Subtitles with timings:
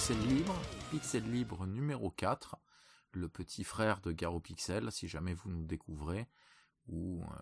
[0.00, 0.54] Pixel Libre,
[0.90, 2.56] Pixel Libre numéro 4,
[3.12, 6.26] le petit frère de Garo Pixel, si jamais vous nous découvrez,
[6.88, 7.36] ou euh,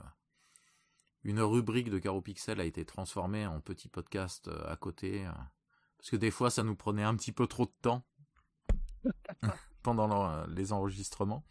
[1.23, 5.31] une rubrique de Garo Pixel a été transformée en petit podcast euh, à côté, euh,
[5.99, 8.05] parce que des fois ça nous prenait un petit peu trop de temps
[9.85, 11.47] pendant les enregistrements.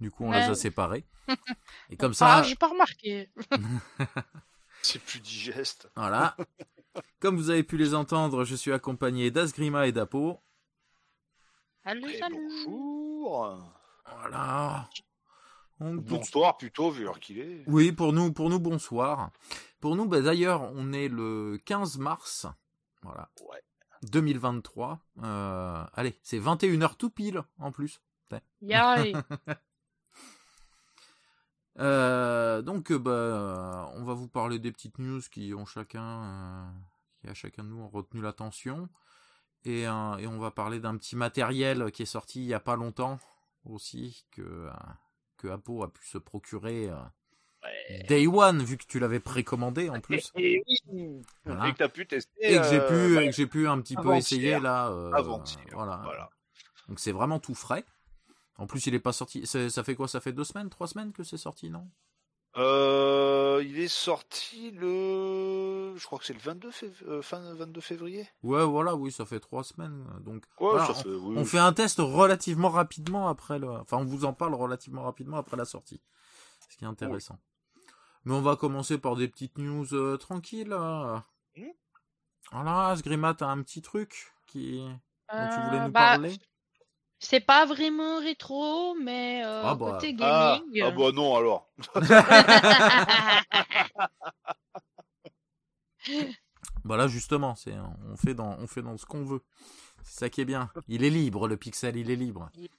[0.00, 1.06] Du coup, on les a séparés.
[1.88, 2.38] Et comme ça.
[2.38, 3.30] Ah, j'ai pas remarqué.
[4.82, 5.88] C'est plus digeste.
[5.94, 6.36] Voilà.
[7.20, 10.40] Comme vous avez pu les entendre, je suis accompagné d'Asgrima et d'Apo.
[11.88, 12.36] Salut, salut.
[12.66, 13.58] Bonjour.
[14.04, 14.90] Voilà.
[15.80, 17.64] bonsoir plutôt, vu l'heure qu'il est.
[17.66, 19.30] Oui, pour nous, pour nous, bonsoir.
[19.80, 22.46] Pour nous, bah, d'ailleurs, on est le 15 mars.
[23.00, 23.30] Voilà.
[23.40, 23.62] Ouais.
[24.02, 25.00] 2023.
[25.22, 28.02] Euh, allez, c'est 21h tout pile en plus.
[31.80, 36.70] Euh, donc, bah, on va vous parler des petites news qui ont chacun, euh,
[37.20, 38.88] qui a chacun de nous ont retenu l'attention,
[39.68, 42.76] et, et on va parler d'un petit matériel qui est sorti il y a pas
[42.76, 43.18] longtemps
[43.64, 44.68] aussi que
[45.36, 46.90] que Apo a pu se procurer.
[48.08, 50.32] Day One, vu que tu l'avais précommandé en plus.
[50.36, 51.22] Et, oui.
[51.46, 52.32] et que tu as pu tester.
[52.40, 54.86] Et que j'ai pu, j'ai pu un petit peu essayer là.
[55.12, 56.00] Avant voilà.
[56.02, 56.30] voilà.
[56.88, 57.84] Donc c'est vraiment tout frais.
[58.56, 59.46] En plus, il est pas sorti.
[59.46, 60.08] Ça fait quoi?
[60.08, 61.88] Ça fait deux semaines, trois semaines que c'est sorti, non?
[62.58, 65.94] Euh, Il est sorti le.
[65.96, 66.70] Je crois que c'est le 22
[67.06, 68.28] euh, fin 22 février.
[68.42, 70.04] Ouais, voilà, oui, ça fait trois semaines.
[70.24, 73.70] Donc, on, fait, un test relativement rapidement après le.
[73.70, 76.00] Enfin, on vous en parle relativement rapidement après la sortie.
[76.68, 77.38] Ce qui est intéressant.
[78.24, 80.74] Mais on va commencer par des petites news euh, tranquilles.
[80.74, 81.62] Mmh.
[82.52, 84.80] Voilà, Sgrima, t'as un petit truc qui.
[85.32, 86.38] dont tu voulais nous bah, parler
[87.18, 89.92] c'est pas vraiment rétro, mais euh, ah bah.
[89.92, 90.82] côté ah, gaming.
[90.82, 91.68] Ah, bah non alors.
[96.84, 97.74] bah là justement, c'est
[98.10, 99.42] on fait dans on fait dans ce qu'on veut.
[100.04, 100.70] C'est ça qui est bien.
[100.86, 102.50] Il est libre le pixel, il est libre.
[102.54, 102.70] Il est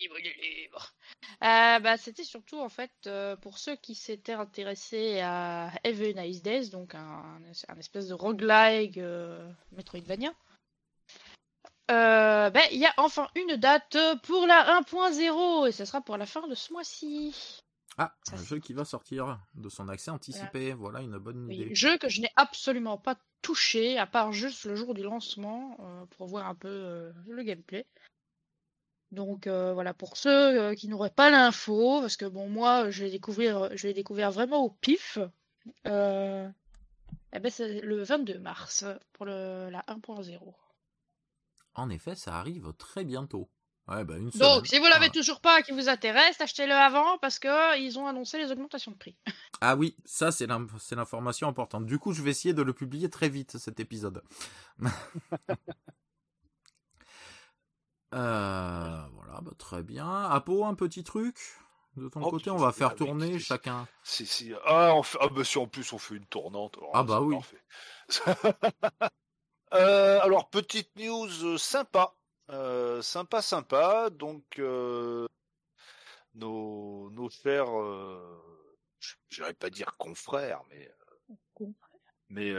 [0.00, 0.94] libre, il est libre.
[1.42, 6.42] Euh, bah, c'était surtout en fait euh, pour ceux qui s'étaient intéressés à Even Nice
[6.42, 9.50] Days, donc un, un espèce de roguelike euh,
[11.90, 16.16] Euh, ben, il y a enfin une date pour la 1.0 et ce sera pour
[16.16, 17.62] la fin de ce mois-ci.
[17.98, 21.74] Ah, un jeu qui va sortir de son accès anticipé, voilà, une bonne idée.
[21.74, 26.04] jeu que je n'ai absolument pas touché, à part juste le jour du lancement, euh,
[26.16, 27.86] pour voir un peu euh, le gameplay.
[29.12, 33.76] Donc voilà, pour ceux qui n'auraient pas l'info, parce que bon, moi, je l'ai découvert,
[33.76, 35.18] je découvert vraiment au pif.
[35.84, 40.54] eh ben, c'est le 22 mars pour le, la 1.0.
[41.74, 43.50] En effet, ça arrive très bientôt.
[43.86, 47.38] Ouais, bah une Donc, si vous l'avez toujours pas qui vous intéresse, achetez-le avant parce
[47.38, 49.16] que ils ont annoncé les augmentations de prix.
[49.60, 51.86] Ah oui, ça c'est l'information importante.
[51.86, 54.22] Du coup, je vais essayer de le publier très vite cet épisode.
[58.14, 60.24] euh, voilà, bah, très bien.
[60.24, 61.36] Apo, un petit truc
[61.96, 63.86] de ton oh, côté, on va faire tourner chacun.
[64.02, 64.52] Si, si.
[64.66, 66.76] Ah, ah bah, si en plus on fait une tournante.
[66.92, 67.36] ah bah oui.
[69.74, 72.14] Euh, alors, petite news euh, sympa.
[72.50, 74.08] Euh, sympa, sympa.
[74.10, 74.58] Donc,
[76.34, 77.66] nos, nos chers,
[79.00, 80.90] je n'irais pas dire confrères, mais,
[82.28, 82.54] mais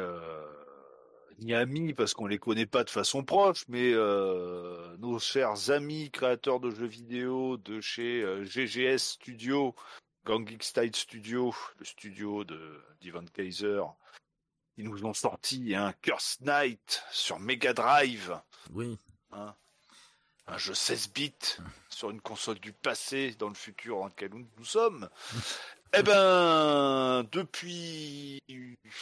[1.39, 6.59] ni amis parce qu'on les connaît pas de façon proche, mais nos chers amis créateurs
[6.59, 9.73] de jeux vidéo de chez GGS Studio,
[10.25, 13.83] Gang Style Studio, le studio de d'Ivan Kaiser,
[14.77, 18.39] ils nous ont sorti un Curse Knight sur Mega Drive.
[18.73, 18.97] Oui.
[19.31, 19.53] Hein.
[20.47, 21.57] un jeu 16 bits
[21.89, 25.09] sur une console du passé dans le futur dans lequel nous sommes.
[25.97, 28.41] eh ben, depuis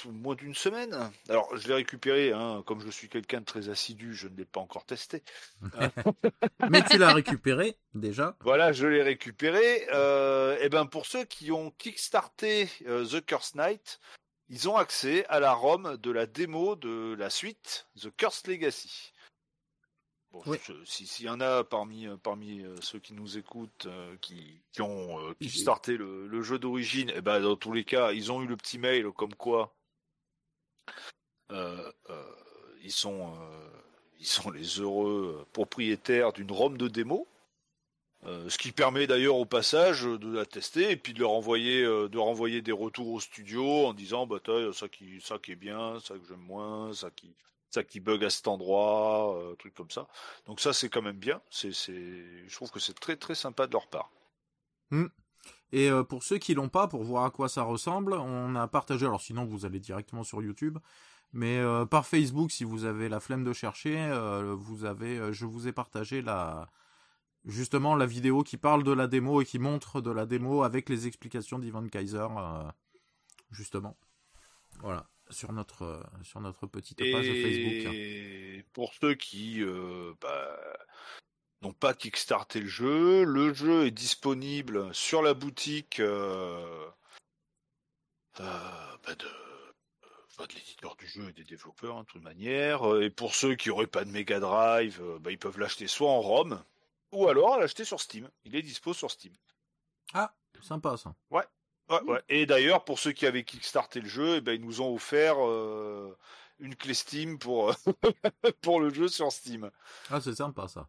[0.06, 1.12] moins d'une semaine.
[1.30, 4.46] Alors, je l'ai récupéré, hein, comme je suis quelqu'un de très assidu, je ne l'ai
[4.46, 5.24] pas encore testé.
[6.70, 8.36] Mais tu l'as récupéré déjà.
[8.42, 9.88] Voilà, je l'ai récupéré.
[9.94, 14.00] Euh, eh ben, pour ceux qui ont kickstarté euh, The Curse Knight,
[14.50, 19.14] ils ont accès à la ROM de la démo de la suite The Cursed Legacy.
[20.34, 20.42] Bon,
[20.84, 24.82] s'il y en a parmi euh, parmi euh, ceux qui nous écoutent euh, qui, qui
[24.82, 28.48] ont starté le, le, jeu d'origine, eh ben dans tous les cas, ils ont eu
[28.48, 29.76] le petit mail comme quoi
[32.82, 33.38] ils sont
[34.20, 37.28] ils sont les heureux propriétaires d'une ROM de démo.
[38.26, 41.84] Euh, ce qui permet d'ailleurs au passage de la tester et puis de leur envoyer,
[41.84, 44.38] euh, de renvoyer des retours au studio en disant bah
[44.72, 47.36] ça qui, ça qui est bien, ça que j'aime moins, ça qui,
[47.70, 50.08] ça qui bug à cet endroit, euh, truc comme ça.
[50.46, 51.42] Donc ça c'est quand même bien.
[51.50, 54.10] C'est, c'est, je trouve que c'est très très sympa de leur part.
[54.92, 55.08] Hmm.
[55.74, 59.08] Et pour ceux qui l'ont pas, pour voir à quoi ça ressemble, on a partagé.
[59.08, 60.78] Alors sinon vous allez directement sur YouTube.
[61.34, 61.60] Mais
[61.90, 64.08] par Facebook, si vous avez la flemme de chercher,
[64.56, 66.70] vous avez, je vous ai partagé la,
[67.46, 70.90] justement la vidéo qui parle de la démo et qui montre de la démo avec
[70.90, 72.28] les explications d'Ivan Kaiser,
[73.52, 73.98] justement.
[74.80, 77.94] Voilà sur notre sur notre petite page Facebook.
[77.94, 79.64] Et pour ceux qui
[80.22, 80.60] bah,
[81.64, 83.24] n'ont pas kickstarté le jeu.
[83.24, 86.88] Le jeu est disponible sur la boutique euh,
[88.40, 92.84] euh, bah, de, de l'éditeur du jeu et des développeurs, hein, de toute manière.
[93.02, 96.10] Et pour ceux qui n'auraient pas de Mega Drive, euh, bah, ils peuvent l'acheter soit
[96.10, 96.64] en ROM,
[97.14, 98.30] ou alors l'acheter sur Steam.
[98.44, 99.34] Il est dispo sur Steam.
[100.14, 101.16] Ah, sympa ça.
[101.30, 101.46] Ouais.
[101.90, 104.94] ouais, Et d'ailleurs, pour ceux qui avaient kickstarté le jeu, eh ben, ils nous ont
[104.94, 105.38] offert
[106.60, 107.74] une clé Steam pour,
[108.62, 109.70] pour le jeu sur Steam.
[110.10, 110.88] Ah, c'est sympa ça.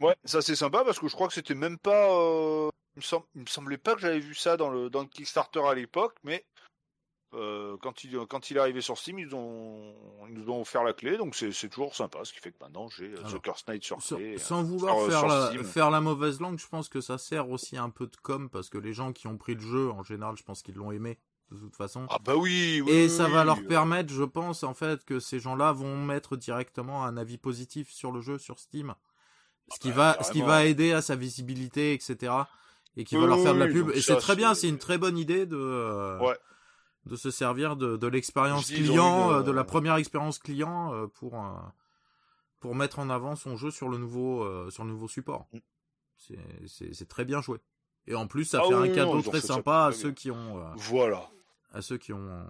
[0.00, 2.10] Ouais, ça c'est sympa parce que je crois que c'était même pas.
[2.10, 5.60] Euh, il, me me semblait pas que j'avais vu ça dans le, dans le Kickstarter
[5.60, 6.44] à l'époque, mais
[7.34, 9.94] euh, quand, il, quand il est arrivé sur Steam, ils, ont,
[10.28, 12.88] ils nous ont offert la clé, donc c'est toujours sympa, ce qui fait que maintenant
[12.88, 14.38] j'ai euh, The Curse Knight sur clé.
[14.38, 17.90] Sans, vouloir faire, la, faire la mauvaise langue, je pense que ça sert aussi un
[17.90, 20.42] peu de com parce que les gens qui ont pris le jeu, en général, je
[20.42, 21.18] pense qu'ils l'ont aimé
[21.50, 22.06] de toute façon.
[22.10, 25.38] Ah bah oui, oui Et ça va leur permettre, je pense, en fait, que ces
[25.38, 28.94] gens-là vont mettre directement un avis positif sur le jeu sur Steam
[29.72, 32.32] ce qui va, ce qui va aider à sa visibilité, etc.
[32.96, 33.90] Et qui va leur faire de la pub.
[33.90, 36.34] Et c'est très bien, c'est une très bonne idée de, euh,
[37.06, 41.36] de se servir de, de l'expérience client, euh, de la première expérience client euh, pour
[42.60, 45.46] pour mettre en avant son jeu sur le nouveau sur le nouveau support.
[45.52, 45.58] Mm.
[46.66, 47.58] C'est très bien joué.
[48.06, 51.30] Et en plus, ça ah fait un cadeau très sympa à ceux qui ont voilà
[51.72, 52.46] à ceux qui ont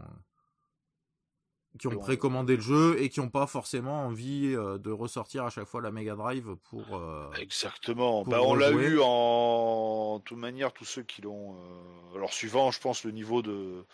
[1.79, 5.51] qui ont précommandé le jeu et qui n'ont pas forcément envie euh, de ressortir à
[5.51, 6.97] chaque fois la Mega Drive pour.
[6.97, 8.23] Euh, Exactement.
[8.23, 11.57] bah, on l'a eu en toute manière tous ceux qui l'ont.
[11.57, 13.85] Euh, alors suivant, je pense le niveau de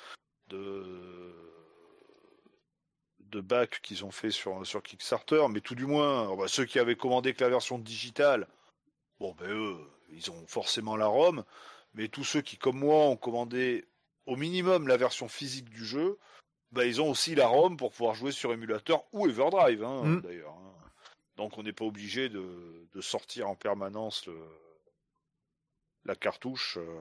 [0.50, 1.34] de
[3.20, 6.78] de bac qu'ils ont fait sur sur Kickstarter, mais tout du moins bah, ceux qui
[6.78, 8.46] avaient commandé que la version digitale,
[9.18, 9.78] bon ben eux,
[10.10, 11.44] ils ont forcément la ROM,
[11.94, 13.86] mais tous ceux qui comme moi ont commandé
[14.26, 16.18] au minimum la version physique du jeu
[16.72, 20.20] bah, ils ont aussi la ROM pour pouvoir jouer sur émulateur ou Everdrive, hein, mm.
[20.20, 20.54] d'ailleurs.
[20.54, 20.74] Hein.
[21.36, 24.38] Donc on n'est pas obligé de, de, sortir en permanence le,
[26.04, 27.00] la cartouche, euh,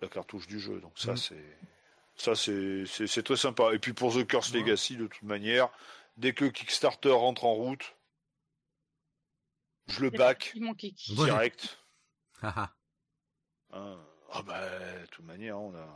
[0.00, 0.80] la cartouche du jeu.
[0.80, 1.16] Donc ça mm.
[1.16, 1.58] c'est
[2.16, 3.72] ça c'est, c'est, très sympa.
[3.72, 5.70] Et puis pour The Curse Legacy, de toute manière,
[6.18, 7.96] dès que le Kickstarter rentre en route,
[9.86, 10.54] je le back
[11.08, 11.78] direct.
[13.72, 13.96] Ah,
[14.32, 14.68] ah bah,
[15.00, 15.86] de toute manière, on a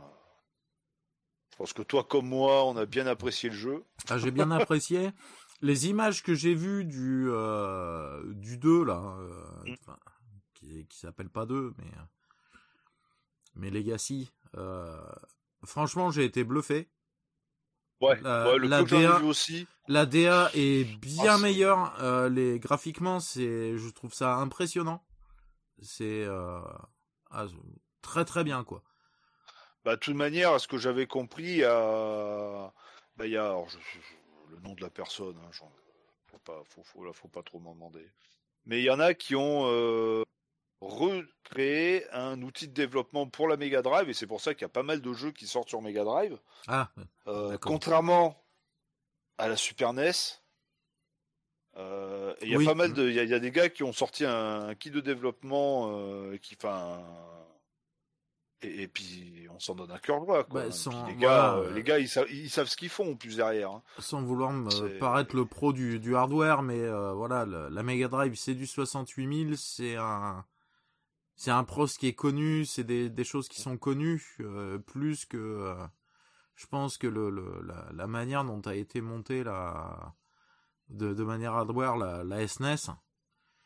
[1.55, 3.83] je pense que toi comme moi, on a bien apprécié le jeu.
[4.09, 5.11] Ah, j'ai bien apprécié.
[5.61, 9.75] Les images que j'ai vues du euh, du 2 là, euh, mm.
[10.53, 11.85] qui, qui s'appelle pas 2 mais
[13.55, 14.31] mais Legacy.
[14.55, 14.97] Euh,
[15.65, 16.89] franchement, j'ai été bluffé.
[18.01, 19.67] Ouais, la, le la DA, aussi.
[19.87, 22.29] La DA est bien ah, meilleure.
[22.29, 25.03] les graphiquement, c'est, je trouve ça impressionnant.
[25.81, 26.25] C'est
[27.31, 27.47] ah,
[28.01, 28.83] très très bien quoi.
[29.85, 32.73] Bah, de toute manière, à ce que j'avais compris, il y a,
[33.17, 33.55] bah, y a
[34.49, 35.51] le nom de la personne, hein,
[36.25, 38.09] faut pas, faut, faut, faut pas trop m'en demander.
[38.65, 40.25] Mais il y en a qui ont
[40.81, 44.63] euh, recréé un outil de développement pour la Mega Drive, et c'est pour ça qu'il
[44.63, 46.37] y a pas mal de jeux qui sortent sur Mega Drive.
[46.67, 46.89] Ah,
[47.27, 48.43] euh, contrairement
[49.37, 50.11] à la Super NES.
[51.77, 54.23] Euh, il y a pas mal de, il y, a des gars qui ont sorti
[54.23, 55.91] un, kit de développement
[56.41, 57.03] qui, enfin,
[58.65, 60.43] et, puis on s'en donne un cœur droit.
[60.43, 60.65] Quoi.
[60.67, 63.71] Bah, les, gars, euh, les gars, ils, savent, ils savent ce qu'ils font plus derrière.
[63.71, 63.83] Hein.
[63.99, 68.35] Sans vouloir me paraître le pro du, du hardware, mais euh, voilà, la Mega Drive,
[68.35, 70.45] c'est du 68000, c'est un,
[71.35, 75.25] c'est un pros qui est connu, c'est des, des choses qui sont connues, euh, plus
[75.25, 75.75] que,
[76.55, 80.15] je pense que le, le la, la, manière dont a été montée la,
[80.89, 82.89] de, de manière hardware la, la SNES.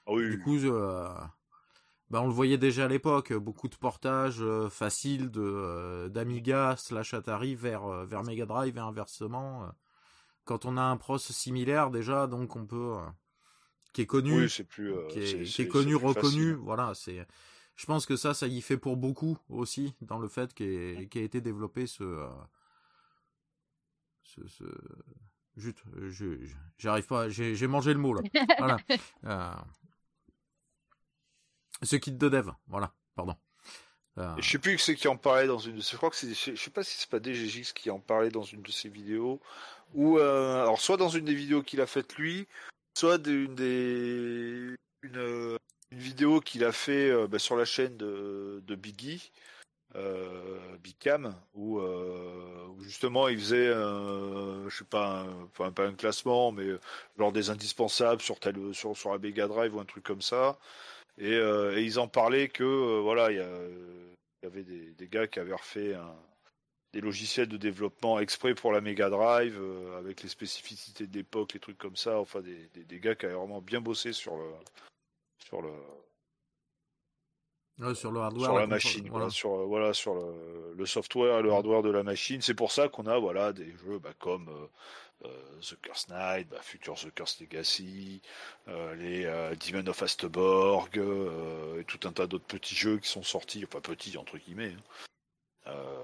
[0.05, 0.29] Ah oui.
[0.29, 0.57] Du coup,
[2.09, 6.75] bah, on le voyait déjà à l'époque, beaucoup de portages euh, faciles de euh, d'Amiga
[6.75, 9.69] slash Atari vers euh, vers Mega Drive et inversement.
[10.43, 12.97] quand on a un pros similaire déjà, donc on peut
[13.93, 15.19] qui est connu, oui, plus, qui
[15.61, 17.27] est, connu, reconnu, voilà, c'est.
[17.79, 21.17] Je pense que ça, ça y fait pour beaucoup aussi dans le fait qu'ait qu
[21.17, 22.27] a été développé ce
[24.21, 24.65] ce, ce...
[25.55, 25.77] Juste,
[26.77, 28.21] j'arrive pas, j'ai mangé le mot là.
[28.57, 28.77] voilà.
[31.81, 33.37] Ce kit de dev, voilà, pardon.
[34.17, 34.35] Euh...
[34.39, 36.33] Je sais plus que c'est qui en parlait dans une de Je crois que c'est.
[36.33, 39.39] Je sais pas si c'est pas DGX qui en parlait dans une de ses vidéos.
[39.93, 40.61] Ou euh...
[40.61, 42.45] alors soit dans une des vidéos qu'il a faites lui,
[42.93, 45.58] soit d'une des une,
[45.91, 49.31] une vidéo qu'il a fait euh, bah, sur la chaîne de, de Biggie
[49.95, 55.25] euh, Bicam où, euh, où, justement il faisait, je sais pas,
[55.59, 56.65] un, pas un classement, mais
[57.17, 60.59] genre des indispensables sur, tel, sur, la Mega Drive ou un truc comme ça.
[61.17, 61.35] Et,
[61.81, 65.95] ils en parlaient que voilà, il y, avait des, gars qui avaient refait
[66.93, 69.59] des logiciels de développement exprès pour la Mega Drive
[69.97, 72.19] avec les spécificités de l'époque, les trucs comme ça.
[72.19, 74.45] Enfin, des, des, des, gars qui avaient vraiment bien bossé sur le
[75.49, 75.71] sur le
[77.93, 79.29] sur le hardware, sur la, machine, voilà.
[79.29, 82.41] sur voilà sur le, le, software et le hardware de la machine.
[82.41, 84.67] C'est pour ça qu'on a voilà des jeux bah, comme euh,
[85.25, 88.21] euh, The Curse Night, bah, Future The Curse Legacy,
[88.67, 90.97] euh, les euh, Demon of Astborg
[91.79, 94.75] et tout un tas d'autres petits jeux qui sont sortis, enfin petits entre guillemets,
[95.65, 96.03] hein,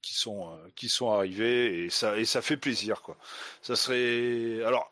[0.00, 3.16] qui sont qui sont arrivés et ça et ça fait plaisir quoi.
[3.62, 4.90] Ça serait alors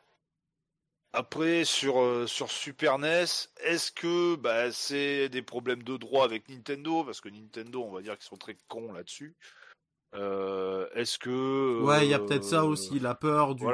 [1.14, 3.24] après, sur, euh, sur Super NES,
[3.64, 7.04] est-ce que bah, c'est des problèmes de droit avec Nintendo?
[7.04, 9.34] Parce que Nintendo, on va dire qu'ils sont très cons là-dessus.
[10.14, 11.80] Euh, est-ce que.
[11.82, 13.66] Ouais, il y a peut-être ça euh, aussi, la peur du,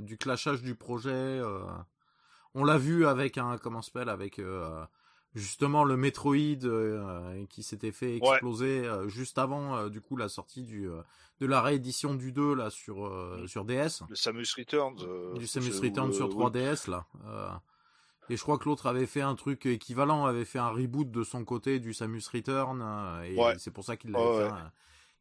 [0.00, 1.40] du clashage du projet.
[2.54, 3.58] on l'a vu avec un.
[3.58, 4.40] Comment s'appelle Avec
[5.34, 10.28] justement le Metroid euh, qui s'était fait exploser euh, juste avant euh, du coup la
[10.28, 10.88] sortie du
[11.40, 13.10] de la réédition du 2 là sur
[13.46, 14.02] sur DS.
[14.08, 15.34] Le Samus Returns.
[15.36, 17.06] du Samus Returns sur 3DS là.
[18.28, 21.22] et je crois que l'autre avait fait un truc équivalent, avait fait un reboot de
[21.22, 24.54] son côté du Samus Return et c'est pour ça qu'il l'avait fait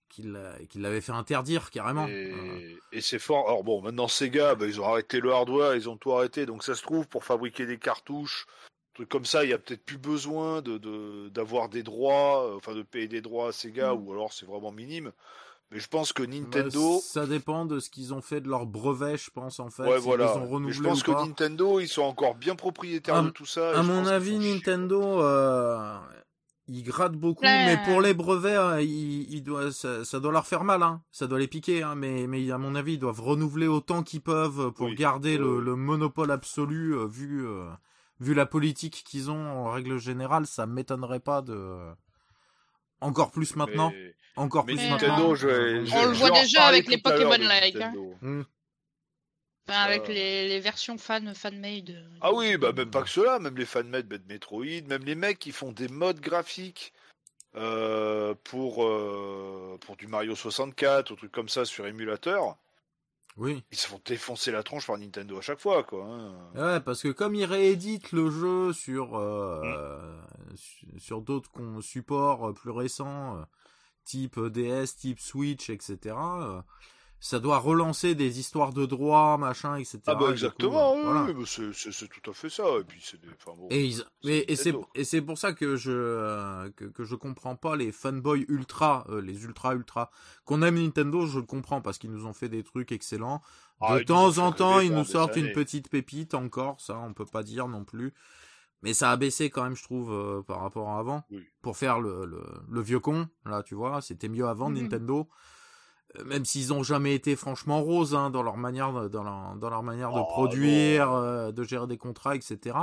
[0.09, 2.07] qu'il l'avait fait interdire carrément.
[2.07, 3.49] Et, et c'est fort.
[3.49, 6.63] Alors bon, maintenant Sega, bah, ils ont arrêté le hardware, ils ont tout arrêté, donc
[6.63, 8.47] ça se trouve pour fabriquer des cartouches
[9.05, 12.81] comme ça, il y a peut-être plus besoin de d'avoir des droits, euh, enfin de
[12.81, 14.07] payer des droits à Sega, mm.
[14.07, 15.11] ou alors c'est vraiment minime.
[15.71, 16.99] Mais je pense que bah, Nintendo.
[17.03, 19.83] ça dépend de ce qu'ils ont fait de leur brevet, je pense en fait.
[19.83, 20.33] Ouais, voilà.
[20.69, 23.77] je pense que Nintendo, ils sont encore bien propriétaires de tout ça.
[23.77, 25.97] À mon avis, Nintendo, euh,
[26.67, 31.01] ils grattent beaucoup, mais pour les brevets, euh, ça, doit leur faire mal, hein.
[31.11, 31.95] Ça doit les piquer, hein.
[31.95, 35.75] Mais, mais à mon avis, ils doivent renouveler autant qu'ils peuvent pour garder le, le,
[35.75, 37.45] monopole absolu vu
[38.19, 41.77] vu la politique qu'ils ont en règle générale, ça m'étonnerait pas de
[43.01, 43.91] encore plus maintenant.
[44.35, 45.29] Encore plus maintenant.
[45.29, 47.75] on le voit déjà avec les Pokémon Like.
[47.77, 47.93] Hein.
[48.21, 48.43] Hmm.
[49.67, 51.89] avec les, versions fan fan-made.
[51.89, 55.15] Euh, ah oui, bah même pas que cela, même les fan-made de Metroid, même les
[55.15, 56.93] mecs qui font des modes graphiques
[57.55, 62.57] euh, pour, euh, pour du Mario 64 ou trucs comme ça sur émulateur.
[63.37, 63.63] Oui.
[63.71, 66.05] Ils se font défoncer la tronche par Nintendo à chaque fois, quoi.
[66.05, 66.33] Hein.
[66.55, 70.19] Ouais, parce que comme ils rééditent le jeu sur euh,
[70.51, 70.99] mm.
[70.99, 71.51] sur d'autres
[71.81, 73.43] supports plus récents, euh,
[74.03, 76.15] type DS, type Switch, etc
[77.19, 79.99] ça doit relancer des histoires de droit, machin, etc.
[80.05, 82.63] Ah bah exactement, oui, bah, c'est tout à fait ça.
[82.79, 83.87] Et puis c'est bon, et,
[84.23, 87.91] et, c'est et c'est pour ça que je euh, que, que, je comprends pas les
[87.91, 90.11] fanboys ultra, euh, les ultra ultra
[90.45, 93.41] qu'on aime Nintendo, je le comprends parce qu'ils nous ont fait des trucs excellents.
[93.81, 97.25] Ah, de temps en temps, ils nous sortent une petite pépite encore, ça on peut
[97.25, 98.13] pas dire non plus.
[98.83, 101.23] Mais ça a baissé quand même, je trouve, euh, par rapport à avant.
[101.63, 104.83] Pour faire le, le, le, vieux con, là, tu vois, c'était mieux avant mhm.
[104.83, 105.27] Nintendo.
[106.15, 109.69] Euh, même s'ils ont jamais été franchement roses hein, dans leur manière dans leur, dans
[109.69, 112.77] leur manière de oh, produire, euh, de gérer des contrats, etc.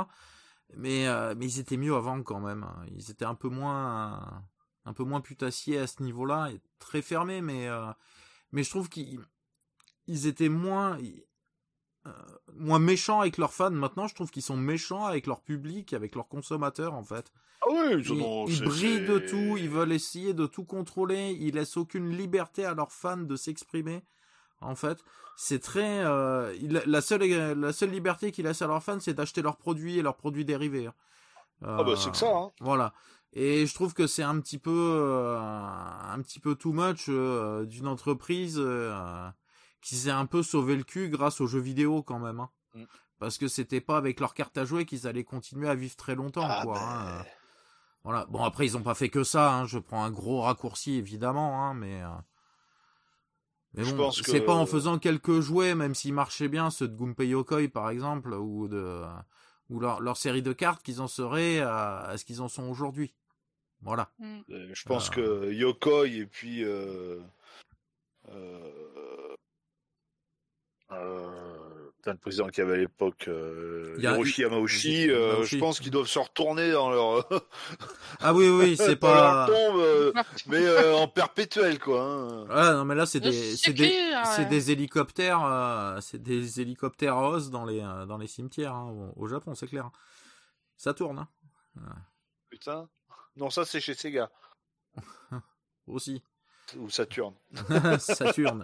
[0.76, 2.64] Mais euh, mais ils étaient mieux avant quand même.
[2.64, 2.86] Hein.
[2.94, 4.42] Ils étaient un peu moins
[4.84, 7.68] un peu moins putassiers à ce niveau-là, très fermés, mais
[8.52, 9.20] mais je trouve qu'ils
[10.06, 10.98] ils étaient moins
[12.56, 13.70] moins méchants avec leurs fans.
[13.70, 17.32] Maintenant, je trouve qu'ils sont méchants avec leur public, avec leurs consommateurs en fait.
[17.62, 18.02] Ah oui,
[18.48, 22.74] ils, brillent de tout, ils veulent essayer de tout contrôler, ils laissent aucune liberté à
[22.74, 24.04] leurs fans de s'exprimer.
[24.60, 25.02] En fait,
[25.36, 26.54] c'est très euh,
[26.86, 27.22] la seule
[27.58, 30.44] la seule liberté qu'ils laissent à leurs fans, c'est d'acheter leurs produits et leurs produits
[30.44, 30.90] dérivés.
[31.62, 32.28] ah bah c'est que ça.
[32.28, 32.46] Hein.
[32.60, 32.92] Euh, voilà.
[33.32, 37.88] Et je trouve que c'est un petit peu euh, un petit peu too much d'une
[37.88, 38.62] entreprise
[39.84, 42.40] qui s'est un peu sauvé le cul grâce aux jeux vidéo quand même.
[42.40, 42.50] Hein.
[42.74, 42.84] Mm.
[43.18, 46.14] Parce que c'était pas avec leur carte à jouer qu'ils allaient continuer à vivre très
[46.14, 46.46] longtemps.
[46.48, 47.18] Ah quoi, hein.
[47.18, 47.26] Ben,
[48.02, 48.26] voilà.
[48.26, 49.54] Bon après ils ont pas fait que ça.
[49.54, 49.66] Hein.
[49.66, 52.02] Je prends un gros raccourci évidemment, hein, mais.
[52.02, 52.08] Euh,
[53.74, 57.26] mais bon, c'est pas en faisant quelques jouets, même s'ils marchaient bien, ceux de Gunpei
[57.26, 59.02] Yokoi par exemple, ou de
[59.68, 63.14] ou leur, leur série de cartes qu'ils en seraient à, ce qu'ils en sont aujourd'hui.
[63.82, 64.10] Voilà.
[64.18, 64.40] Mm.
[64.50, 65.12] Euh, je pense euh.
[65.12, 67.20] que Yokoi et puis euh,
[68.30, 69.34] euh,
[72.12, 76.06] le président qu'il y avait à l'époque, euh, Hiroshi Yamauchi, euh, je pense qu'ils doivent
[76.06, 77.28] se retourner dans leur.
[78.20, 79.46] ah oui, oui, c'est pas.
[79.46, 80.12] tombe, euh,
[80.46, 82.02] mais euh, en perpétuel, quoi.
[82.02, 82.46] Hein.
[82.50, 87.30] Ah non, mais là, c'est des, c'est des, c'est des hélicoptères, c'est des hélicoptères à
[87.30, 89.90] os dans les, dans les cimetières, hein, au, Japon, c'est clair.
[90.76, 91.28] Ça tourne, hein.
[92.50, 92.88] Putain.
[93.36, 94.30] Non, ça, c'est chez Sega.
[95.86, 96.22] Aussi.
[96.76, 97.34] Ou Saturne.
[97.98, 98.62] Saturne.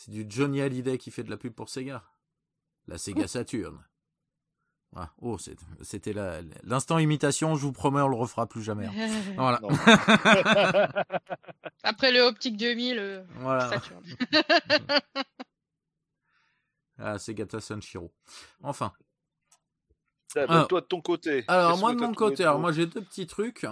[0.00, 2.02] C'est du Johnny Hallyday qui fait de la pub pour Sega.
[2.86, 3.84] La Sega Saturn.
[4.96, 5.36] Ah, oh,
[5.82, 6.14] c'était
[6.64, 8.86] l'instant imitation, je vous promets, on le refera plus jamais.
[8.86, 9.10] Hein.
[9.36, 9.60] Voilà.
[11.82, 13.68] Après le Optique 2000, euh, voilà.
[13.68, 14.02] Saturn.
[16.98, 18.10] ah, Segata Sanshiro.
[18.62, 18.94] Enfin.
[20.34, 21.44] Ah, bah, toi de ton côté.
[21.46, 23.66] Alors moi de mon côté, alors moi j'ai deux petits trucs.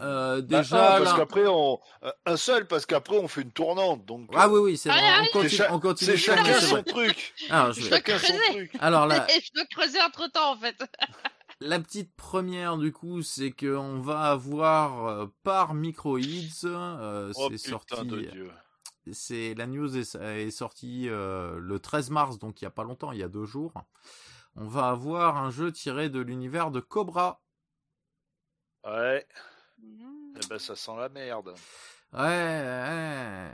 [0.00, 4.04] Euh, bah, déjà, parce qu'après on euh, un seul parce qu'après on fait une tournante
[4.06, 4.30] donc.
[4.34, 5.00] Ah oui oui c'est vrai.
[5.20, 6.10] on continue, on continue.
[6.12, 7.34] C'est chacun son truc.
[7.50, 7.82] Alors, je...
[7.82, 8.72] chacun son truc.
[8.80, 9.26] Alors là.
[9.28, 10.76] je dois creuser entre temps en fait.
[11.60, 16.18] La petite première du coup, c'est que on va avoir euh, par Microids,
[16.64, 18.28] euh, oh, c'est sorti.
[19.12, 23.12] C'est la news est, est sortie le 13 mars, donc il y a pas longtemps,
[23.12, 23.72] il y a deux jours.
[24.56, 27.42] On va avoir un jeu tiré de l'univers de Cobra.
[28.84, 29.26] Ouais.
[29.84, 30.34] Mmh.
[30.36, 31.54] Eh ben, ça sent la merde.
[32.12, 33.50] Ouais,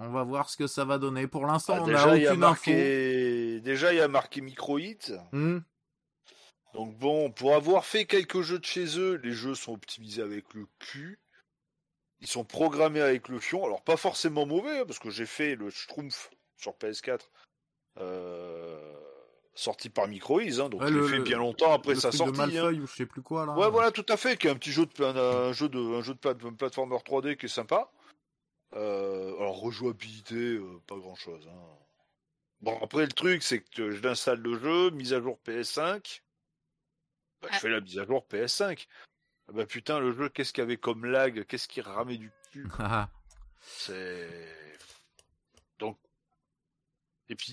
[0.00, 1.26] On va voir ce que ça va donner.
[1.26, 2.70] Pour l'instant, ah, on n'a aucune info.
[2.70, 5.12] Déjà, il y a marqué Microhit.
[5.32, 5.58] Mmh.
[6.74, 10.54] Donc bon, pour avoir fait quelques jeux de chez eux, les jeux sont optimisés avec
[10.54, 11.20] le Q.
[12.20, 13.64] Ils sont programmés avec le fion.
[13.64, 17.20] Alors pas forcément mauvais, hein, parce que j'ai fait le Schtroumpf sur PS4.
[17.98, 19.03] Euh
[19.54, 22.52] sorti par Microïs, hein, donc ouais, fait bien longtemps après sa sortie.
[22.52, 22.74] De hein.
[22.74, 23.52] ou je sais plus quoi là.
[23.52, 26.02] Ouais, voilà, tout à fait, qui est un petit jeu de un, jeu de un
[26.02, 27.90] jeu de plateforme 3D qui est sympa.
[28.74, 31.48] Euh, alors rejouabilité, euh, pas grand chose.
[31.48, 31.78] Hein.
[32.60, 36.22] Bon après le truc c'est que je l'installe le jeu, mise à jour PS5.
[37.40, 37.58] Bah, je ah.
[37.60, 38.86] fais la mise à jour PS5.
[39.48, 42.32] Ah bah putain le jeu qu'est-ce qu'il y avait comme lag, qu'est-ce qui ramait du
[42.50, 42.66] cul.
[43.60, 44.28] c'est
[45.78, 45.98] donc
[47.28, 47.52] et puis,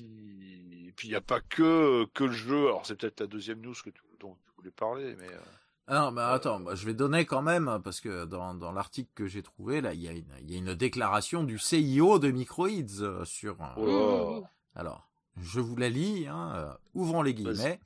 [0.88, 2.68] et puis il n'y a pas que que le jeu.
[2.68, 5.30] Alors c'est peut-être la deuxième news que tu, dont tu voulais parler, mais.
[5.30, 5.40] Euh,
[5.88, 9.10] ah non, mais attends, euh, je vais donner quand même parce que dans, dans l'article
[9.16, 12.20] que j'ai trouvé là, il y a une il y a une déclaration du CIO
[12.20, 13.58] de Microids euh, sur.
[13.78, 14.44] Oh.
[14.76, 16.28] Alors, je vous la lis.
[16.28, 17.80] Hein, ouvrons les guillemets.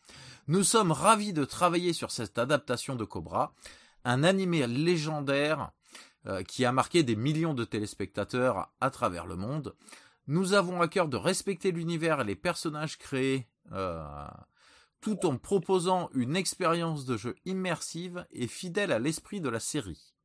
[0.48, 3.54] Nous sommes ravis de travailler sur cette adaptation de Cobra,
[4.04, 5.72] un animé légendaire
[6.48, 9.76] qui a marqué des millions de téléspectateurs à travers le monde.
[10.28, 14.28] Nous avons à cœur de respecter l'univers et les personnages créés, euh,
[15.02, 20.16] tout en proposant une expérience de jeu immersive et fidèle à l'esprit de la série.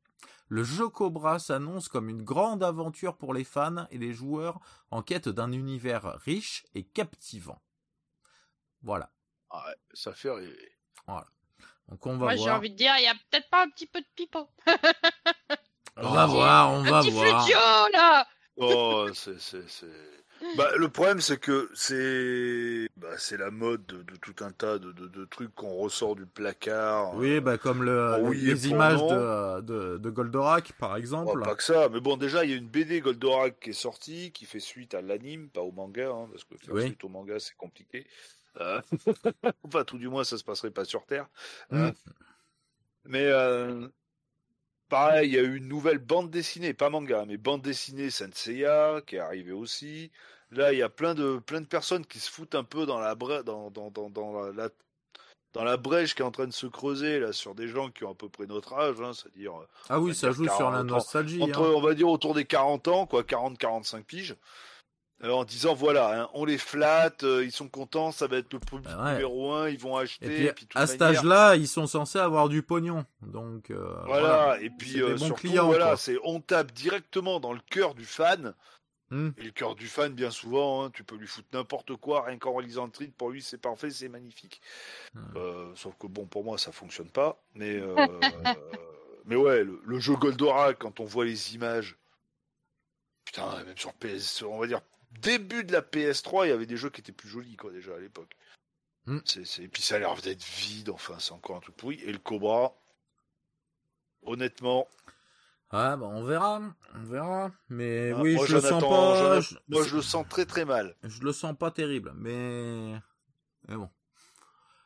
[0.47, 4.59] Le jeu Cobra s'annonce comme une grande aventure pour les fans et les joueurs
[4.89, 7.61] en quête d'un univers riche et captivant.
[8.81, 9.11] Voilà.
[9.49, 10.77] Ah ça fait rêver.
[11.07, 11.27] Voilà.
[11.87, 13.87] Donc on va Moi, j'ai envie de dire, il y a peut-être pas un petit
[13.87, 14.49] peu de pipeau.
[15.97, 17.47] on va voir, on va voir.
[17.93, 19.37] là Oh, c'est,
[20.57, 24.91] Bah, le problème, c'est que c'est, bah, c'est la mode de, tout un tas de,
[24.91, 27.15] de, trucs qu'on ressort du placard.
[27.15, 31.41] Oui, bah, comme le, les images de, de, Goldorak, par exemple.
[31.41, 34.31] pas que ça, mais bon, déjà, il y a une BD Goldorak qui est sortie,
[34.31, 37.39] qui fait suite à l'anime, pas au manga, hein, parce que faire suite au manga,
[37.39, 38.05] c'est compliqué.
[38.59, 38.81] Euh...
[39.63, 41.27] enfin, tout du moins, ça se passerait pas sur Terre.
[41.69, 41.77] Mm.
[41.77, 41.91] Euh,
[43.05, 43.87] mais euh,
[44.91, 48.99] Pareil, il y a eu une nouvelle bande dessinée, pas manga, mais bande dessinée Senseiya
[49.07, 50.11] qui est arrivée aussi.
[50.51, 52.99] Là, il y a plein de plein de personnes qui se foutent un peu dans
[52.99, 54.67] la dans, dans, dans, dans la,
[55.53, 58.03] dans la brèche qui est en train de se creuser là sur des gens qui
[58.03, 59.53] ont à peu près notre âge, hein, c'est-à-dire
[59.87, 61.73] ah oui, ça joue sur la nostalgie, entre, hein.
[61.73, 64.35] on va dire autour des 40 ans, quoi, 40-45 piges.
[65.23, 68.51] Euh, en disant voilà, hein, on les flatte, euh, ils sont contents, ça va être
[68.53, 70.45] le produit bah numéro un, ils vont acheter.
[70.45, 74.57] Et puis, à cet âge-là, ils sont censés avoir du pognon, donc euh, voilà.
[74.61, 78.55] Et puis surtout, voilà, c'est on tape directement dans le cœur du fan.
[79.11, 79.31] Hmm.
[79.37, 82.37] Et le cœur du fan, bien souvent, hein, tu peux lui foutre n'importe quoi, rien
[82.37, 84.59] qu'en relisant le tweet, pour lui c'est parfait, c'est magnifique.
[85.13, 85.75] Hmm.
[85.75, 87.39] sauf que bon, pour moi ça fonctionne pas.
[87.53, 87.79] Mais
[89.25, 91.95] mais ouais, le, le jeu Goldorak, quand on voit les images,
[93.25, 94.81] putain, même sur PS, on va dire
[95.11, 97.95] début de la PS3, il y avait des jeux qui étaient plus jolis, quoi, déjà
[97.95, 98.35] à l'époque.
[99.05, 99.19] Hmm.
[99.59, 101.99] Et puis ça a l'air d'être vide, enfin, c'est encore un truc pourri.
[102.03, 102.75] Et le Cobra,
[104.23, 104.87] honnêtement.
[105.71, 106.61] Ah, bah on verra,
[106.95, 107.51] on verra.
[107.69, 109.39] Mais ah, oui, je le sens pas.
[109.69, 110.95] Moi, je le sens très très mal.
[111.03, 112.99] Je le sens pas terrible, mais.
[113.67, 113.89] Mais bon.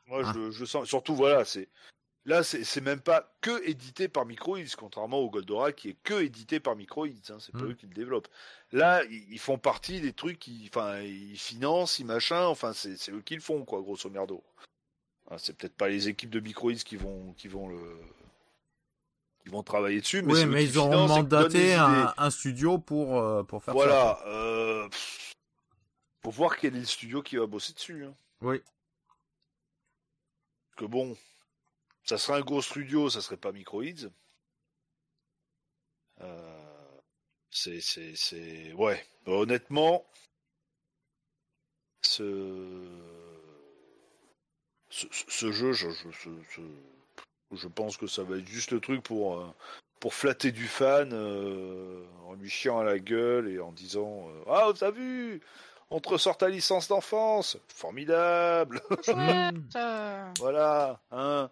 [0.08, 0.32] Moi, ah.
[0.34, 0.88] je, je sens.
[0.88, 1.70] Surtout, voilà, c'est.
[2.26, 6.60] Là, c'est même pas que édité par Microids, contrairement au Goldora qui est que édité
[6.60, 7.08] par Microids.
[7.30, 7.70] Hein, c'est pas hmm.
[7.70, 8.30] eux qui le développent.
[8.72, 12.46] Là, ils font partie des trucs, qui, enfin, ils financent, ils machin.
[12.46, 14.44] Enfin, c'est eux qui le font, quoi, grosso merdo.
[15.38, 17.80] c'est peut-être pas les équipes de Microids qui vont, qui vont le,
[19.44, 20.24] qui vont travailler dessus.
[20.24, 23.80] Mais oui, mais ils ont mandaté un, studio pour euh, pour faire ça.
[23.80, 24.20] Voilà.
[24.26, 24.90] Euh,
[26.22, 28.04] pour voir quel est le studio qui va bosser dessus.
[28.04, 28.16] Hein.
[28.42, 28.64] Oui.
[30.76, 31.16] que bon,
[32.06, 34.10] ça serait un gros studio, ça serait pas Microids.
[36.22, 37.00] Euh,
[37.50, 39.04] c'est, c'est, c'est, ouais.
[39.26, 40.06] Honnêtement,
[42.04, 42.24] ce,
[44.90, 45.90] ce, jeu, je,
[47.52, 49.48] je, pense que ça va être juste le truc pour, euh,
[50.00, 54.72] pour flatter du fan euh, en lui chiant à la gueule et en disant Ah,
[54.78, 55.42] t'as vu?
[55.90, 57.58] On te ressort ta licence d'enfance!
[57.68, 58.82] Formidable!
[60.40, 61.50] Voilà, hein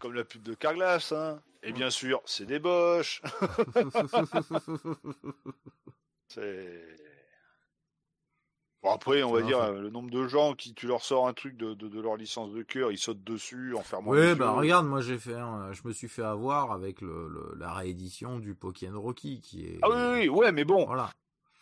[0.00, 3.22] Comme la pub de Carglass, hein Et bien sûr, c'est des boches
[6.28, 6.96] C'est
[8.92, 11.56] après, on va dire, euh, le nombre de gens qui, tu leur sors un truc
[11.56, 15.00] de, de, leur licence de cœur, ils sautent dessus en fermant Oui, bah regarde, moi
[15.00, 15.36] j'ai fait,
[15.72, 19.78] je me suis fait avoir avec le, la réédition du Pokémon Rocky, qui est.
[19.82, 20.86] Ah oui, oui, ouais, mais bon.
[20.86, 21.10] Voilà.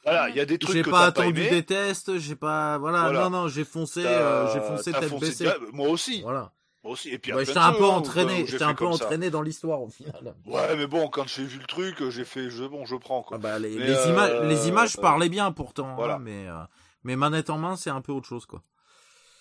[0.04, 3.10] Voilà, il y a des trucs j'ai que pas attendu des tests, j'ai pas, voilà,
[3.10, 5.48] non, non, j'ai foncé, euh, j'ai foncé tête baissée.
[5.72, 6.20] Moi aussi.
[6.20, 6.52] Voilà.
[6.84, 7.08] Aussi.
[7.10, 10.34] Et puis, j'étais un peu entraîné, j'étais un peu entraîné dans l'histoire au final.
[10.46, 13.38] Ouais, mais bon, quand j'ai vu le truc, j'ai fait, je, bon, je prends quoi.
[13.38, 16.18] Ah bah, les, images, les images parlaient bien pourtant, hein, voilà.
[16.18, 16.46] mais.
[16.46, 16.62] Euh,
[17.04, 18.62] mais manette en main, c'est un peu autre chose, quoi.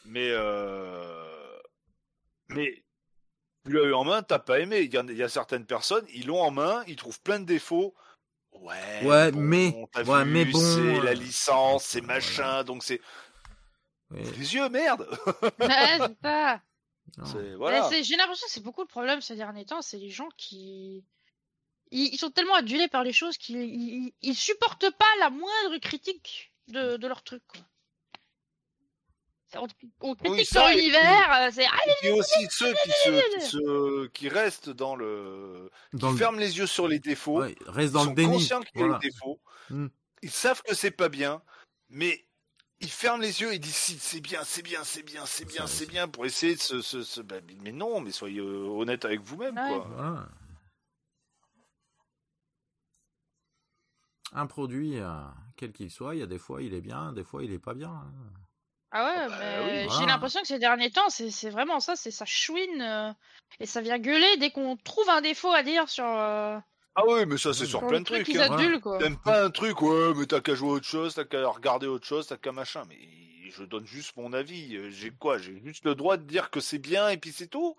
[0.06, 1.60] Mais, euh...
[2.50, 2.84] mais,
[3.66, 4.82] tu l'as eu en main, t'as pas aimé.
[4.82, 7.96] Il y, a, certaines personnes, ils l'ont en main, ils trouvent plein de défauts.
[8.52, 9.74] Ouais, ouais mais,
[10.06, 13.02] ouais, mais bon, c'est la licence, c'est machin, donc c'est.
[14.12, 15.08] Les yeux, merde.
[15.60, 16.62] ouais, pas.
[17.58, 17.90] Voilà.
[18.02, 21.06] J'ai l'impression que c'est beaucoup le problème ces derniers temps, c'est les gens qui
[21.92, 26.98] ils, sont tellement adulés par les choses qu'ils ils, supportent pas la moindre critique de,
[26.98, 27.44] de leur truc.
[27.48, 27.62] Quoi.
[29.56, 29.68] On,
[30.02, 31.66] on critique oui, l'univers, euh, c'est.
[32.02, 35.70] Il y a aussi ceux qui, se, qui, se, qui restent dans le.
[35.92, 37.42] qui ferment les yeux sur les défauts.
[37.42, 38.34] Ouais, restent dans sont le déni.
[38.34, 39.40] conscients qu'il y a des défauts.
[39.70, 39.88] Hmm.
[40.24, 41.44] Ils savent que c'est pas bien,
[41.90, 42.26] mais
[42.84, 45.68] ils ferment les yeux et disent si, c'est bien, c'est bien, c'est bien, c'est bien,
[45.68, 46.82] c'est bien pour essayer de se.
[46.82, 47.22] se, se...
[47.22, 49.58] Bah, mais non, mais soyez euh, honnête avec vous-même.
[49.58, 49.68] Ouais.
[49.68, 49.88] Quoi.
[49.96, 50.28] Voilà.
[54.36, 55.10] un produit, euh,
[55.58, 57.60] quel qu'il soit, il y a des fois il est bien, des fois il est
[57.60, 57.90] pas bien.
[57.90, 58.12] Hein.
[58.96, 62.26] Ah ouais, bah mais j'ai l'impression que ces derniers temps, c'est vraiment ça, c'est ça
[62.26, 63.12] chouine euh,
[63.60, 66.06] et ça vient gueuler dès qu'on trouve un défaut à dire sur.
[66.06, 66.60] Euh,
[66.96, 68.30] ah oui, mais ça c'est sur, plein de trucs.
[68.36, 68.80] Hein.
[69.00, 72.06] T'aimes pas un truc, ouais, mais t'as qu'à jouer autre chose, t'as qu'à regarder autre
[72.06, 72.84] chose, t'as qu'à machin.
[72.88, 73.00] Mais
[73.50, 74.92] je donne juste mon avis.
[74.92, 75.38] J'ai quoi?
[75.38, 77.76] J'ai juste le droit de dire que c'est bien et puis c'est tout.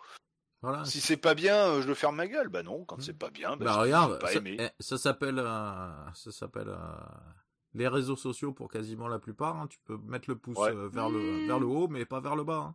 [0.85, 2.49] Si c'est pas bien, euh, je le ferme ma gueule.
[2.49, 6.13] Bah non, quand c'est pas bien, bah, bah regarde, pas ça, eh, ça s'appelle, euh,
[6.15, 6.77] ça s'appelle euh,
[7.75, 9.57] les réseaux sociaux pour quasiment la plupart.
[9.57, 9.67] Hein.
[9.69, 10.59] Tu peux mettre le pouce
[10.93, 12.69] vers le vers le haut, mais pas vers le bas.
[12.69, 12.75] Hein.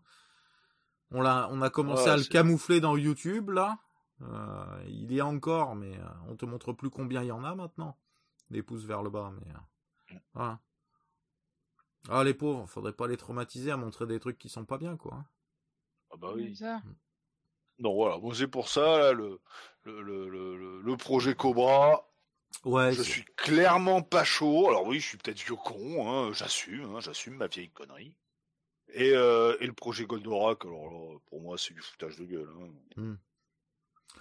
[1.11, 3.79] On l'a, on a commencé à le camoufler dans YouTube là.
[4.87, 7.97] Il y a encore, mais on te montre plus combien il y en a maintenant.
[8.49, 9.53] Les pouces vers le bas, mais
[10.33, 10.59] voilà.
[12.07, 14.97] Ah les pauvres, faudrait pas les traumatiser à montrer des trucs qui sont pas bien
[14.97, 15.15] quoi.
[15.15, 15.25] Hein.
[16.11, 16.55] Ah bah oui.
[16.55, 16.81] Ça.
[17.77, 19.39] Donc voilà, bon, c'est pour ça, le,
[19.83, 22.09] le, le, le, projet Cobra.
[22.65, 22.91] Ouais.
[22.93, 24.67] Je suis clairement pas chaud.
[24.67, 28.15] Alors oui, je suis peut-être vieux con, hein, j'assume, hein, j'assume ma vieille connerie.
[28.93, 32.49] Et, euh, et le projet Goldorak, alors pour moi, c'est du foutage de gueule.
[32.97, 33.17] Hein.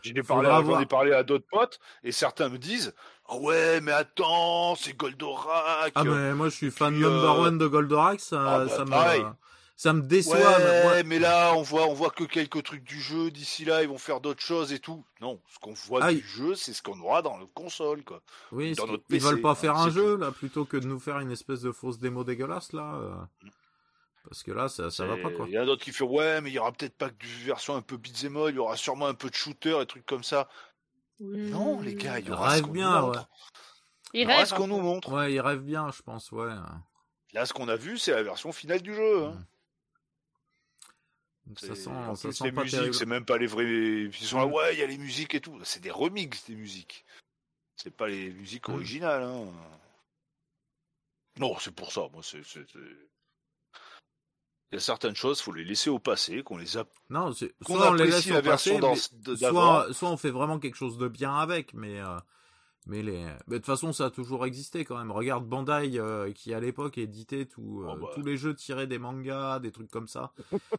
[0.05, 0.11] Hmm.
[0.15, 2.95] J'en ai, parlé, parlé à d'autres potes, et certains me disent
[3.29, 5.93] Ah ouais, mais attends, c'est Goldorak.
[5.95, 8.85] Ah, mais moi je suis fan number euh, one de Goldorak, ça, ah, bah, ça
[8.85, 8.93] me
[9.79, 10.37] ça me déçoit.
[10.37, 13.31] Ouais, mais là, on voit, on voit que quelques trucs du jeu.
[13.31, 15.05] D'ici là, ils vont faire d'autres choses et tout.
[15.21, 18.21] Non, ce qu'on voit ah, du jeu, c'est ce qu'on aura dans notre console, quoi.
[18.51, 21.21] Oui, dans notre ils veulent pas faire un jeu là, plutôt que de nous faire
[21.21, 23.29] une espèce de fausse démo dégueulasse là.
[24.29, 25.47] Parce que là, ça, ça va pas quoi.
[25.49, 27.45] Il y a d'autres qui font ouais, mais il y aura peut-être pas que du
[27.45, 30.23] version un peu beat'em il y aura sûrement un peu de shooter et trucs comme
[30.23, 30.49] ça.
[31.21, 33.17] Non, les gars, il y aura rêve ce bien, ouais.
[34.12, 35.12] Il, rêve ce qu'on nous montre.
[35.12, 36.53] Ouais, il rêve bien, je pense, ouais.
[37.33, 39.25] Là, ce qu'on a vu, c'est la version finale du jeu.
[39.25, 39.47] Hein.
[41.57, 43.64] Ça sent, ça sent pas musiques, c'est même pas les vrais.
[43.64, 44.53] Ils sont là, mm.
[44.53, 45.59] ouais, il y a les musiques et tout.
[45.64, 47.07] C'est des remixes des musiques.
[47.77, 48.73] C'est pas les musiques mm.
[48.75, 49.23] originales.
[49.23, 49.47] Hein.
[51.38, 52.03] Non, c'est pour ça.
[52.12, 52.43] Moi, c'est.
[54.70, 56.85] Il y a certaines choses, faut les laisser au passé, qu'on les a.
[57.09, 58.78] Non, soit on les laisse au passé,
[59.37, 62.18] soit, soit on fait vraiment quelque chose de bien avec, mais euh,
[62.87, 65.11] mais les, de toute façon, ça a toujours existé quand même.
[65.11, 68.09] Regarde Bandai euh, qui à l'époque éditait tout, euh, oh, bah.
[68.14, 70.33] tous les jeux tirés des mangas, des trucs comme ça.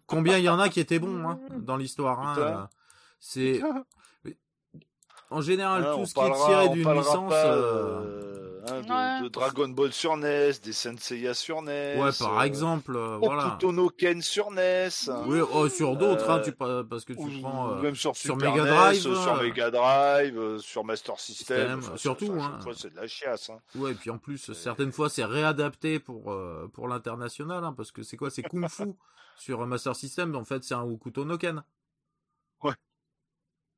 [0.05, 2.19] Combien il y en a qui étaient bons hein, dans l'histoire.
[2.19, 2.69] Hein,
[3.19, 3.59] c'est
[5.31, 7.33] en général tout ce qui est tiré d'une licence.
[8.67, 11.95] Hein, de, Dragon Ball sur NES, des Senseiya sur NES.
[11.97, 13.57] Ouais, par exemple, euh, voilà.
[13.61, 14.89] no Ken sur NES.
[15.25, 18.63] Oui, oh, sur d'autres, hein, tu, parce que tu prends euh, même sur, sur Mega
[18.63, 22.33] e Drive, sur euh, Mega Drive, sur Master System, surtout.
[22.39, 22.59] Hein.
[22.75, 23.49] c'est de la chiasse.
[23.49, 23.59] Hein.
[23.75, 26.35] Ouais, et puis en plus, certaines fois, c'est réadapté pour
[26.73, 28.83] pour l'international, hein, parce que c'est quoi, c'est Kung Fu
[29.37, 30.35] sur Master System.
[30.35, 31.63] En fait, c'est un Hokuto no Ken.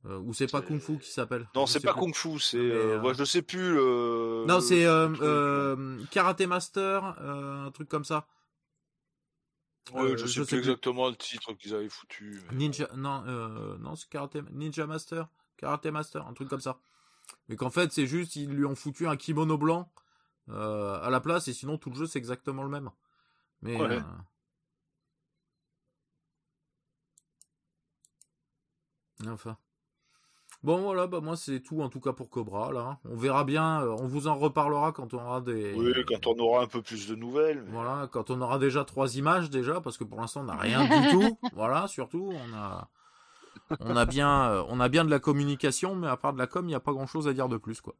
[0.06, 2.58] Euh, ou c'est pas Kung Fu qui s'appelle Non, c'est pas Kung Fu, c'est.
[2.58, 3.76] Euh, je sais plus.
[4.48, 4.86] Non, c'est
[6.12, 8.28] Karate Master, un truc comme ça.
[9.94, 12.40] Ouais, je, sais plus exactement le titre qu'ils avaient foutu.
[12.54, 13.22] Ninja, non,
[13.80, 16.80] non, c'est Karate Ninja Master, Karate Master, un truc comme ça.
[17.48, 19.92] Mais qu'en fait, c'est juste ils lui ont foutu un kimono blanc
[20.48, 22.90] à la place et sinon tout le jeu c'est exactement le même.
[23.62, 23.78] Mais
[29.28, 29.58] Enfin.
[30.64, 33.00] Bon voilà, bah moi c'est tout en tout cas pour Cobra là.
[33.06, 35.74] On verra bien, euh, on vous en reparlera quand on aura des.
[35.74, 37.64] Oui, quand on aura un peu plus de nouvelles.
[37.70, 40.84] Voilà, quand on aura déjà trois images déjà, parce que pour l'instant on n'a rien
[40.84, 41.40] du tout.
[41.54, 42.90] Voilà, surtout on a,
[43.80, 46.46] on a bien, euh, on a bien de la communication, mais à part de la
[46.46, 47.96] com, il n'y a pas grand chose à dire de plus quoi.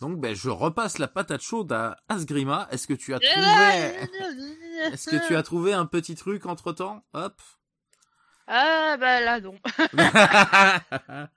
[0.00, 2.66] Donc ben je repasse la patate chaude à Asgrima.
[2.72, 4.08] Est-ce que tu as trouvé,
[4.92, 7.40] est-ce que tu as trouvé un petit truc entre temps Hop.
[8.52, 9.54] Ah bah là non.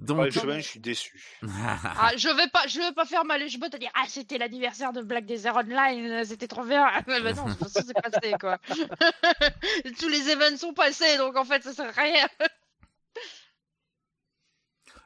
[0.00, 1.40] Donc, je suis déçu.
[1.42, 3.48] ah, je vais pas, je vais pas faire mal.
[3.48, 6.86] Je peux te dire, ah, c'était l'anniversaire de Black Desert Online, c'était trop bien.
[7.06, 8.58] bah non, c'est passé quoi.
[10.00, 12.28] Tous les événements sont passés, donc en fait, ça sert à rien.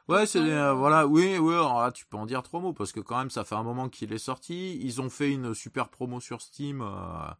[0.07, 1.55] Ouais, c'est euh, voilà, oui, oui,
[1.93, 4.11] tu peux en dire trois mots parce que quand même, ça fait un moment qu'il
[4.11, 4.79] est sorti.
[4.81, 6.81] Ils ont fait une super promo sur Steam.
[6.81, 7.31] Euh,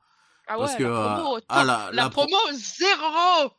[0.47, 3.51] ah ouais, que, la promo, euh, la, promo zéro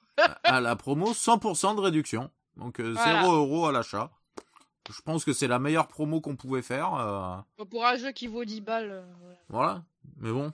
[0.44, 2.30] À la promo, 100% de réduction.
[2.56, 4.10] Donc 0 euh, euros à l'achat.
[4.90, 6.94] Je pense que c'est la meilleure promo qu'on pouvait faire.
[6.94, 7.64] Euh.
[7.70, 9.04] Pour un jeu qui vaut 10 balles.
[9.48, 9.82] Voilà.
[10.18, 10.52] Mais bon,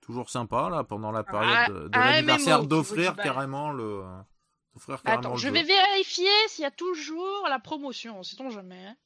[0.00, 4.02] toujours sympa là pendant la période de, l'anniversaire d'offrir carrément le.
[5.04, 8.86] Attends, je vais vérifier s'il y a toujours la promotion, sait-on jamais.
[8.86, 8.96] Hein.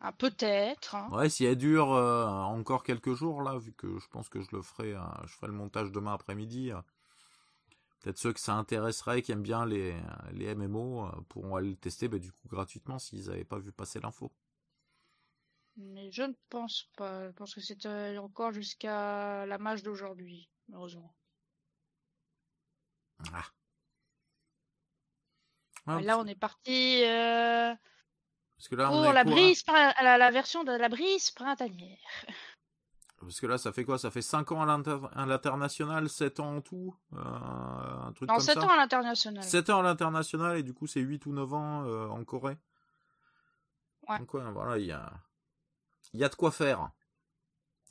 [0.00, 0.94] Ah, peut-être.
[0.94, 1.08] Hein.
[1.10, 4.48] Ouais, si elle dure euh, encore quelques jours, là, vu que je pense que je
[4.52, 6.70] le ferai, euh, je ferai le montage demain après-midi.
[6.70, 6.80] Euh,
[8.00, 9.98] peut-être ceux que ça intéresserait, qui aiment bien les,
[10.32, 13.98] les MMO, pourront aller le tester, bah, du coup, gratuitement, s'ils n'avaient pas vu passer
[14.00, 14.30] l'info.
[15.78, 17.26] Mais je ne pense pas.
[17.26, 17.86] Je pense que c'est
[18.18, 21.14] encore jusqu'à la match d'aujourd'hui, malheureusement.
[25.86, 26.00] Ah.
[26.00, 27.02] là, on est parti.
[28.56, 31.98] Parce que là, Pour la, brise, la, version de la brise printanière.
[33.20, 33.98] Parce que là, ça fait quoi?
[33.98, 38.58] Ça fait 5 ans à l'international, 7 ans en tout euh, un truc non, 7
[38.58, 39.42] ans à l'international.
[39.42, 42.56] 7 ans à l'international, et du coup, c'est 8 ou 9 ans euh, en Corée.
[44.08, 44.18] Ouais.
[44.18, 45.12] Donc, ouais, voilà, il y a...
[46.14, 46.90] y a de quoi faire.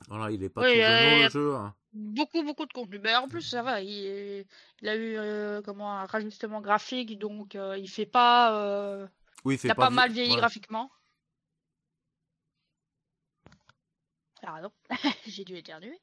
[0.08, 1.56] Voilà, il est pas tout le jeu.
[1.56, 1.74] Hein.
[1.94, 3.00] Beaucoup, beaucoup de contenu.
[3.00, 4.46] Mais en plus, ça va, il,
[4.82, 9.08] il a eu euh, comment, un rajustement graphique, donc il fait pas
[9.46, 10.92] oui, il pas, mal vieilli graphiquement?
[14.42, 14.72] Pardon,
[15.28, 16.00] j'ai dû éternuer.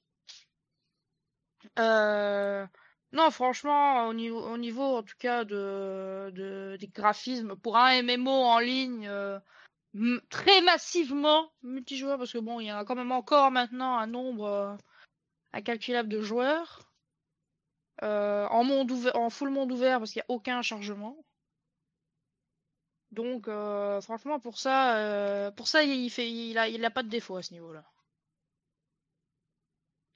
[1.78, 2.66] Euh...
[3.12, 8.02] Non, franchement, au niveau, au niveau en tout cas de, de des graphismes, pour un
[8.02, 9.38] MMO en ligne euh,
[10.30, 14.44] très massivement multijoueur, parce que bon, il y a quand même encore maintenant un nombre
[14.46, 14.76] euh,
[15.52, 16.88] incalculable de joueurs.
[18.02, 21.16] Euh, en monde ouvert, en full monde ouvert, parce qu'il n'y a aucun chargement.
[23.12, 27.02] Donc, euh, franchement, pour ça, euh, pour ça, il fait, il a, il a pas
[27.02, 27.84] de défaut à ce niveau-là.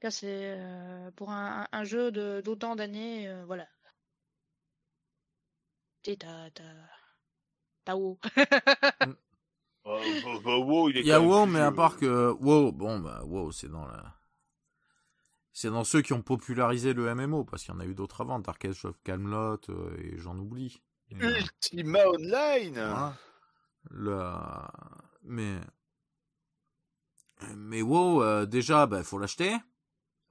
[0.03, 3.67] Là, c'est euh, pour un, un, jeu de d'autant d'années, voilà.
[6.03, 6.65] T'es ta, ta,
[7.85, 8.19] ta WoW.
[9.89, 10.43] Mm.
[10.45, 13.69] Bah, WoW, il, y a WoW, mais à part que WoW, bon, bah WoW, c'est
[13.69, 14.17] dans la,
[15.53, 18.23] c'est dans ceux qui ont popularisé le MMO, parce qu'il y en a eu d'autres
[18.23, 19.61] avant, Dark Age of Camelot
[19.99, 20.83] et j'en oublie.
[21.11, 23.15] Ultima Online
[23.91, 24.23] le...
[25.23, 25.61] Mais...
[27.55, 29.57] Mais wow, euh, déjà, bah, faut l'acheter.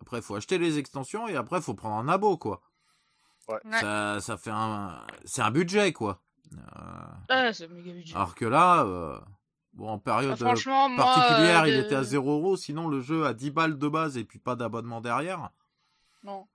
[0.01, 2.61] Après, il faut acheter les extensions et après, il faut prendre un abo, quoi.
[3.47, 3.59] Ouais.
[3.79, 5.05] Ça, ça fait un...
[5.23, 6.21] C'est un budget, quoi.
[7.31, 7.53] Euh...
[7.53, 8.15] c'est méga budget.
[8.15, 9.19] Alors que là, euh...
[9.73, 10.53] bon, en période bah,
[10.97, 12.57] particulière, il était à 0 euros.
[12.57, 15.51] Sinon, le jeu a 10 balles de base et puis pas d'abonnement derrière.
[16.23, 16.47] Non.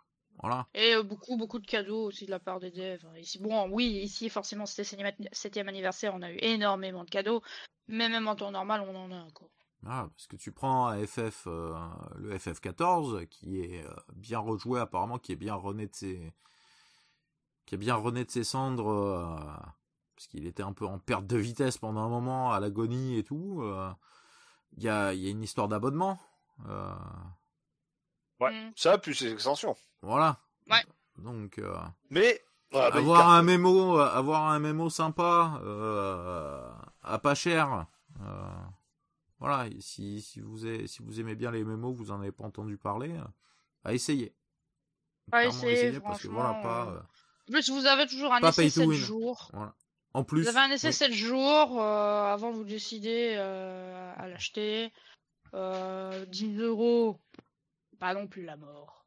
[0.74, 3.06] Et euh, beaucoup, beaucoup de cadeaux aussi de la part des devs.
[3.18, 4.84] Ici, bon, oui, ici, forcément, c'était
[5.32, 7.42] 7 anniversaire, on a eu énormément de cadeaux.
[7.88, 9.50] Mais même en temps normal, on en a encore.
[9.86, 11.74] Ah, parce que tu prends FF, euh,
[12.18, 16.32] le FF14, qui est euh, bien rejoué apparemment, qui est bien rené de ses,
[17.66, 19.42] qui est bien rené de ses cendres,
[20.14, 23.24] parce qu'il était un peu en perte de vitesse pendant un moment, à l'agonie et
[23.24, 23.62] tout.
[24.76, 26.18] Il y a, y, a, une histoire d'abonnement.
[28.40, 28.72] Ouais, mm.
[28.76, 29.76] ça plus les extensions.
[30.02, 30.38] Voilà.
[30.70, 30.82] Ouais.
[31.18, 31.58] Donc.
[31.58, 31.76] Euh,
[32.10, 36.68] Mais avoir un mémo, avoir un mémo sympa, euh,
[37.02, 37.86] à pas cher.
[38.20, 38.50] Euh,
[39.38, 39.66] voilà.
[39.80, 42.76] Si si vous aimez, si vous aimez bien les mémos, vous en avez pas entendu
[42.76, 43.14] parler,
[43.84, 44.34] à essayer.
[45.32, 47.04] À essayer, parce que voilà pas.
[47.50, 49.50] En plus, vous avez toujours un essai 7 jours.
[50.12, 50.42] En plus.
[50.42, 54.92] Vous avez un essai 7 jours euh, avant de vous décider euh, à l'acheter.
[55.52, 56.26] 10 euh,
[56.58, 57.18] euros,
[58.00, 59.06] pas non plus la mort.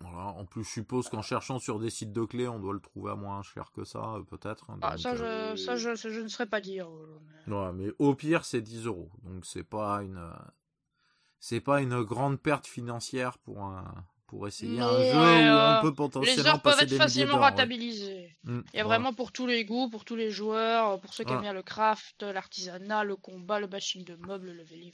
[0.00, 0.26] Voilà.
[0.26, 3.12] En plus, je suppose qu'en cherchant sur des sites de clés, on doit le trouver
[3.12, 4.68] à moins cher que ça, peut-être.
[4.70, 6.88] Hein, ah, ça, je, ça je, ne saurais pas dire.
[7.46, 9.10] Ouais, mais au pire, c'est 10 euros.
[9.22, 10.20] Donc, c'est pas une.
[11.38, 15.94] C'est pas une grande perte financière pour un, pour essayer un jeu où on peut
[15.94, 18.34] potentiellement les heures peuvent être facilement rentabilisées.
[18.44, 21.24] Mm, Il y a vraiment pour tous les goûts, pour tous les joueurs, pour ceux
[21.24, 24.92] qui aiment bien le craft, l'artisanat, le combat, le bashing de mobs, le leveling.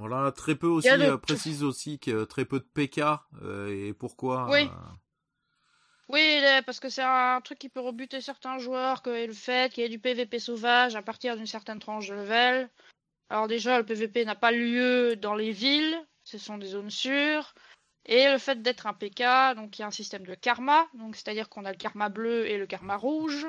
[0.00, 3.02] Voilà, très peu aussi, euh, précise aussi que très peu de PK,
[3.42, 4.62] euh, et pourquoi Oui.
[4.62, 4.68] Euh,
[6.08, 9.82] oui, parce que c'est un truc qui peut rebuter certains joueurs, que le fait qu'il
[9.82, 12.70] y ait du PVP sauvage à partir d'une certaine tranche de level.
[13.28, 17.54] Alors déjà, le PVP n'a pas lieu dans les villes, ce sont des zones sûres.
[18.06, 21.14] Et le fait d'être un PK, donc il y a un système de karma, donc
[21.14, 23.46] c'est-à-dire qu'on a le karma bleu et le karma rouge.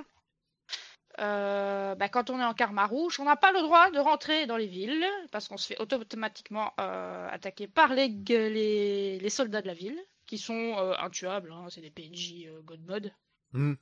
[1.19, 4.45] Euh, bah, quand on est en karma rouge, on n'a pas le droit de rentrer
[4.45, 9.67] dans les villes parce qu'on se fait automatiquement euh, attaquer par les, les, soldats de
[9.67, 13.13] la ville qui sont euh, intuables, hein, c'est des PNJ God Mode.
[13.51, 13.73] Hmm.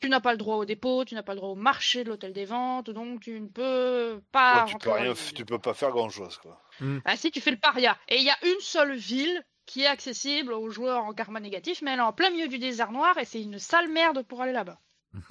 [0.00, 2.10] Tu n'as pas le droit au dépôt, tu n'as pas le droit au marché de
[2.10, 4.66] l'hôtel des ventes, donc tu ne peux pas.
[4.68, 6.60] tu, peux rien, tu peux pas faire grand chose quoi.
[7.04, 7.96] Ah si, tu fais le paria.
[8.08, 11.80] Et il y a une seule ville qui est accessible aux joueurs en karma négatif,
[11.80, 14.42] mais elle est en plein milieu du désert noir et c'est une sale merde pour
[14.42, 14.78] aller là-bas.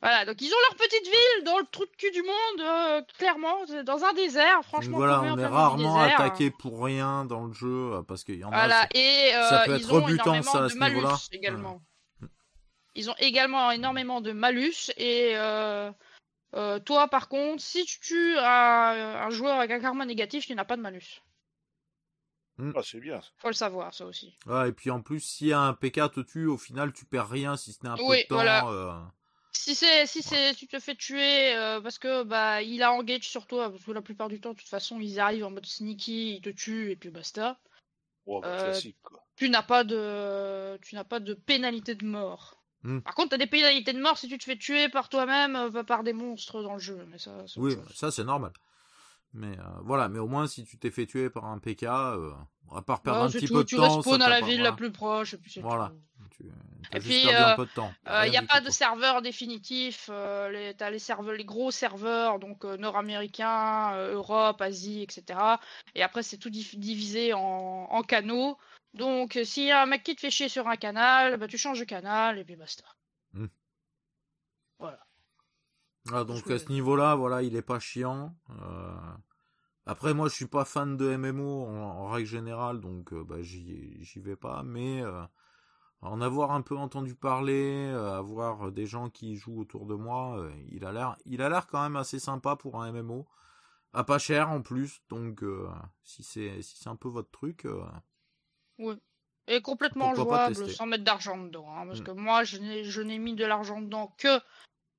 [0.00, 0.24] voilà.
[0.26, 3.64] donc ils ont leur petite ville dans le trou de cul du monde, euh, clairement,
[3.84, 4.98] dans un désert, franchement.
[4.98, 8.52] Voilà, on est rarement attaqué pour rien dans le jeu, euh, parce qu'il y en
[8.52, 8.86] a.
[8.94, 11.16] Et euh, ça peut être rebutant ça à ce niveau-là.
[11.32, 11.80] Également.
[12.96, 15.34] Ils ont également énormément de malus et
[16.56, 20.64] euh, toi, par contre, si tu tues un, joueur avec un karma négatif, tu n'as
[20.64, 21.20] pas de malus.
[22.58, 22.72] Hmm.
[22.76, 23.20] Ah, c'est bien.
[23.38, 24.36] Faut le savoir, ça aussi.
[24.66, 27.72] et puis en plus, si un PK te tue, au final, tu perds rien si
[27.72, 28.70] ce n'est un peu de temps.
[28.70, 28.92] Euh.
[29.56, 33.28] Si c'est si c'est tu te fais tuer euh, parce que bah il a engage
[33.28, 35.64] sur toi parce que la plupart du temps de toute façon ils arrivent en mode
[35.64, 37.56] sneaky, ils te tuent et puis basta.
[38.26, 38.72] Bah,
[39.36, 42.64] tu n'as pas de tu n'as pas de pénalité de mort.
[42.82, 43.00] Hmm.
[43.00, 45.82] Par contre, t'as des pénalités de mort si tu te fais tuer par toi-même, euh,
[45.84, 47.06] par des monstres dans le jeu.
[47.10, 48.52] Mais ça, oui, ça c'est normal.
[49.34, 52.32] Mais euh, voilà, mais au moins si tu t'es fait tuer par un PK, euh,
[52.72, 54.92] à part perdre un petit peu de tu temps, tu à la ville la plus
[54.92, 55.92] proche et puis voilà.
[56.30, 56.44] Tu,
[56.92, 60.08] et puis il n'y a pas de serveur définitif.
[60.08, 65.38] les, t'as les serveurs, les gros serveurs, donc nord-américains, Europe, Asie, etc.
[65.94, 68.56] Et après c'est tout divisé en, en canaux.
[68.94, 71.48] Donc, euh, s'il y a un mec qui te fait chier sur un canal, bah,
[71.48, 72.84] tu changes de canal et puis basta.
[73.32, 73.46] Hmm.
[74.78, 75.04] Voilà.
[76.12, 78.34] Ah, donc à ce niveau-là, voilà, il est pas chiant.
[78.50, 78.96] Euh,
[79.86, 84.20] après, moi, je suis pas fan de MMO en, règle générale, donc euh, bah, j'y
[84.20, 84.62] vais pas.
[84.62, 85.02] Mais
[86.02, 90.84] en avoir un peu entendu parler, avoir des gens qui jouent autour de moi, il
[90.84, 93.26] a l'air, il a l'air quand même assez sympa pour un MMO,
[93.94, 95.00] à pas cher en plus.
[95.08, 95.42] Donc,
[96.02, 97.66] si c'est si c'est un peu votre truc.
[98.78, 98.96] Oui.
[99.46, 101.66] Et complètement jouable sans mettre d'argent dedans.
[101.68, 102.04] Hein, parce mm.
[102.04, 104.40] que moi, je n'ai mis de l'argent dedans que euh,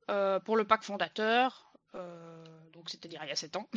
[0.08, 1.66] pour le pack fondateur.
[1.96, 3.70] Euh, donc, c'est-à-dire il y a 7 ans.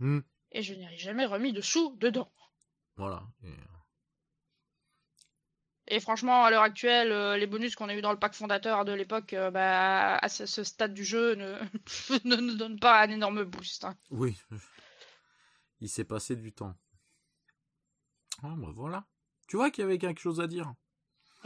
[0.00, 0.20] Mm.
[0.52, 2.30] Et je n'ai jamais remis de sous dedans.
[2.96, 3.22] Voilà.
[5.86, 6.00] Et...
[6.00, 8.92] franchement, à l'heure actuelle, euh, les bonus qu'on a eu dans le pack fondateur de
[8.92, 11.58] l'époque, bah, à ce, stade du jeu, ne,
[12.24, 13.84] ne nous donnent pas un énorme boost.
[13.84, 13.96] Hein.
[14.10, 14.38] Oui.
[15.80, 16.74] Il s'est passé du temps.
[18.42, 19.04] Ah, bah voilà.
[19.48, 20.72] Tu vois qu'il y avait quelque chose à dire.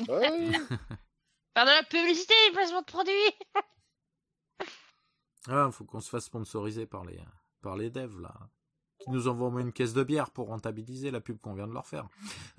[0.09, 0.53] Ouais.
[1.55, 3.13] Faire de la publicité, placement de produits.
[5.49, 7.21] ah, faut qu'on se fasse sponsoriser par les,
[7.63, 8.35] par les devs, là.
[8.99, 11.67] Qui nous envoient au moins une caisse de bière pour rentabiliser la pub qu'on vient
[11.67, 12.09] de leur faire.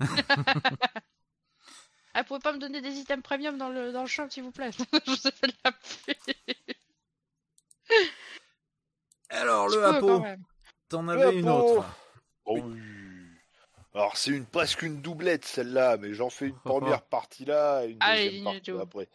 [2.14, 4.52] ah, pouvez pas me donner des items premium dans le, dans le shop, s'il vous
[4.52, 4.70] plaît?
[4.72, 6.14] Je vous ai fait de la pub.
[9.30, 10.24] Alors, le Apo,
[10.88, 11.84] t'en avais une autre.
[12.44, 12.80] Oh oui.
[13.94, 17.90] Alors c'est une presque une doublette celle-là, mais j'en fais une première partie là et
[17.90, 19.08] une deuxième partie après.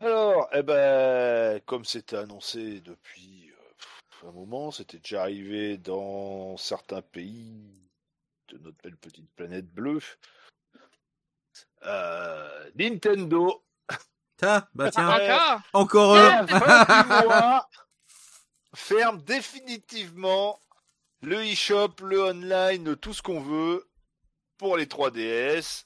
[0.00, 7.02] Alors, eh ben, comme c'était annoncé depuis euh, un moment, c'était déjà arrivé dans certains
[7.02, 7.90] pays
[8.48, 10.00] de notre belle petite planète bleue.
[11.84, 13.64] Euh, Nintendo.
[14.40, 16.30] bah tiens, encore, eux.
[18.74, 20.60] ferme définitivement
[21.22, 23.88] le eShop, le online, tout ce qu'on veut
[24.58, 25.84] pour les 3DS,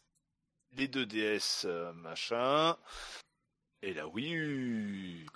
[0.72, 2.76] les 2DS euh, machin,
[3.82, 5.26] et la Wii U.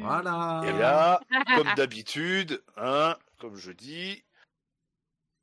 [0.00, 0.62] Voilà.
[0.64, 1.20] Et là,
[1.56, 4.24] comme d'habitude, hein, comme je dis,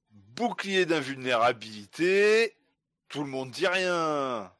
[0.09, 2.55] bouclier d'invulnérabilité,
[3.07, 4.51] tout le monde dit rien.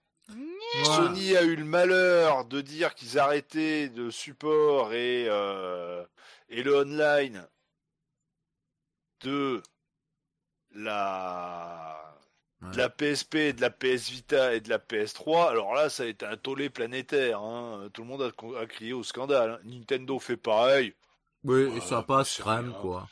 [0.86, 6.06] Sony a eu le malheur de dire qu'ils arrêtaient de support et, euh,
[6.48, 7.46] et le online
[9.22, 9.62] de
[10.74, 12.11] la,
[12.62, 15.50] de la PSP, de la PS Vita et de la PS3.
[15.50, 17.42] Alors là, ça a été un tollé planétaire.
[17.42, 17.90] Hein.
[17.94, 19.52] Tout le monde a, crié au scandale.
[19.52, 19.60] Hein.
[19.66, 20.94] Nintendo fait pareil.
[21.44, 23.08] Oui, et ça passe crème, quoi.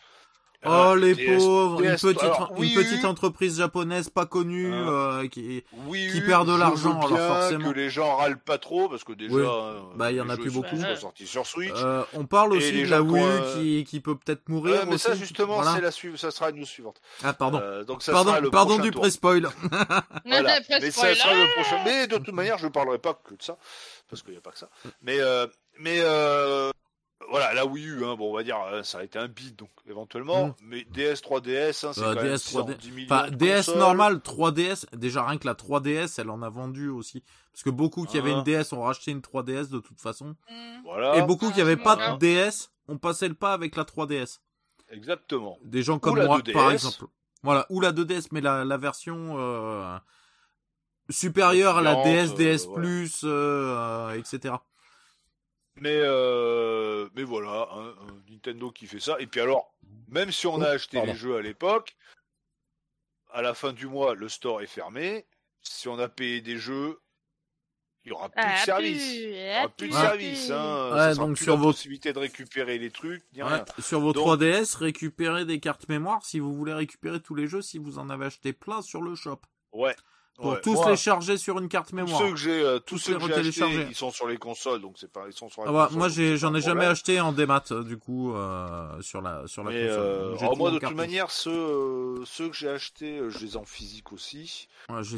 [0.65, 2.21] Oh les pauvres, une petite,
[2.57, 4.89] une petite entreprise japonaise pas connue hein.
[4.89, 5.63] euh, qui,
[6.11, 7.69] qui perd de l'argent alors forcément.
[7.69, 10.35] que les gens râlent pas trop parce que déjà euh, bah il y en a
[10.35, 10.75] plus beaucoup.
[10.75, 11.71] Sont sortis sur Switch.
[11.75, 14.85] Euh, on parle aussi de la Wii qui, qui peut peut-être mourir.
[14.85, 16.99] mais ça justement c'est la suivante, ça sera une news suivante.
[17.23, 17.61] Ah pardon.
[17.87, 19.47] donc ça pardon, sera le pardon du pré-spoil.
[20.25, 20.59] voilà.
[20.81, 21.81] mais ça sera le prochain.
[21.85, 23.57] Mais de toute manière je parlerai pas que de ça
[24.09, 24.69] parce qu'il n'y a pas que ça.
[25.03, 25.19] Mais
[25.79, 26.01] mais
[27.27, 29.55] voilà, la Wii U, hein, bon, on va dire, euh, ça a été un bid,
[29.55, 30.53] donc éventuellement, mm.
[30.63, 32.91] mais DS, 3DS, hein, c'est euh, quand DS, même 3D...
[32.91, 37.23] millions enfin, DS normal, 3DS, déjà rien que la 3DS, elle en a vendu aussi.
[37.51, 38.63] Parce que beaucoup qui avaient une ah.
[38.63, 40.35] DS ont racheté une 3DS de toute façon.
[40.49, 40.81] Mm.
[40.85, 41.17] Voilà.
[41.17, 44.39] Et beaucoup qui n'avaient pas de DS ont passé le pas avec la 3DS.
[44.89, 45.59] Exactement.
[45.63, 47.05] Des gens comme moi, par exemple.
[47.43, 49.97] Voilà, ou la 2DS, mais la, la version euh,
[51.09, 52.67] supérieure à la DS, DS+,
[53.23, 54.55] euh, etc.
[55.81, 57.95] Mais euh, mais voilà, un,
[58.29, 59.15] Nintendo qui fait ça.
[59.19, 59.73] Et puis alors,
[60.07, 61.95] même si on a oh, acheté les jeux à l'époque,
[63.31, 65.25] à la fin du mois, le store est fermé.
[65.61, 66.99] Si on a payé des jeux,
[68.05, 69.13] il y aura plus de ah, service.
[69.13, 70.49] Il y aura plus de service.
[70.51, 71.13] Hein.
[71.15, 73.23] donc sur vos possibilités de récupérer les trucs.
[73.79, 77.77] Sur vos 3DS, récupérez des cartes mémoire si vous voulez récupérer tous les jeux si
[77.77, 79.41] vous en avez acheté plein sur le shop.
[79.73, 79.95] Ouais.
[80.41, 82.19] Pour tous les charger sur une carte mémoire.
[82.19, 84.81] Tous ceux que j'ai, euh, tous, ceux que j'ai achetés, ils sont sur les consoles,
[84.81, 85.63] donc c'est pas, ils sont sur.
[85.67, 89.21] Ah bah, moi, j'ai, j'en ai jamais acheté en démat, euh, du coup, euh, sur
[89.21, 89.89] la, sur la console.
[89.89, 94.11] Euh, moi, de toute manière, ceux, ceux que j'ai achetés, je les ai en physique
[94.11, 94.67] aussi.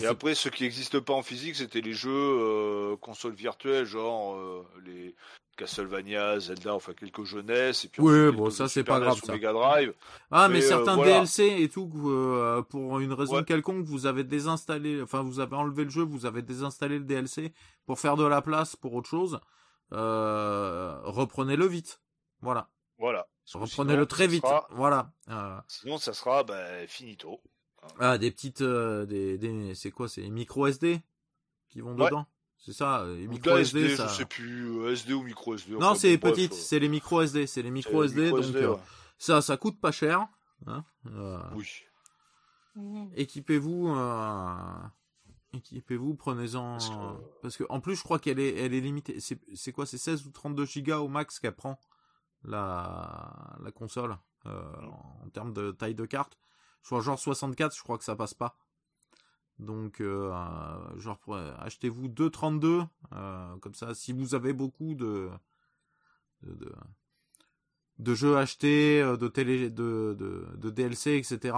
[0.01, 4.37] Et après, ceux qui n'existent pas en physique, c'était les jeux consoles virtuelles, genre
[4.85, 5.15] les
[5.57, 7.85] Castlevania, Zelda, enfin quelques jeunesses.
[7.85, 9.19] Et puis oui, bon, ça c'est pas grave.
[9.23, 9.33] Ça.
[9.33, 9.93] Mega Drive.
[10.31, 15.21] Ah, mais, certains DLC et tout, euh, pour une raison quelconque, vous avez désinstallé, enfin
[15.21, 17.53] vous avez enlevé le jeu, vous avez désinstallé le DLC
[17.85, 19.39] pour faire de la place pour autre chose.
[19.93, 22.01] Euh, reprenez-le vite.
[22.41, 22.69] Voilà.
[22.97, 23.27] Voilà.
[23.53, 24.45] Reprenez-le très vite.
[24.71, 25.11] Voilà.
[25.29, 25.57] Euh...
[25.67, 27.41] Sinon, ça sera bah, finito.
[27.99, 31.01] Ah, des petites, euh, des, des c'est quoi, c'est micro SD
[31.69, 32.25] qui vont dedans?
[32.61, 34.07] C'est ça, les micro SD, ça...
[34.07, 35.77] Je sais plus, SD ou micro SD.
[35.77, 38.75] Non, c'est les petites, c'est les micro SD, c'est les micro SD, donc euh,
[39.17, 40.27] ça, ça coûte pas cher.
[40.67, 41.67] Hein, euh, oui.
[43.15, 44.55] Équipez-vous, euh,
[45.53, 46.77] équipez-vous, prenez-en,
[47.41, 47.63] parce que...
[47.69, 49.17] en plus je crois qu'elle est, elle est limitée.
[49.19, 51.79] C'est quoi, c'est 16 ou 32 gigas au max qu'elle prend
[52.43, 56.37] la la console en termes de taille de carte.
[56.83, 58.55] Je crois genre 64, je crois que ça passe pas.
[59.61, 60.33] Donc, euh,
[60.97, 61.19] genre,
[61.59, 62.87] achetez-vous 2,32.
[63.13, 65.29] Euh, comme ça, si vous avez beaucoup de,
[66.41, 70.17] de, jeux achetés, euh, de, télé, de,
[70.57, 71.55] de, DLC, etc.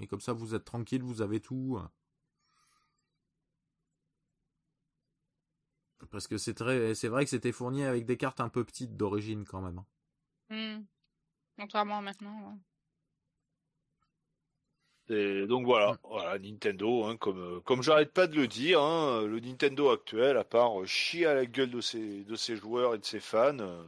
[0.00, 1.78] Et comme ça, vous êtes tranquille, vous avez tout.
[6.10, 9.60] Parce que c'est vrai que c'était fourni avec des cartes un peu petites d'origine quand
[9.62, 9.84] même.
[10.48, 10.84] Mmh.
[11.56, 12.58] Contrairement maintenant.
[15.10, 19.26] Et donc voilà, voilà Nintendo, hein, comme euh, comme j'arrête pas de le dire, hein,
[19.26, 22.94] le Nintendo actuel, à part euh, chier à la gueule de ses de ses joueurs
[22.94, 23.82] et de ses fans, euh,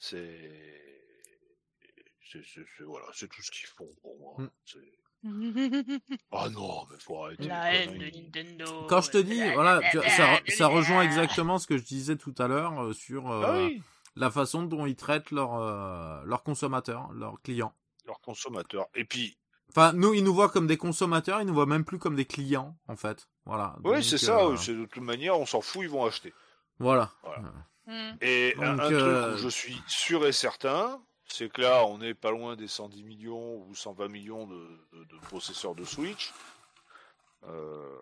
[0.00, 0.50] c'est
[2.20, 2.42] c'est
[2.84, 4.34] voilà, c'est tout ce qu'ils font pour moi.
[4.38, 4.48] Mm.
[6.32, 7.46] ah non, mais faut arrêter.
[7.46, 8.86] La haine de Nintendo.
[8.88, 9.80] Quand je te dis, voilà,
[10.10, 13.68] ça, ça rejoint exactement ce que je disais tout à l'heure sur ah
[14.16, 17.72] la façon dont ils traitent leurs leurs consommateurs, leurs clients.
[18.04, 18.86] Leurs consommateurs.
[18.94, 19.36] Et puis
[19.70, 22.24] Enfin, nous, ils nous voient comme des consommateurs, ils nous voient même plus comme des
[22.24, 23.28] clients, en fait.
[23.44, 23.76] Voilà.
[23.84, 24.38] Oui, c'est ça.
[24.38, 26.32] Euh, c'est de toute manière, on s'en fout, ils vont acheter.
[26.78, 27.12] Voilà.
[27.86, 28.10] Mm.
[28.20, 32.14] Et un, truc euh, où je suis sûr et certain, c'est que là, on est
[32.14, 36.32] pas loin des 110 millions ou 120 millions de, de, processeurs de Switch.
[37.44, 37.96] Euh...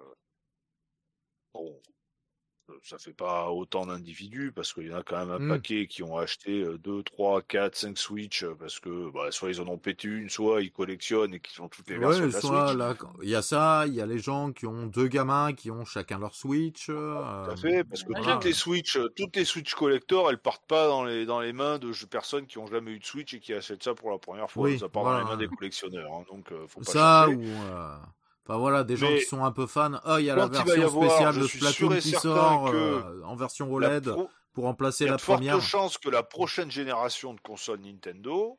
[1.53, 1.81] Bon,
[2.83, 5.49] ça fait pas autant d'individus parce qu'il y en a quand même un mmh.
[5.49, 9.61] paquet qui ont acheté 2, 3, 4, 5 Switch euh, parce que bah, soit ils
[9.61, 12.95] en ont pété une, soit ils collectionnent et qu'ils ont toutes les versions de la
[12.95, 12.99] Switch.
[13.23, 15.85] il y a ça, il y a les gens qui ont deux gamins qui ont
[15.85, 16.87] chacun leur Switch.
[16.89, 20.39] Euh, tout à fait, parce que toutes les Switch, euh, toutes les Switch collector, elles
[20.39, 23.35] partent pas dans les dans les mains de personnes qui ont jamais eu de Switch
[23.35, 24.77] et qui achètent ça pour la première fois.
[24.79, 27.43] ça part dans les mains des collectionneurs, hein, donc faut pas ça ou
[28.47, 30.01] Enfin voilà, des gens qui sont un peu fans.
[30.05, 34.11] Oh, il y a la version spéciale de Splatoon qui sort euh, en version OLED
[34.53, 35.43] pour remplacer la première.
[35.43, 38.59] Il y a de fortes chances que la prochaine génération de consoles Nintendo,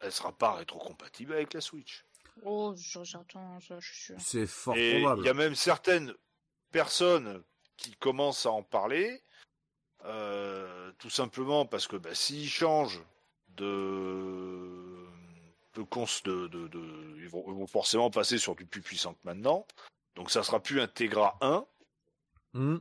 [0.00, 2.04] elle sera pas rétrocompatible avec la Switch.
[2.42, 4.16] Oh, j'attends ça, je suis sûr.
[4.18, 5.22] C'est fort Et probable.
[5.22, 6.12] il y a même certaines
[6.70, 7.42] personnes
[7.76, 9.22] qui commencent à en parler,
[10.04, 13.02] euh, tout simplement parce que bah, s'ils changent
[13.56, 14.93] de,
[15.76, 19.66] de, de, de, ils, vont, ils vont forcément passer sur du plus puissant que maintenant.
[20.14, 21.64] Donc ça sera plus un Tegra 1.
[22.54, 22.76] Hmm.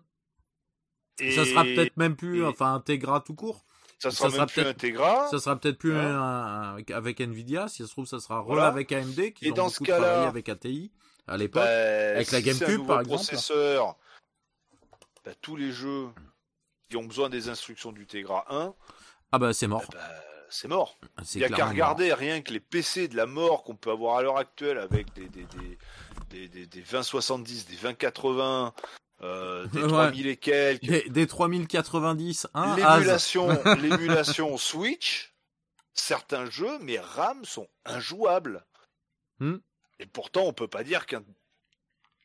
[1.20, 3.66] Et Ça sera peut-être même plus, et- enfin, Integra tout court.
[4.00, 5.28] ça sera ça même sera plus un peut-être- Tegra.
[5.30, 6.00] Ça sera peut-être plus Ouais.
[6.00, 7.68] un- un- avec Nvidia.
[7.68, 8.68] Si ça se trouve, ça sera Voilà.
[8.68, 10.92] avec AMD qui Et ont dans ce beaucoup cas-là- travaillé avec ATI
[11.28, 11.64] à l'époque.
[11.64, 13.16] Bah, Avec la si GameCube, par exemple.
[13.16, 13.96] processeur,
[15.24, 16.10] bah, tous les jeux
[16.90, 18.76] qui ont besoin des instructions du Tegra 1,
[19.32, 19.84] Ah bah c'est mort.
[19.92, 20.00] bah,
[20.54, 21.00] c'est mort.
[21.24, 23.92] C'est Il n'y a qu'à regarder rien que les PC de la mort qu'on peut
[23.92, 25.78] avoir à l'heure actuelle avec des, des, des,
[26.30, 28.74] des, des, des 2070, des 2080,
[29.22, 29.88] euh, des Ouais.
[29.88, 30.86] 3000 et quelques.
[30.86, 32.76] Des, des 3090, hein.
[32.76, 33.48] L'émulation,
[33.82, 35.34] l'émulation Switch,
[35.94, 38.66] certains jeux, mais RAM sont injouables.
[39.40, 39.58] Hmm.
[40.00, 41.24] Et pourtant, on peut pas dire qu'un,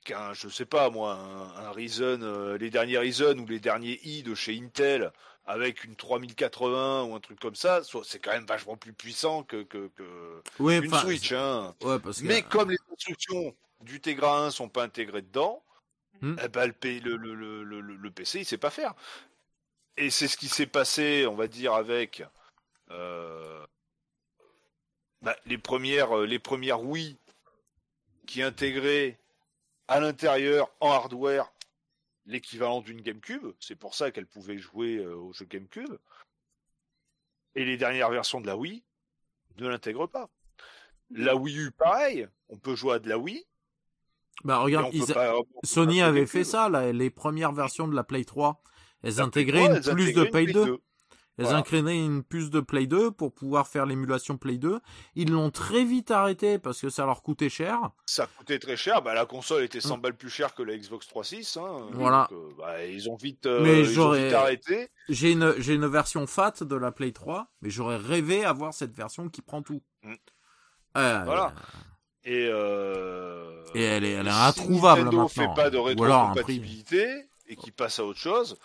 [0.09, 4.01] qu'un, je sais pas moi, un, un Ryzen, euh, les derniers Ryzen ou les derniers
[4.05, 5.13] i de chez Intel
[5.45, 9.63] avec une 3080 ou un truc comme ça, c'est quand même vachement plus puissant que,
[9.63, 11.33] que, que Oui, une Switch.
[11.33, 11.75] Hein.
[11.83, 15.63] Ouais, parce que Mais comme les instructions du Tegra 1 sont pas intégrées dedans,
[16.21, 16.35] Hmm.
[16.45, 18.93] eh ben, le, P- le, le, le, le, le PC il sait pas faire.
[19.97, 22.25] Et c'est ce qui s'est passé, on va dire, avec
[22.91, 23.65] euh,
[25.23, 27.17] bah, les premières euh, les premières Wii
[28.27, 29.17] qui intégraient
[29.89, 31.53] à l'intérieur en hardware
[32.27, 33.47] l'équivalent d'une GameCube.
[33.59, 35.97] C'est pour ça qu'elle pouvait jouer euh, au jeu GameCube.
[37.55, 38.85] Et les dernières versions de la Wii
[39.57, 40.29] ne l'intègrent pas.
[41.11, 42.29] La Wii U, pareil.
[42.51, 43.45] On peut jouer à de la Wii.
[44.45, 45.35] bah regarde, ils- pas-
[45.65, 46.31] Sony avait GameCube.
[46.33, 48.63] fait ça, là, les premières versions de la Play 3.
[49.03, 50.79] Elles intégraient 3, une elles plus de Play une 2.
[51.39, 51.61] Elles Voilà.
[51.61, 54.81] intégraient une puce de Play 2 pour pouvoir faire l'émulation Play 2.
[55.15, 57.79] Ils l'ont très vite arrêté parce que ça leur coûtait cher.
[58.07, 59.03] Ça coûtait très cher.
[59.03, 60.01] Bah, la console était 100 Mm.
[60.01, 61.65] balles plus chère que la Xbox 360.
[61.65, 61.87] Hein.
[61.93, 62.27] Voilà.
[62.31, 64.89] Donc, euh, bah, ils ont vite, euh, Mais ils ont j'aurais- vite arrêté.
[65.09, 68.93] J'ai une, j'ai une version FAT de la Play 3, mais j'aurais rêvé avoir cette
[68.95, 69.81] version qui prend tout.
[70.03, 70.15] Mm.
[70.97, 71.55] Euh, Voilà.
[72.25, 73.63] Et, euh...
[73.75, 75.29] Et elle est, elle est si introuvable Nintendo maintenant.
[75.29, 77.07] fait pas de rétrocompatibilité
[77.47, 78.59] et qui passe à autre chose,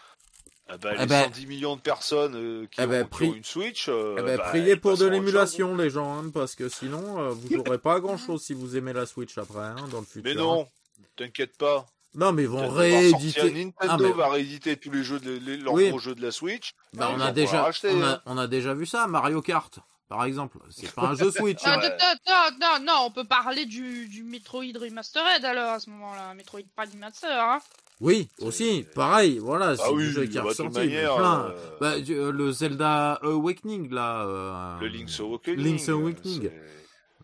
[0.70, 3.11] eh ben, Eh les ben- 110 millions de personnes euh, qui, Eh ben, ont, qui
[3.24, 6.30] pri- ont une Switch, euh, Eh ben, bah, priez pour de l'émulation, les gens, hein,
[6.34, 9.59] parce que sinon, euh, vous n'aurez pas grand chose si vous aimez la Switch après,
[9.59, 10.24] hein, dans le futur.
[10.24, 10.68] Mais non,
[11.16, 11.86] t'inquiète pas.
[12.16, 13.51] Non, mais ils vont rééditer.
[13.51, 15.89] Nintendo Ah, mais- va rééditer tous les jeux, de, les, leurs Oui.
[15.89, 16.74] gros jeux de la Switch.
[16.93, 18.22] Bah, on a déjà, acheter, on a, hein.
[18.28, 20.59] on a déjà vu ça, Mario Kart, par exemple.
[20.70, 21.59] C'est pas un jeu Switch.
[21.64, 21.80] Ah, hein.
[21.82, 21.89] Ouais.
[21.89, 26.36] non, non, non, non, on peut parler du, du Metroid Remastered alors à ce moment-là.
[26.36, 27.59] Metroid Prime Remaster, hein.
[28.03, 30.77] Oui, C'est- aussi, pareil, voilà, c'est Ah du oui, jeu qui est bah, ressorti.
[30.77, 31.45] manière, plein.
[31.45, 34.25] euh, Bah, du- euh, le Zelda Awakening, là.
[34.25, 35.59] euh, le Link's Awakening.
[35.65, 36.41] Link's euh, Awakening.
[36.43, 36.63] c'est-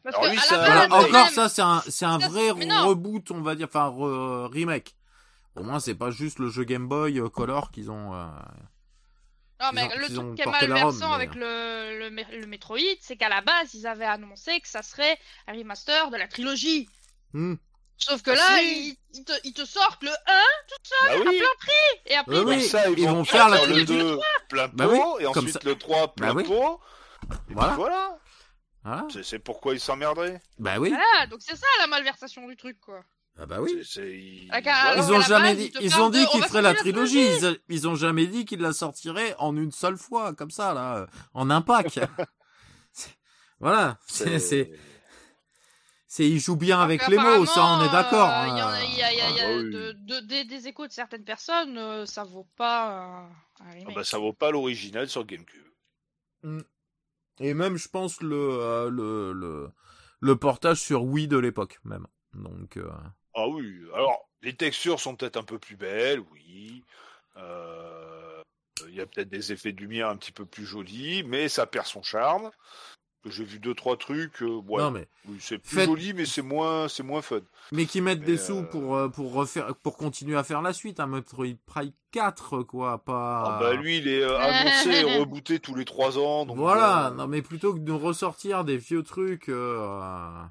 [0.04, 1.82] Parce Alors que lui, à ça- la Voilà, base, Voilà, encore même- ça, c'est un,
[1.88, 4.96] c'est vrai reboot, on va dire, enfin, re- remake.
[5.58, 8.14] Au moins, c'est pas juste le jeu Game Boy euh, Color qu'ils ont.
[8.14, 8.26] euh,
[9.62, 13.18] Non, mais le truc qui est malversant Rome, mais- avec le, le, le Metroid, c'est
[13.18, 15.18] qu'à la base, ils avaient annoncé que ça serait
[15.48, 16.88] un remaster de la trilogie.
[17.34, 17.56] hmm.
[18.00, 18.90] Sauf que Ah, là, si.
[19.14, 21.42] ils, ils te, ils te sortent le 1 Bah oui,
[22.06, 22.56] et après Ouais, ils oui.
[22.56, 23.86] comme ça, ils, ils vont, faire la le trilogie.
[23.86, 24.20] 2
[24.50, 25.60] plein pot, Bah oui, et comme ensuite ça.
[25.66, 26.44] le 3 plein Bah oui.
[26.46, 26.80] pot.
[27.50, 27.76] Et Voilà.
[27.76, 28.18] voilà.
[29.24, 30.42] C'est- pourquoi ils s'emmerderaient.
[30.58, 30.90] Bah oui.
[30.90, 33.02] Voilà, donc c'est ça la malversation du truc, quoi.
[33.38, 33.82] Ah bah oui.
[33.98, 37.26] Ils- alors ont jamais base, dit, ils ont dit qu'ils feraient la trilogie.
[37.26, 41.08] Ils, ils ont jamais dit qu'ils la sortiraient en une seule fois, comme ça, là,
[41.34, 42.00] en un pack.
[42.94, 43.16] C'est-
[43.60, 43.98] voilà.
[44.08, 44.40] C'est,
[46.12, 48.30] c'est, ils jouent bien avec les mots, ça, on est d'accord.
[48.48, 49.70] Il y, a- il y a, il y a- il y a Ah, oui.
[49.72, 53.30] de- de- des, des échos de certaines personnes, euh, ça vaut pas un
[53.62, 53.96] Ah remake.
[53.96, 55.68] bah, ça vaut pas l'original sur GameCube.
[57.40, 59.70] Et même, je pense, le, euh, le, le,
[60.20, 62.08] le portage sur Wii de l'époque, même.
[62.34, 62.90] Donc, euh,
[63.36, 66.84] Ah oui, alors les textures sont peut-être un peu plus belles, oui.
[67.38, 68.42] Euh,
[68.88, 71.66] Il y a peut-être des effets de lumière un petit peu plus jolis, mais ça
[71.68, 72.50] perd son charme.
[73.26, 76.26] J'ai vu deux trois trucs, euh, ouais, non, mais, oui, c'est plus faites- joli, mais
[76.26, 77.42] c'est moins, c'est moins fun.
[77.74, 80.62] mais qui mettent Mais, des sous euh, pour, euh, pour refaire, pour continuer à faire
[80.62, 83.44] la suite, un Metroid Prime 4, quoi, pas.
[83.46, 87.08] Ah bah lui, il est euh, annoncé et rebooté tous les trois ans, donc voilà,
[87.08, 90.42] euh, non mais plutôt que de ressortir des vieux trucs, euh,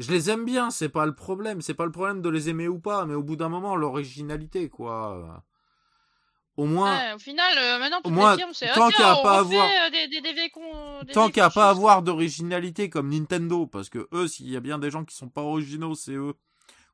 [0.00, 2.66] je les aime bien, c'est pas le problème, c'est pas le problème de les aimer
[2.66, 5.44] ou pas, mais au bout d'un moment l'originalité quoi.
[6.56, 9.16] Au moins, Ouais, au final, euh, maintenant, Au moins, les firmes, c'est tant ah, qu'à
[9.22, 13.88] pas avoir- euh, des, des, des des tant qu'à pas avoir d'originalité comme Nintendo, parce
[13.88, 16.34] que eux, s'il y a bien des gens qui sont pas originaux, c'est eux.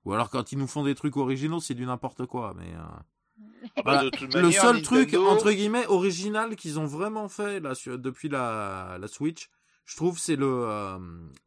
[0.05, 2.73] Ou alors quand ils nous font des trucs originaux, c'est du n'importe quoi, mais.
[2.73, 4.05] euh, bah,
[4.35, 9.09] Le seul truc entre guillemets original qu'ils ont vraiment fait là sur- depuis la, la
[9.09, 9.51] Switch,
[9.85, 10.99] je trouve, c'est le euh,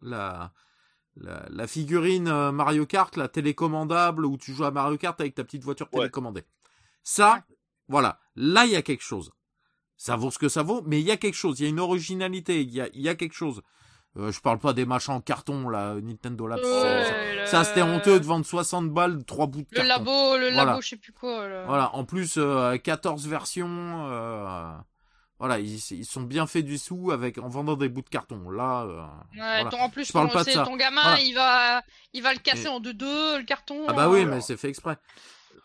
[0.02, 0.52] la
[1.18, 5.44] la, figurine euh, Mario Kart, la télécommandable, où tu joues à Mario Kart avec ta
[5.44, 6.44] petite voiture télécommandée.
[7.04, 7.44] Ça,
[7.92, 9.32] voilà, là il y a quelque chose.
[9.98, 11.70] Ça vaut ce que ça vaut, mais il y a quelque chose, il y a
[11.70, 13.62] une originalité, il y a, il y a quelque chose.
[14.18, 16.60] Euh, je parle pas des machins en carton, là, Nintendo Labs.
[17.46, 19.84] ça, c'était honteux de vendre 60 balles, trois bouts de carton.
[19.84, 21.48] Le labo, le labo, je sais plus quoi.
[21.66, 22.40] Voilà, en plus,
[22.84, 24.08] 14 versions.
[24.10, 24.72] Euh,
[25.42, 28.52] voilà, ils, sont bien fait du sous avec en vendant des bouts de carton.
[28.52, 30.66] Là, euh, en plus, je ton, pas de ça.
[30.66, 31.82] ton gamin, il va,
[32.14, 33.86] il va le casser en deux deux le carton.
[33.88, 34.98] Ah bah oui, mais c'est fait exprès.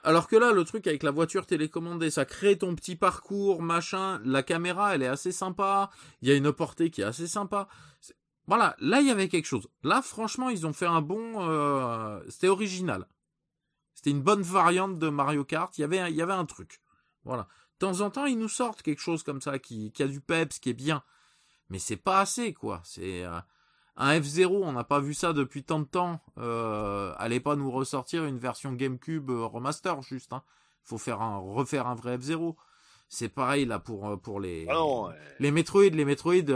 [0.06, 4.20] Alors que là, le truc avec la voiture télécommandée, ça crée ton petit parcours, machin.
[4.24, 5.90] La caméra, elle est assez sympa.
[6.22, 7.66] Il y a une portée qui est assez sympa.
[8.46, 9.68] Voilà, là il y avait quelque chose.
[9.82, 11.48] Là, franchement, ils ont fait un bon.
[11.48, 12.20] Euh...
[12.28, 13.08] C'était original.
[13.94, 15.76] C'était une bonne variante de Mario Kart.
[15.76, 16.80] Il y avait, il y avait un truc.
[17.24, 17.48] Voilà.
[17.80, 20.20] De temps en temps, ils nous sortent quelque chose comme ça qui, qui a du
[20.20, 21.02] peps, qui est bien.
[21.68, 22.80] Mais c'est pas assez, quoi.
[22.84, 23.40] C'est euh,
[23.96, 26.20] un F0, on n'a pas vu ça depuis tant de temps.
[26.38, 30.32] Euh, allez pas nous ressortir une version GameCube euh, remaster, juste.
[30.32, 30.42] Hein.
[30.82, 32.54] Faut faire un, refaire un vrai F0.
[33.08, 36.50] C'est pareil là pour euh, pour les ah les Metroid, les Metroid.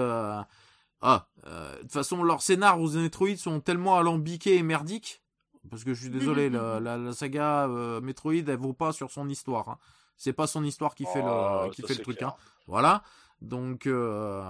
[1.02, 5.22] Ah, de toute façon, leurs scénars aux Metroid sont tellement alambiqués et merdiques.
[5.70, 7.68] Parce que je suis désolé, la, la, saga
[8.02, 9.68] Metroid, elle vaut pas sur son histoire.
[9.70, 9.78] Hein.
[10.20, 12.20] C'est pas son histoire qui fait le, oh, qui fait le truc.
[12.20, 12.34] Hein.
[12.66, 13.02] Voilà.
[13.40, 14.42] Donc, euh,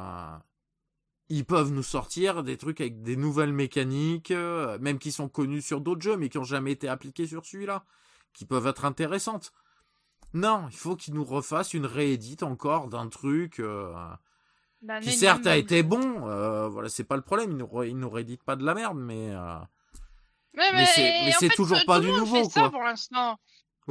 [1.31, 5.62] ils peuvent nous sortir des trucs avec des nouvelles mécaniques, euh, même qui sont connus
[5.62, 7.85] sur d'autres jeux, mais qui ont jamais été appliqués sur celui-là,
[8.35, 9.53] qui peuvent être intéressantes.
[10.35, 13.93] Non, il faut qu'ils nous refassent une réédite encore d'un truc euh,
[14.83, 16.20] bah, qui certes a été bon.
[16.68, 17.53] voilà, c'est pas le problème.
[17.53, 19.33] Ils nous, ils nous rééditent pas de la merde, mais
[20.55, 22.70] mais, c'est toujours pas du nouveau quoi.
[22.70, 23.39] pour l'instant.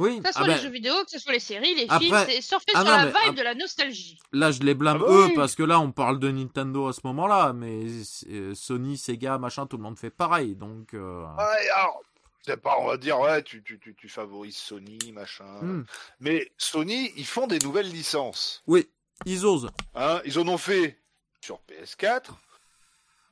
[0.00, 0.20] Oui.
[0.20, 2.16] Que ce soit ah les ben jeux vidéo, que ce soit les séries, les films,
[2.26, 4.18] c'est surfer ah sur la vibe de la nostalgie.
[4.32, 6.94] Là, je les blâme ah bah eux parce que là, on parle de Nintendo à
[6.94, 7.84] ce moment-là, mais
[8.30, 10.94] euh, Sony, Sega, machin, tout le monde fait pareil, donc.
[10.94, 11.24] Euh...
[11.36, 12.02] Ouais, alors,
[12.40, 15.60] c'est pas, on va dire, ouais, tu, tu, tu, tu favorises Sony, machin.
[15.60, 15.84] Hmm.
[16.20, 18.62] Mais Sony, ils font des nouvelles licences.
[18.66, 18.88] Oui,
[19.26, 19.70] ils osent.
[19.94, 20.98] Hein, ils en ont fait
[21.42, 22.30] sur PS4.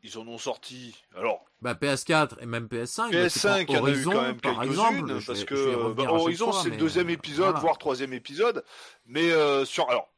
[0.05, 1.03] Ils en ont sorti.
[1.17, 3.11] Alors, bah, PS4 et même PS5.
[3.11, 6.77] PS5, il y en a eu quand même quelques-unes, parce que bah, Horizon, c'est le
[6.77, 8.65] deuxième épisode, voire troisième épisode.
[9.07, 10.09] Mais euh, sur, alors,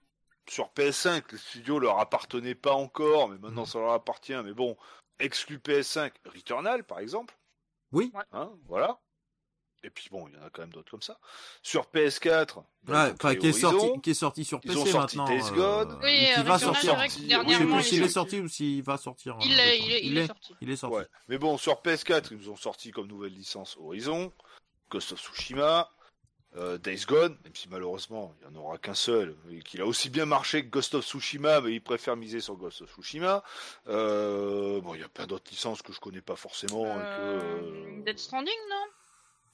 [0.48, 3.66] sur PS5, le studio leur appartenait pas encore, mais maintenant mm.
[3.66, 4.36] ça leur appartient.
[4.44, 4.76] Mais bon,
[5.18, 7.34] exclu PS5, Returnal, par exemple.
[7.92, 8.12] Oui.
[8.32, 9.00] Hein, voilà.
[9.82, 11.18] Et puis bon, il y en a quand même d'autres comme ça.
[11.62, 12.58] Sur PS4,
[12.88, 15.34] ouais, enfin, qui est sorti, qui est sorti sur PC ils ont sorti maintenant.
[15.34, 16.96] Days Gone, euh, oui, qui va sortir.
[17.28, 19.38] Dernièrement, oui, s'il est sorti ou s'il va sortir.
[19.42, 20.54] Il, est, il, est, il, est, sorti.
[20.60, 20.96] Il est sorti.
[20.96, 21.06] Ouais.
[21.28, 24.32] Mais bon, sur PS4, ils nous ont sorti comme nouvelle licence Horizon,
[24.90, 25.88] Ghost of Tsushima,
[26.56, 29.86] euh, Days Gone, même si malheureusement il n'y en aura qu'un seul, et qu'il a
[29.86, 33.44] aussi bien marché que Ghost of Tsushima, mais il préfère miser sur Ghost of Tsushima.
[33.86, 36.86] Euh, bon, il y a plein d'autres licences que je connais pas forcément.
[36.86, 37.38] Euh,
[37.98, 38.86] que, Dead Stranding, non?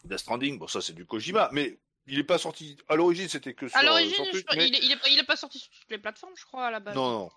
[0.04, 2.76] Death Stranding, bon ça c'est du Kojima, mais il est pas sorti.
[2.88, 3.76] À l'origine c'était que sur.
[3.76, 6.94] À l'origine, il, est, pas sorti sur toutes les plateformes, je crois à la base.
[6.94, 7.30] Non, non,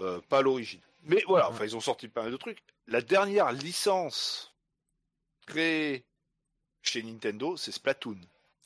[0.00, 0.80] euh, pas à l'origine.
[1.02, 2.62] Mais voilà, enfin ils ont sorti pas mal de trucs.
[2.86, 4.54] La dernière licence
[5.46, 6.06] créée
[6.82, 8.18] chez Nintendo, c'est Splatoon.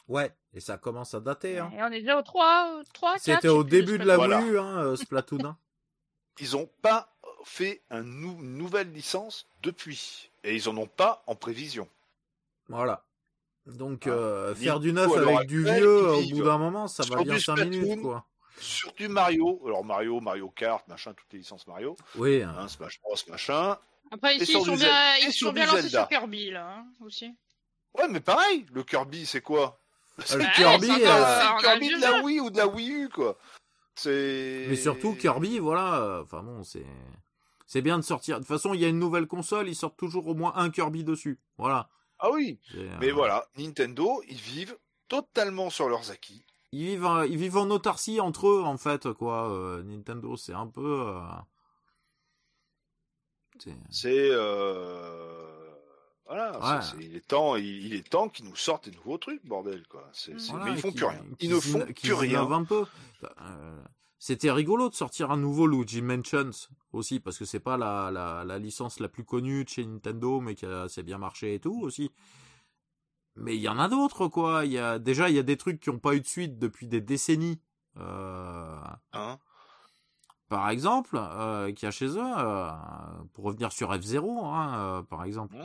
[0.09, 1.59] Ouais, et ça commence à dater.
[1.59, 1.70] Hein.
[1.76, 4.78] Et on est déjà au 3, 3 C'était au début de la Wii U, hein,
[4.78, 5.45] euh, Splatoon.
[5.45, 5.59] Hein.
[6.41, 7.14] Ils ont pas
[7.45, 10.30] fait une nouvelle licence depuis.
[10.43, 11.88] Et ils en ont pas en prévision.
[12.68, 13.05] Voilà.
[13.76, 17.22] Donc ah, euh, faire du neuf avec du vieux, au bout d'un moment, ça va
[17.22, 18.26] bien 5 minutes quoi.
[18.58, 21.96] Sur du Mario, alors Mario, Mario Kart, machin, toutes les licences Mario.
[22.16, 22.42] Oui.
[22.42, 23.78] Hein, Smash Bros, machin.
[24.10, 27.32] Après ici ils sont, bien, ils sont bien lancés sur Kirby là hein, aussi.
[27.96, 29.80] Ouais, mais pareil, le Kirby c'est quoi?
[30.24, 31.60] C'est le Kirby, euh...
[31.60, 33.38] Kirby de la Wii ou de la Wii U quoi.
[33.94, 34.66] C'est.
[34.68, 35.96] Mais surtout Kirby, voilà.
[35.96, 36.86] Euh, enfin bon, c'est.
[37.66, 38.36] C'est bien de sortir.
[38.36, 40.70] De toute façon, il y a une nouvelle console, ils sortent toujours au moins un
[40.70, 41.38] Kirby dessus.
[41.56, 41.88] Voilà.
[42.20, 42.58] Ah oui.
[43.00, 44.76] Mais voilà, Nintendo, ils vivent
[45.08, 46.44] totalement sur leurs acquis.
[46.72, 49.50] Ils vivent, ils vivent en autarcie entre eux, en fait, quoi.
[49.50, 51.06] Euh, Nintendo, c'est un peu.
[51.08, 51.20] Euh,
[53.90, 54.28] c'est.
[54.30, 55.46] Euh...
[56.26, 60.08] Voilà, il est temps, il, est temps qu'ils nous sortent des nouveaux trucs, bordel, quoi.
[60.28, 61.24] mais ils font plus rien.
[61.40, 62.48] Ils ne font plus rien.
[62.52, 62.86] un peu.
[64.20, 68.44] C'était rigolo de sortir un nouveau Luigi Mansions aussi, parce que c'est pas la, la,
[68.44, 71.58] la, licence la plus connue de chez Nintendo, mais qui a assez bien marché et
[71.58, 72.12] tout aussi.
[73.34, 74.64] Mais il y en a d'autres, quoi.
[74.64, 76.58] Il y a, déjà, il y a des trucs qui n'ont pas eu de suite
[76.58, 77.60] depuis des décennies.
[77.96, 78.78] Euh...
[79.14, 79.40] Hein?
[80.50, 82.70] par exemple, euh, qui a chez eux, euh,
[83.32, 85.56] pour revenir sur F0, hein, euh, par exemple.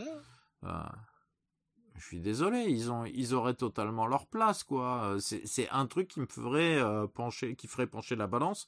[1.98, 5.18] Je suis désolé, ils ont, ils auraient totalement leur place, quoi.
[5.20, 8.68] C'est un truc qui me ferait euh, pencher, qui ferait pencher la balance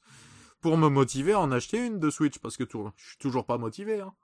[0.60, 3.44] pour me motiver à en acheter une de Switch, parce que tout, je suis toujours
[3.44, 4.00] pas motivé.
[4.00, 4.14] Hein.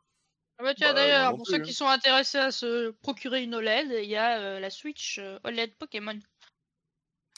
[0.59, 4.09] Ah bah tiens, d'ailleurs, pour ceux qui sont intéressés à se procurer une OLED, il
[4.09, 6.19] y a la Switch OLED Pokémon.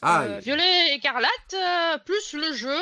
[0.03, 2.77] Ah, Violet écarlate, plus le jeu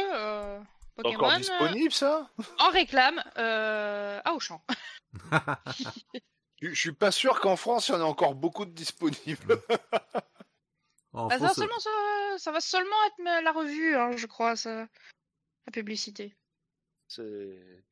[0.97, 1.15] Pokémon.
[1.15, 2.29] Encore disponible ça?
[2.59, 4.61] En réclame à Auchan.
[6.61, 9.61] Je suis pas sûr qu'en France, il y en ait encore beaucoup de disponibles.
[11.13, 11.49] Bah, ça,
[12.39, 14.89] ça, va seulement être la revue, hein, je crois, ça...
[15.67, 16.37] la publicité.
[17.07, 17.85] C'est.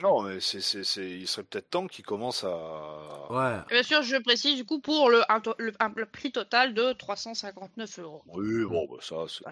[0.00, 3.30] Non, mais c'est, c'est, c'est, il serait peut-être temps qu'il commence à.
[3.30, 3.58] Ouais.
[3.68, 5.22] Bien sûr, je précise du coup pour le,
[5.58, 8.22] le, prix total de 359 euros.
[8.28, 9.16] Oui, bon, bah ça.
[9.26, 9.44] C'est,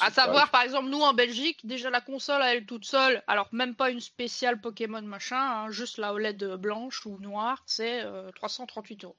[0.00, 3.48] à savoir, par exemple, nous en Belgique, déjà la console à elle toute seule, alors
[3.52, 9.04] même pas une spéciale Pokémon machin, hein, juste la OLED blanche ou noire, c'est 338
[9.04, 9.16] euh, euros.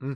[0.00, 0.14] Hmm.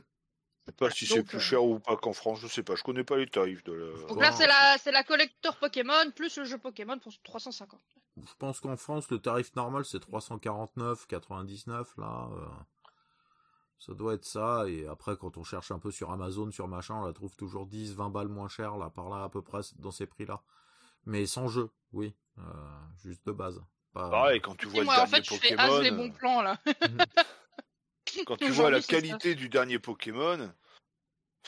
[0.70, 2.74] Je sais pas si c'est plus euh, cher ou pas qu'en France, je sais pas,
[2.74, 4.06] je connais pas les tarifs de la.
[4.06, 7.80] Donc là, c'est la, c'est la collector Pokémon plus le jeu Pokémon pour 350.
[8.16, 12.28] Je pense qu'en France, le tarif normal, c'est 349,99 là.
[12.32, 12.46] Euh,
[13.78, 14.64] ça doit être ça.
[14.68, 17.66] Et après, quand on cherche un peu sur Amazon, sur machin, on la trouve toujours
[17.66, 20.42] 10, 20 balles moins cher, là, par là, à peu près, dans ces prix-là.
[21.06, 22.14] Mais sans jeu, oui.
[22.38, 22.42] Euh,
[23.02, 23.60] juste de base.
[23.94, 24.34] Pas...
[24.38, 25.76] quand tu vois le dernier en fait, Pokémon.
[25.78, 26.58] Je les bons plans, là.
[28.26, 30.52] quand tu vois la qualité du dernier Pokémon,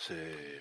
[0.00, 0.60] c'est.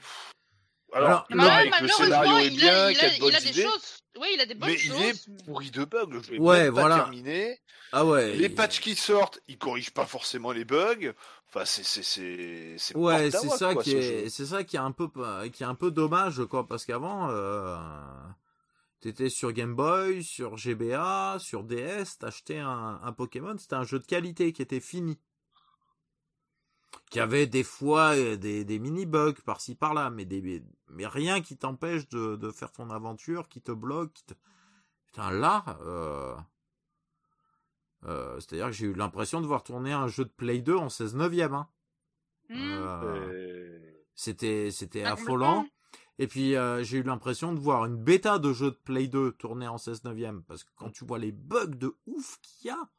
[0.93, 4.01] Alors, le, scénario est bien, il a, il a, des choses.
[4.19, 4.99] Oui, il a des bonnes mais choses.
[4.99, 6.07] Mais il est pourri de bugs.
[6.09, 6.97] Le jeu ouais, voilà.
[6.97, 7.61] pas terminé.
[7.93, 8.35] Ah ouais.
[8.35, 11.13] Les patchs qui sortent, ils corrigent pas forcément les bugs.
[11.47, 15.07] Enfin, c'est c'est c'est Ouais, c'est ça qui est c'est ça qui est un peu
[15.53, 17.77] qui est un peu dommage quoi parce qu'avant euh,
[18.99, 23.99] t'étais sur Game Boy, sur GBA, sur DS, t'achetais un, un Pokémon, c'était un jeu
[23.99, 25.19] de qualité qui était fini
[27.09, 31.41] qui avait des fois euh, des, des mini bugs par-ci par-là, mais des mais rien
[31.41, 34.33] qui t'empêche de, de faire ton aventure, qui te bloque, qui te...
[35.05, 36.35] putain là, euh...
[38.05, 40.89] Euh, c'est-à-dire que j'ai eu l'impression de voir tourner un jeu de Play 2 en
[40.89, 41.53] 16 neuvième.
[41.53, 41.67] Hein.
[42.49, 42.57] Mmh.
[42.59, 43.79] Euh...
[44.15, 45.67] C'était c'était affolant.
[46.17, 49.33] Et puis euh, j'ai eu l'impression de voir une bêta de jeu de Play 2
[49.33, 52.69] tourner en 16 neuvième parce que quand tu vois les bugs de ouf qu'il y
[52.71, 52.89] a.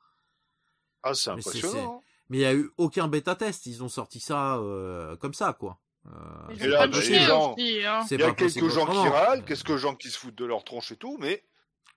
[1.03, 2.03] Ah c'est impressionnant.
[2.33, 2.37] Hein.
[2.37, 3.67] Mais il n'y a eu aucun bêta test.
[3.67, 5.79] Ils ont sorti ça euh, comme ça, quoi.
[6.07, 7.55] Euh, gens, hein.
[7.57, 10.91] il y a quelques gens qui râlent, quelques gens qui se foutent de leur tronche
[10.93, 11.45] et tout, mais.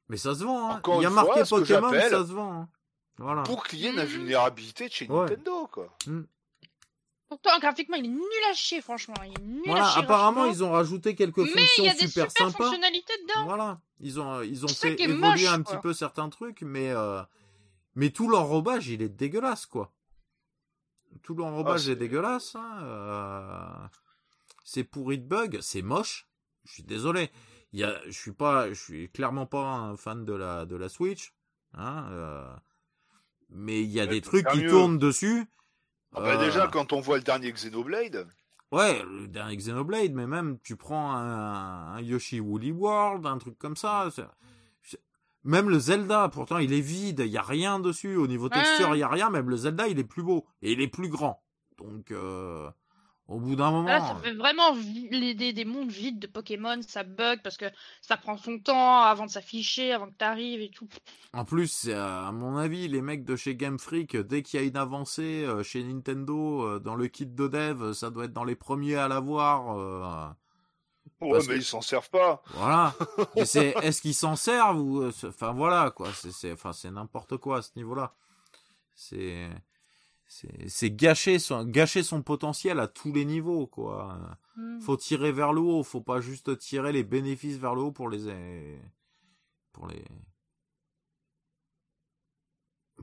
[0.09, 0.81] Mais ça se vend, hein.
[0.97, 2.53] Il y a marqué Pokémon, ça se vend.
[2.53, 2.69] Hein.
[3.17, 3.41] Voilà.
[3.43, 5.95] Pour qu'il y ait une vulnérabilité de chez Nintendo, quoi.
[6.05, 6.21] Mm.
[7.27, 8.21] Pourtant, graphiquement, il est nul
[8.51, 9.15] à chier, franchement.
[9.25, 11.93] Il est nul voilà, à chier, apparemment, ils ont rajouté quelques mais fonctions y a
[11.93, 12.65] des super, super sympas.
[12.65, 13.45] fonctionnalités dedans.
[13.45, 17.23] Voilà, ils ont, ils ont fait évoluer un petit peu certains trucs, mais, euh,
[17.95, 19.94] mais tout l'enrobage, il est dégueulasse, quoi
[21.23, 21.95] tout l'enrobage ah, est...
[21.95, 22.55] dégueulasse.
[22.55, 23.87] Hein, euh...
[24.63, 26.27] C'est pourri de bugs, c'est moche.
[26.63, 27.31] Je suis désolé.
[27.73, 30.75] Il y a, je suis pas, je suis clairement pas un fan de la de
[30.75, 31.33] la Switch.
[31.73, 32.55] Hein, euh...
[33.49, 35.45] Mais il y a des trucs qui tournent dessus.
[36.13, 38.27] Ah bah déjà, euh, quand on voit le dernier Xenoblade.
[38.71, 43.57] Ouais, le dernier Xenoblade, mais même tu prends un, un Yoshi Woolly World, un truc
[43.59, 44.09] comme ça.
[45.45, 48.15] Même le Zelda, pourtant, il est vide, il y a rien dessus.
[48.17, 49.29] Au niveau texture, il y a rien.
[49.29, 51.43] Même le Zelda, il est plus beau et il est plus grand.
[51.77, 52.67] Donc, euh,
[53.27, 54.07] au bout d'un moment.
[54.07, 57.65] ça fait vraiment des, des mondes vides de Pokémon, ça bug parce que
[58.01, 60.87] ça prend son temps avant de s'afficher, avant que t'arrives et tout.
[61.33, 64.65] En plus, à mon avis, les mecs de chez Game Freak, dès qu'il y a
[64.65, 68.45] une avancée euh, chez Nintendo euh, dans le kit de dev, ça doit être dans
[68.45, 70.35] les premiers à l'avoir.
[71.21, 72.43] Ouais, mais ils s'en servent pas.
[72.53, 72.93] Voilà.
[73.45, 76.09] c'est, est-ce qu'ils s'en servent ou, euh, enfin voilà quoi.
[76.13, 78.13] C'est, c'est, enfin c'est n'importe quoi à ce niveau-là.
[78.93, 79.49] C'est,
[80.27, 84.37] c'est, c'est gâcher son, gâcher son potentiel à tous les niveaux quoi.
[84.57, 84.79] Hmm.
[84.81, 85.83] Faut tirer vers le haut.
[85.83, 88.79] Faut pas juste tirer les bénéfices vers le haut pour les,
[89.71, 90.03] pour les,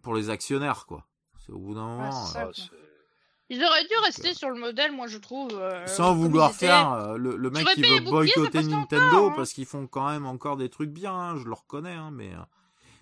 [0.02, 1.06] pour les actionnaires quoi.
[1.38, 2.10] C'est au bout d'un moment.
[2.34, 2.50] Ah,
[3.52, 5.50] ils auraient dû rester sur le modèle, moi je trouve.
[5.52, 9.32] Euh, Sans vouloir faire euh, le, le, mec qui veut boycotter Nintendo hein.
[9.36, 12.32] parce qu'ils font quand même encore des trucs bien, hein, je le reconnais, hein, mais
[12.32, 12.38] euh,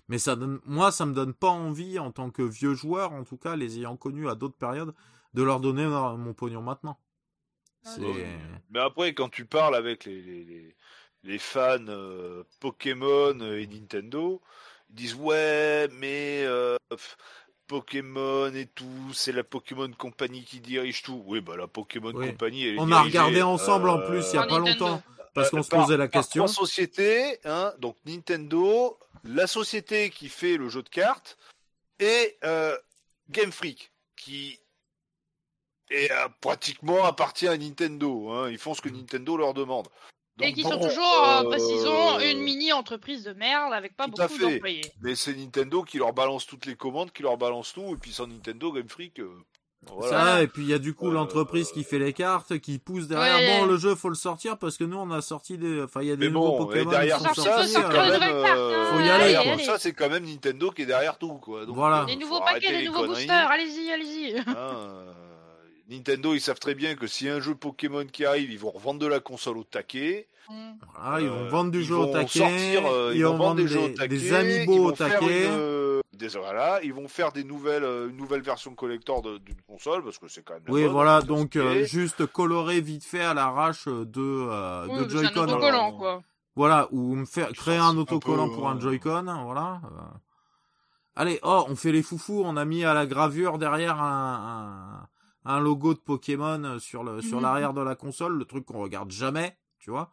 [0.09, 3.23] mais ça donne, moi ça me donne pas envie en tant que vieux joueur, en
[3.23, 4.93] tout cas les ayant connus à d'autres périodes,
[5.33, 6.99] de leur donner mon pognon maintenant.
[7.85, 7.95] Ah
[8.71, 10.75] mais après quand tu parles avec les les,
[11.23, 11.77] les fans
[12.59, 14.41] Pokémon et Nintendo,
[14.89, 16.45] ils disent ouais mais
[17.71, 21.23] Pokémon et tout, c'est la Pokémon Company qui dirige tout.
[21.25, 22.67] Oui, bah la Pokémon Company.
[22.67, 25.01] Elle On a regardé ensemble en plus il y a pas longtemps
[25.33, 26.43] parce qu'on se posait la question.
[26.43, 31.37] Par société, hein, donc Nintendo, la société qui fait le jeu de cartes
[32.01, 32.77] et euh,
[33.29, 34.59] Game Freak qui
[35.89, 38.31] est euh, pratiquement appartient à Nintendo.
[38.31, 39.87] Hein, ils font ce que Nintendo leur demande.
[40.39, 44.91] Et qui sont toujours, euh, précisons, une mini entreprise de merde avec pas beaucoup d'employés.
[45.01, 48.11] Mais c'est Nintendo qui leur balance toutes les commandes, qui leur balance tout, et puis
[48.11, 49.21] sans Nintendo, Game Freak.
[50.07, 52.77] Ça, et puis il y a du coup euh, l'entreprise qui fait les cartes, qui
[52.77, 53.59] pousse derrière.
[53.59, 56.09] Bon, le jeu faut le sortir parce que nous on a sorti des, enfin il
[56.09, 56.91] y a des nouveaux Pokémon.
[56.91, 59.63] derrière tout ça, c'est quand même, euh, faut y aller.
[59.63, 61.65] ça, c'est quand même Nintendo qui est derrière tout, quoi.
[61.65, 62.05] Donc, voilà.
[62.07, 64.43] Les nouveaux paquets, les, nouveaux boosters, allez-y, allez-y.
[64.47, 65.03] Ah,
[65.91, 68.99] Nintendo, ils savent très bien que si un jeu Pokémon qui arrive, ils vont revendre
[68.99, 70.27] de la console au taquet.
[70.97, 72.75] Ah, ils vont vendre du jeu au taquet.
[73.13, 75.47] ils, vont vendre des, jeux au taquet, des amiibo au taquet
[76.29, 80.27] voilà, ils vont faire des nouvelles, euh, une nouvelle version collector d'une console parce que
[80.27, 80.63] c'est quand même.
[80.69, 85.93] oui, voilà, donc euh, juste colorer vite fait à l'arrache de, euh, de Joy-Con.
[85.97, 86.21] quoi.
[86.55, 89.81] Voilà, ou me faire créer un autocollant pour un Joy-Con, voilà.
[91.15, 95.07] Allez, oh, on fait les foufous, on a mis à la gravure derrière un,
[95.45, 97.43] un, logo de Pokémon sur le sur mhm.
[97.43, 100.11] l'arrière de la console, le truc qu'on regarde jamais, tu vois.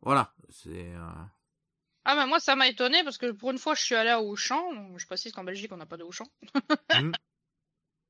[0.00, 0.92] Voilà, c'est.
[2.10, 4.22] Ah bah moi ça m'a étonné parce que pour une fois je suis allé à
[4.22, 4.96] Auchan.
[4.96, 6.24] Je précise qu'en Belgique on n'a pas de Auchan.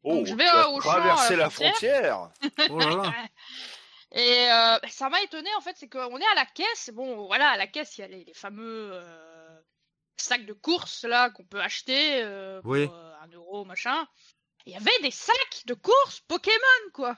[0.01, 0.15] Hmm.
[0.15, 0.91] oh, je vais à Auchan.
[0.91, 2.31] Traverser la frontière.
[2.71, 3.13] oh là là.
[4.13, 6.91] Et euh, ça m'a étonné en fait, c'est qu'on est à la caisse.
[6.95, 9.61] Bon voilà, à la caisse il y a les, fameux euh,
[10.17, 14.07] sacs de course là qu'on peut acheter euh, pour un euro machin.
[14.69, 17.17] Il y avait des sacs de course Pokémon quoi.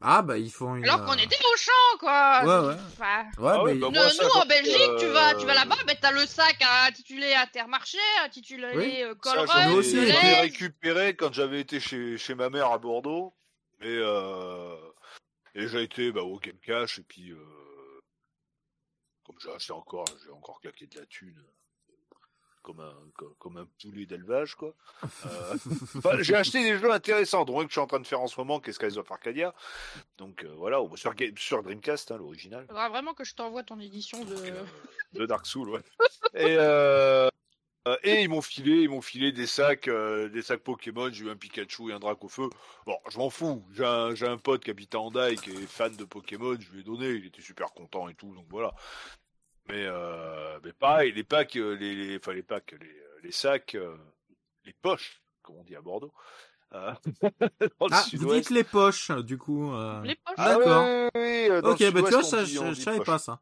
[0.00, 0.84] Ah bah ils font une...
[0.84, 2.44] Alors qu'on était au champ quoi.
[2.44, 2.74] Ouais ouais.
[2.74, 3.74] ouais ah mais...
[3.74, 7.98] bah, nous en Belgique, tu vas tu vas là-bas, mais t'as le sac intitulé Intermarché,
[8.22, 9.02] intitulé oui.
[9.02, 9.74] euh, Colruyt.
[9.74, 13.34] aussi été récupéré quand j'avais été chez chez ma mère à Bordeaux
[13.80, 14.76] et euh...
[15.56, 18.00] et j'ai été bah, au Game Cash et puis euh...
[19.26, 21.44] comme j'ai acheté encore, j'ai encore claqué de la thune
[22.64, 22.94] comme un
[23.38, 24.74] comme un poulet d'élevage quoi.
[25.26, 25.56] Euh,
[26.22, 28.26] j'ai acheté des jeux intéressants, dont un que je suis en train de faire en
[28.26, 29.54] ce moment, qui est Skies of Arcadia.
[30.18, 32.66] Donc euh, voilà, sur, sur Dreamcast, hein, l'original.
[32.66, 34.64] Faudra vraiment que je t'envoie ton édition de euh,
[35.12, 35.82] de Dark Souls, ouais.
[36.34, 36.56] et
[38.02, 41.12] et ils m'ont filé, ils m'ont filé des sacs, des sacs Pokémon.
[41.12, 42.48] J'ai eu un Pikachu et un Dracofeu.
[42.86, 43.62] Bon, je m'en fous.
[43.74, 46.56] J'ai un, j'ai un pote qui habite à Andai qui est fan de Pokémon.
[46.58, 47.10] Je lui ai donné.
[47.10, 48.34] Il était super content et tout.
[48.34, 48.72] Donc voilà.
[49.68, 53.32] Mais, euh, mais pareil, les packs, euh, les, les, enfin les packs, les, euh, les
[53.32, 53.96] sacs, euh,
[54.64, 56.12] les poches, comme on dit à Bordeaux.
[56.72, 56.92] Euh,
[57.92, 59.70] ah, vous dites les poches, du coup.
[60.02, 60.34] Les poches.
[60.36, 60.84] Ah, D'accord.
[61.14, 63.40] oui, oui, ok, bah tu vois, ça, je, je savais pas ça.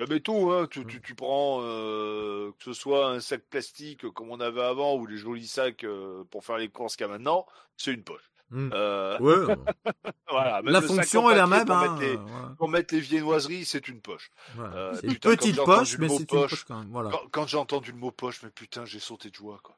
[0.00, 4.08] Ah, mais tout, hein, tu, tu, tu prends euh, que ce soit un sac plastique
[4.12, 5.84] comme on avait avant ou les jolis sacs
[6.30, 7.44] pour faire les courses qu'il y a maintenant,
[7.76, 8.30] c'est une poche.
[8.50, 8.70] Mmh.
[8.72, 9.18] Euh...
[9.18, 9.56] Ouais.
[10.30, 11.66] voilà, la fonction est la même.
[11.66, 12.54] Pour, hein, mettre les, voilà.
[12.56, 14.30] pour mettre les viennoiseries, c'est une poche.
[14.58, 16.88] Euh, c'est une petite poche, mais c'est une poche quand même.
[16.90, 17.10] Voilà.
[17.10, 19.60] Quand, quand j'ai entendu le mot poche, mais putain, j'ai sauté de joie.
[19.62, 19.76] quoi.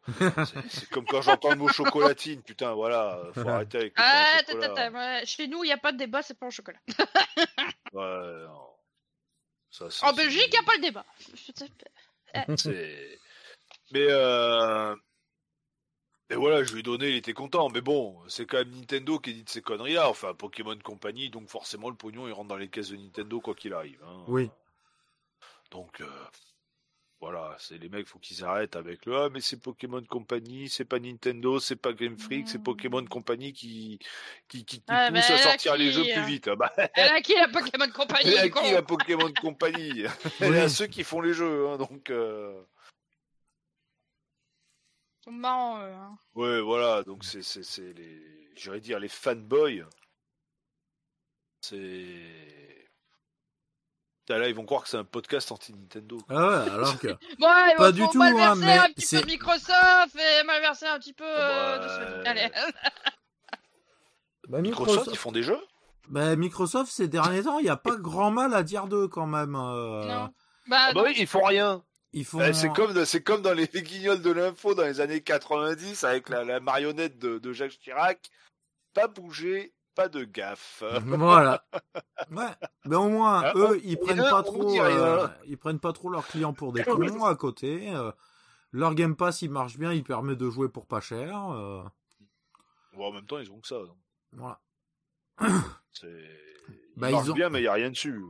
[0.69, 2.43] c'est comme quand j'entends le mot chocolatine.
[2.43, 5.27] Putain, voilà, faut arrêter avec le ah, ouais.
[5.27, 6.81] Chez nous, il n'y a pas de débat, c'est pas en chocolat.
[7.93, 8.71] ouais, non.
[9.71, 11.05] Ça, en Belgique, il n'y a pas le débat.
[13.93, 14.95] mais euh,
[16.31, 17.69] et voilà, je lui ai donné, il était content.
[17.71, 20.09] Mais bon, c'est quand même Nintendo qui dit de ces conneries-là.
[20.09, 23.55] Enfin, Pokémon Company, donc forcément le pognon il rentre dans les caisses de Nintendo quoi
[23.55, 23.99] qu'il arrive.
[24.07, 24.25] Hein.
[24.29, 24.49] Oui.
[25.73, 26.07] Donc euh,
[27.21, 30.85] voilà, c'est les mecs, faut qu'ils arrêtent avec le ah mais c'est Pokémon Company, c'est
[30.85, 33.99] pas Nintendo, c'est pas Game Freak, c'est Pokémon Company qui
[34.49, 36.27] qui qui, qui ah, pousse à sortir les jeux plus hein.
[36.27, 36.49] vite.
[36.51, 40.05] Bah, elle a qui la Pokémon Company Elle a qui la Pokémon Company?
[40.41, 42.11] Elle a ceux qui font les jeux, hein, donc.
[42.11, 42.53] Euh
[45.31, 46.19] sont marrants, hein.
[46.35, 47.41] Ouais, voilà, donc c'est,
[47.79, 49.85] les, j'irais dire les fanboys.
[51.61, 52.81] C'est.
[54.29, 56.19] Là, ils vont croire que c'est un podcast anti-Nintendo.
[56.29, 57.09] Ah ouais, alors que.
[57.41, 58.79] bon, pas du tout, hein, mais.
[58.79, 61.79] un petit peu de Microsoft et malverser un petit peu euh,
[62.23, 62.49] de Allez.
[64.49, 65.59] bah, Microsoft, ils font des jeux?
[66.09, 69.27] Bah, Microsoft, ces derniers temps, il n'y a pas grand mal à dire d'eux quand
[69.27, 69.57] même.
[69.57, 70.05] Euh...
[70.05, 70.31] Non.
[70.69, 71.83] Bah, ah bah oui, ils font rien.
[72.13, 72.41] Ils font...
[72.41, 76.29] Eh, c'est comme c'est comme dans les guignols de l'info dans les années 90 avec
[76.29, 78.31] la, la marionnette de, de, Jacques Chirac.
[78.95, 80.83] Pas bouger, pas de gaffe.
[81.05, 81.65] voilà.
[82.31, 82.53] Ouais.
[82.85, 86.27] Mais au moins ah, eux ils prennent pas trop euh, ils prennent pas trop leurs
[86.27, 87.91] clients pour des cons à côté.
[87.93, 88.13] Euh,
[88.73, 91.51] leur Game Pass il marche bien, il permet de jouer pour pas cher.
[91.51, 91.83] Euh...
[92.93, 93.77] Bon, en même temps ils ont que ça.
[93.77, 93.97] Donc.
[94.33, 94.61] Voilà.
[95.93, 96.09] C'est
[96.97, 97.35] bah, ils ont...
[97.35, 98.23] bien mais il y a rien dessus.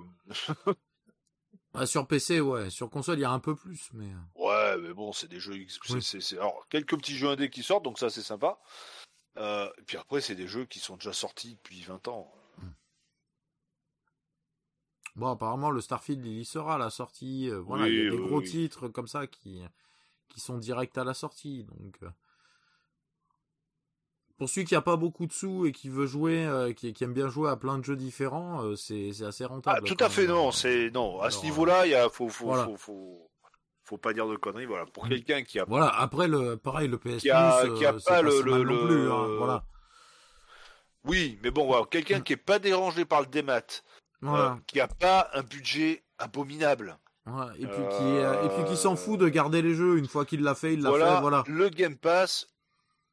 [1.72, 2.68] Bah, sur PC, ouais.
[2.70, 4.06] Sur console, il y a un peu plus, mais.
[4.06, 4.46] Euh.
[4.46, 5.54] Ouais, mais bon, c'est des jeux.
[5.54, 6.02] Oui.
[6.02, 8.58] C'est, Alors, quelques petits jeux indés qui sortent, donc ça, c'est sympa.
[9.36, 12.32] Euh, et puis après, c'est des jeux qui sont déjà sortis depuis 20 ans.
[12.58, 12.70] Hmm.
[15.14, 17.48] Bon, apparemment, le Starfield, il y sera à la sortie.
[17.48, 19.62] Euh, voilà, il y a des gros titres comme ça qui,
[20.28, 21.64] qui sont directs à la sortie.
[21.64, 22.00] Donc,
[24.40, 27.12] pour celui qui a pas beaucoup de sous et qui veut jouer, euh, qui, aime
[27.12, 29.82] bien jouer à plein de jeux différents, euh, c'est assez rentable.
[29.82, 30.50] Ah, tout à fait, non.
[30.50, 31.20] C'est non.
[31.20, 33.28] À ce niveau-là, il a, faut, faut, faut,
[33.84, 34.64] faut, pas dire de conneries.
[34.64, 35.08] Voilà, pour mm.
[35.10, 35.66] quelqu'un qui a.
[35.68, 35.88] Voilà.
[35.88, 39.64] Après le, pareil, le PS qui a, qui a pas, le, le, plus, hein, voilà.
[41.04, 42.22] Oui, mais bon, voilà, quelqu'un mm.
[42.22, 43.82] qui est pas dérangé par le démat,
[44.66, 46.96] qui a pas un budget abominable.
[47.58, 50.40] et puis qui, et puis qui s'en fout de garder les jeux une fois qu'il
[50.40, 51.20] l'a fait, il l'a fait.
[51.20, 51.44] Voilà.
[51.46, 52.46] Le Game Pass,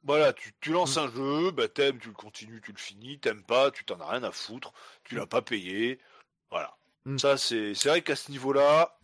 [0.08, 1.00] voilà, tu, tu lances mm.
[1.02, 4.10] un jeu, bah t'aimes, tu le continues, tu le finis, t'aimes pas, tu t'en as
[4.10, 6.00] rien à foutre, tu l'as pas payé.
[6.50, 6.76] Voilà.
[7.06, 7.18] Mm.
[7.18, 8.98] Ça, c'est, c'est vrai qu'à ce niveau-là,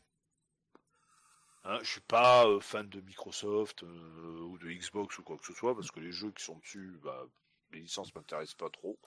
[1.65, 5.45] hein, je suis pas euh, fan de Microsoft euh, ou de Xbox ou quoi que
[5.45, 7.25] ce soit, parce que les jeux qui sont dessus, bah,
[7.73, 8.97] les licences m'intéressent pas trop.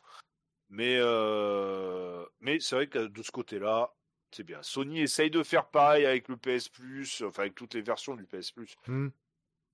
[0.69, 3.95] Mais, euh, mais c'est vrai que de ce côté-là,
[4.33, 4.63] c'est bien.
[4.63, 8.25] Sony essaye de faire pareil avec le PS Plus, enfin avec toutes les versions du
[8.25, 8.77] PS Plus.
[8.87, 9.09] Mm.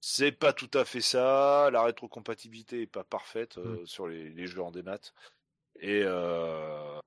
[0.05, 1.71] C'est pas tout à fait ça.
[1.71, 3.87] La rétrocompatibilité est pas parfaite mmh.
[3.87, 4.99] sur les, jeux en démat.
[5.79, 6.99] Et euh...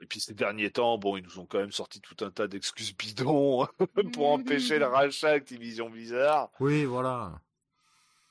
[0.00, 2.48] et puis ces derniers temps, bon, ils nous ont quand même sorti tout un tas
[2.48, 3.68] d'excuses bidons
[4.14, 6.50] pour empêcher le rachat Activision Blizzard.
[6.60, 7.42] Oui, voilà.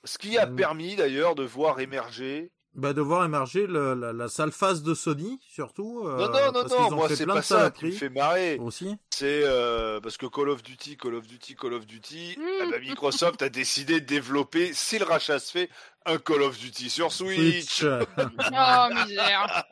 [0.06, 0.56] Ce qui a mmh.
[0.56, 4.93] permis d'ailleurs de voir émerger bah, de voir émerger le, la, la, sale face de
[4.93, 6.03] Sony, surtout.
[6.05, 8.57] Euh, non, non, non, non, moi c'est pas ça qui me fait marrer.
[8.57, 8.95] Aussi.
[9.09, 12.80] C'est euh, parce que Call of Duty, Call of Duty, Call of Duty, eh ben,
[12.82, 15.70] Microsoft a décidé de développer, si le rachat se fait,
[16.05, 17.84] un Call of Duty sur Switch.
[18.17, 19.65] oh misère.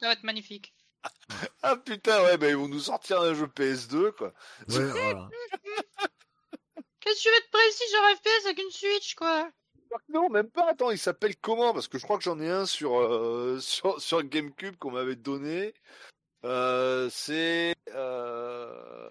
[0.00, 0.74] Ça va être magnifique.
[1.62, 4.32] ah putain, ouais, bah, ils vont nous sortir un jeu PS2, quoi.
[4.68, 5.28] Ouais, voilà.
[7.00, 9.48] Qu'est-ce que tu veux être précis sur FPS avec une Switch, quoi?
[10.12, 10.70] Non, même pas.
[10.70, 11.72] Attends, il s'appelle comment?
[11.72, 15.16] Parce que je crois que j'en ai un sur, euh, sur, sur GameCube qu'on m'avait
[15.16, 15.74] donné.
[16.44, 17.74] Euh, c'est.
[17.94, 19.08] Euh...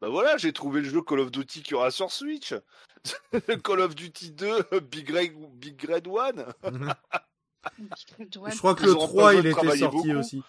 [0.00, 2.54] Bah voilà, j'ai trouvé le jeu Call of Duty qu'il y aura sur Switch.
[3.64, 6.46] Call of Duty 2, Big Red, Big Red One.
[7.78, 10.42] je crois que le 3, il était sorti aussi.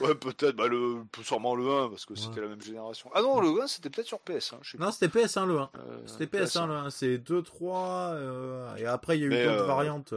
[0.00, 3.10] Ouais, peut-être, bah, le, sûrement le 1, parce que c'était la même génération.
[3.14, 5.70] Ah non, le 1, c'était peut-être sur PS1, je sais Non, c'était PS1 le 1.
[5.76, 6.90] Euh, c'était PS1, le 1.
[6.90, 10.14] C'est 2, 3, euh, et après, il y a eu d'autres euh, variantes.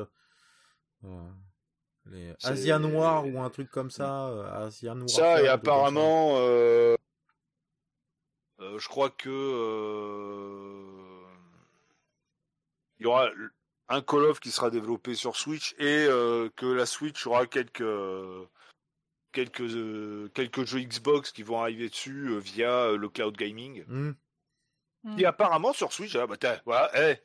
[2.06, 4.28] Les Asian Noir ou un truc comme ça.
[4.56, 5.10] Asian Noir.
[5.10, 6.36] Ça, et apparemment,
[8.60, 9.30] je crois que
[13.00, 13.30] il y aura
[13.90, 16.08] un Call of qui sera développé sur Switch et
[16.58, 17.84] que la Switch aura quelques
[19.32, 23.84] quelques euh, quelques jeux Xbox qui vont arriver dessus euh, via euh, le cloud gaming.
[23.88, 24.14] Hmm.
[25.04, 25.20] Hmm.
[25.20, 27.20] Et apparemment sur Switch, ah, bah, voilà, hey,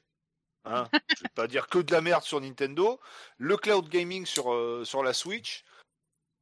[0.64, 3.00] hein, je vais pas dire que de la merde sur Nintendo.
[3.38, 4.54] Le cloud gaming sur
[4.86, 5.64] sur la Switch,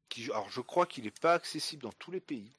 [0.09, 2.57] qui, alors je crois qu'il est pas accessible dans tous les pays.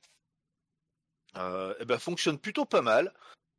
[1.35, 1.39] et
[1.79, 3.13] eh ben fonctionne plutôt pas mal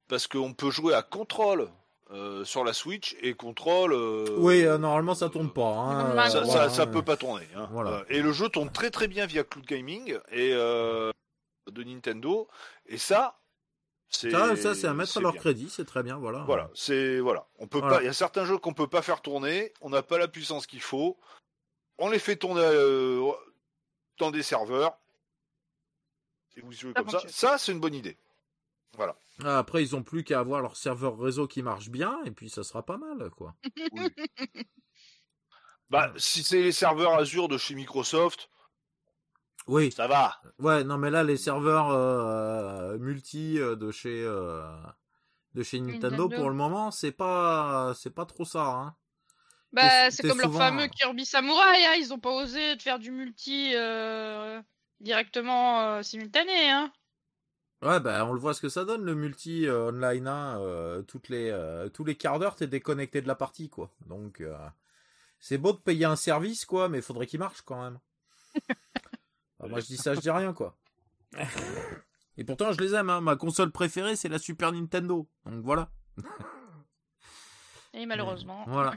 [0.08, 1.70] parce qu'on peut jouer à contrôle
[2.12, 3.92] euh, sur la Switch et contrôle.
[3.92, 5.66] Euh, oui, euh, normalement ça tourne pas.
[5.66, 7.48] Hein, ça, ça, peut pas tourner.
[7.56, 7.68] Hein.
[7.72, 8.04] Voilà.
[8.08, 11.12] et le jeu tourne très très bien via Cloud Gaming et de
[11.84, 12.46] Nintendo.
[12.86, 13.40] Et ça,
[14.08, 16.16] c'est ça, ça c'est à mettre à leur crédit, c'est très bien.
[16.16, 16.44] Voilà.
[16.46, 17.48] Voilà, c'est voilà.
[17.58, 18.00] On peut pas.
[18.02, 19.72] Il y a certains jeux qu'on peut pas faire tourner.
[19.80, 21.18] On n'a pas la puissance qu'il faut.
[21.98, 22.62] On les fait tourner
[24.18, 24.96] dans des serveurs.
[26.56, 27.20] Et vous jouez comme ça.
[27.26, 28.16] Ça, c'est une bonne idée.
[28.96, 29.16] Voilà.
[29.44, 32.48] Ah, après, ils ont plus qu'à avoir leur serveur réseau qui marche bien, et puis
[32.48, 33.54] ça sera pas mal, quoi.
[35.88, 38.50] Bah, si c'est les serveurs Azure de chez Microsoft,
[39.68, 40.40] oui, ça va.
[40.58, 44.62] Ouais, non, mais là, les serveurs euh, multi euh, de chez euh,
[45.54, 48.64] de chez Nintendo, pour le moment, c'est pas c'est pas trop ça.
[48.64, 48.96] Hein.
[49.72, 53.10] Bah, c'est comme leur fameux Kirby Samurai, hein, ils ont pas osé de faire du
[53.10, 53.74] multi
[55.00, 56.92] directement simultané, hein.
[57.86, 60.26] Ouais, bah, on le voit ce que ça donne, le multi euh, online.
[60.26, 63.92] Hein, euh, toutes les, euh, tous les quarts d'heure, t'es déconnecté de la partie, quoi.
[64.06, 64.42] Donc,
[65.38, 68.00] c'est beau de payer un service, quoi, mais il faudrait qu'il marche quand même.
[69.68, 70.76] moi, je dis ça, je dis rien, quoi.
[72.36, 73.08] Et pourtant, je les aime.
[73.08, 73.20] Hein.
[73.20, 75.28] Ma console préférée, c'est la Super Nintendo.
[75.44, 75.88] Donc voilà.
[77.94, 78.64] Et malheureusement.
[78.66, 78.96] voilà.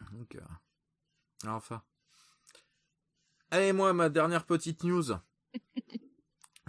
[0.12, 0.38] Donc,
[1.46, 1.82] enfin.
[3.50, 5.12] Allez, moi, ma dernière petite news.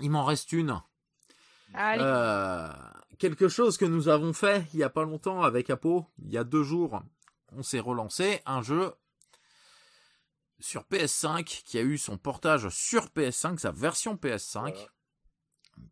[0.03, 0.81] Il m'en reste une.
[1.75, 2.69] Euh,
[3.17, 6.37] quelque chose que nous avons fait il y a pas longtemps avec Apo, il y
[6.37, 7.01] a deux jours,
[7.53, 8.93] on s'est relancé un jeu
[10.59, 14.75] sur PS5 qui a eu son portage sur PS5, sa version PS5,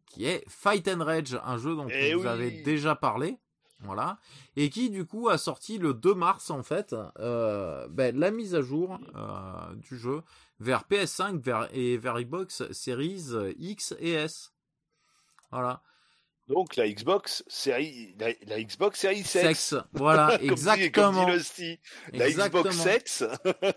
[0.08, 3.38] qui est Fight and Rage, un jeu dont eh vous avez déjà parlé.
[3.84, 4.20] Voilà.
[4.56, 8.54] Et qui du coup a sorti le 2 mars en fait euh, ben, la mise
[8.54, 10.22] à jour euh, du jeu
[10.60, 14.54] vers PS5 vers, et vers Xbox Series X et S.
[15.52, 15.82] Voilà.
[16.52, 19.74] Donc la Xbox série, la, Xbox série sexe.
[19.94, 21.26] voilà, exactement.
[21.26, 21.80] comme dit
[22.12, 23.24] la Xbox sexe.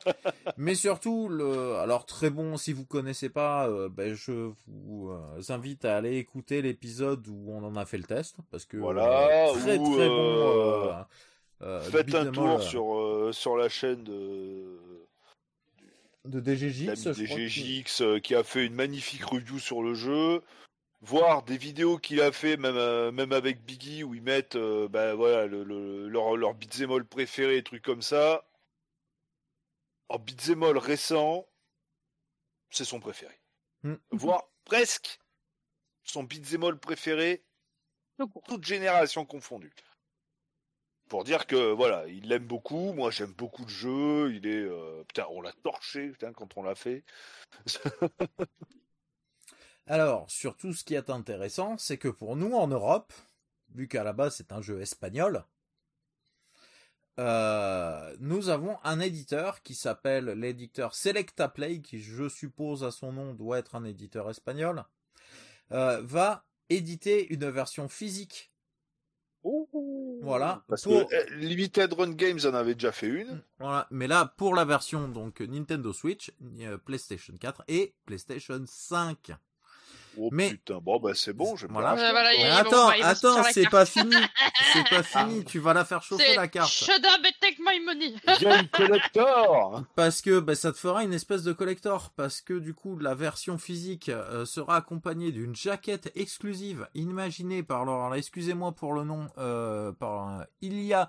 [0.56, 5.40] Mais surtout, le, alors très bon, si vous connaissez pas, euh, ben, je vous euh,
[5.50, 9.52] invite à aller écouter l'épisode où on en a fait le test, parce que voilà,
[9.52, 10.94] très très bon.
[11.62, 14.80] Euh, faites un tour sur sur la chaîne de
[16.24, 20.42] de DGJX, DGJX qui a fait une magnifique review sur le jeu
[21.04, 24.88] voir des vidéos qu'il a fait même euh, même avec Biggie où ils mettent euh,
[24.88, 28.44] bah, voilà le, leur leur beat'em préféré trucs comme ça.
[30.08, 31.46] En beat'em récent
[32.70, 33.38] c'est son préféré.
[33.82, 33.94] Mm.
[34.10, 35.20] voire presque
[36.04, 37.44] son beat'em préféré
[38.46, 39.74] toute génération confondue.
[41.08, 45.04] Pour dire que voilà il l'aime beaucoup moi j'aime beaucoup le jeu il est euh,
[45.04, 47.04] putain on l'a torché putain quand on l'a fait
[49.86, 53.12] Alors, surtout ce qui est intéressant, c'est que pour nous en Europe,
[53.74, 55.44] vu qu'à la base c'est un jeu espagnol,
[57.20, 63.12] euh, nous avons un éditeur qui s'appelle l'éditeur Selecta Play, qui je suppose à son
[63.12, 64.84] nom doit être un éditeur espagnol,
[65.72, 68.52] euh, va éditer une version physique.
[70.22, 70.64] voilà.
[70.66, 73.42] Parce que eh, Limited Run Games en avait déjà fait une.
[73.58, 73.86] Voilà.
[73.90, 79.32] Mais là, pour la version donc Nintendo Switch, euh, PlayStation 4 et PlayStation 5.
[80.18, 80.50] Oh mais...
[80.50, 81.90] putain, bon bah c'est bon, je voilà.
[82.56, 84.14] attends, attends, c'est pas fini.
[84.72, 86.70] C'est pas fini, tu vas la faire chauffer la carte.
[86.70, 88.14] Shut up and take my money.
[88.60, 89.82] Une collector.
[89.94, 93.14] Parce que bah, ça te fera une espèce de collector parce que du coup la
[93.14, 99.28] version physique euh, sera accompagnée d'une jaquette exclusive imaginée par alors excusez-moi pour le nom
[99.38, 101.08] euh, par euh, Ilya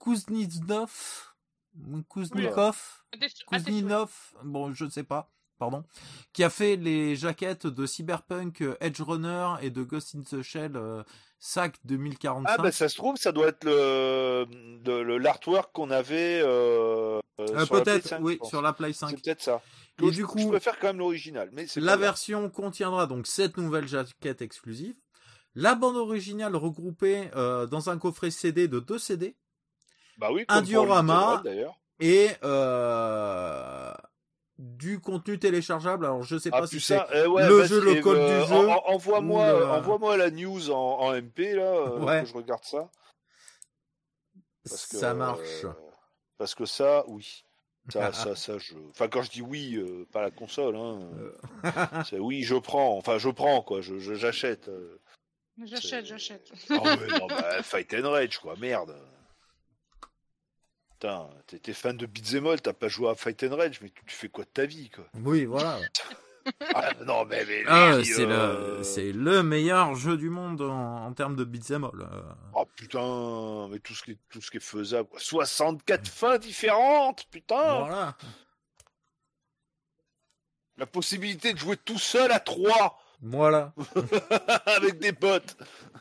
[0.00, 1.34] Kuznetsov?
[2.08, 3.02] Kuznikov,
[3.48, 4.12] Kuznetsov,
[4.44, 5.84] bon je ne sais pas pardon,
[6.32, 10.42] qui a fait les jaquettes de Cyberpunk, euh, Edge Runner et de Ghost in the
[10.42, 11.02] Shell euh,
[11.38, 12.46] SAC 2045.
[12.46, 18.16] Ah ben ça se trouve, ça doit être le l'artwork qu'on avait euh, euh peut-être,
[18.20, 19.10] oui, sur la Play 5.
[19.10, 19.62] C'est peut-être ça.
[20.02, 23.86] Et du coup, je préfère quand même l'original, mais la version contiendra donc cette nouvelle
[23.86, 24.96] jaquette exclusive,
[25.54, 29.36] la bande originale regroupée dans un coffret CD de deux CD,
[30.18, 31.42] bah oui, un diorama
[32.00, 33.93] et euh,
[34.58, 36.04] du contenu téléchargeable.
[36.04, 38.68] Alors je sais ah, pas si c'est eh le jeu, le code du jeu.
[38.86, 42.90] Envoie-moi, envoie-moi la news en, MP là, euh, que je regarde ça.
[44.64, 45.64] ça marche.
[45.64, 45.72] Euh,
[46.38, 47.44] parce que ça, oui.
[47.90, 48.74] Ça, ça, ça, je.
[48.90, 51.00] Enfin, quand je dis oui, euh, pas la console, hein.
[52.08, 52.96] c'est oui, je prends.
[52.96, 53.80] Enfin, je prends quoi.
[53.80, 54.70] Je, j'achète.
[55.62, 56.52] J'achète, j'achète.
[56.70, 58.54] Ah ouais, non, bah, Fight and Rage, quoi.
[58.56, 58.96] Merde.
[61.04, 61.28] Putain,
[61.62, 64.30] t'es fan de Beat'em All, t'as pas joué à Fight and Rage, mais tu, fais
[64.30, 65.04] quoi de ta vie, quoi?
[65.22, 65.78] Oui, voilà.
[66.74, 71.44] ah, non, mais, ah, c'est le, euh, le, meilleur jeu du monde en, termes de
[71.44, 72.00] Beat'em All.
[72.00, 72.22] Euh.
[72.54, 75.10] Oh putain, mais tout ce qui est, tout ce qui est faisable.
[75.18, 78.16] 64 fins différentes, putain Voilà.
[80.78, 83.72] La possibilité de jouer tout seul à 3 voilà.
[84.66, 85.56] Avec des potes.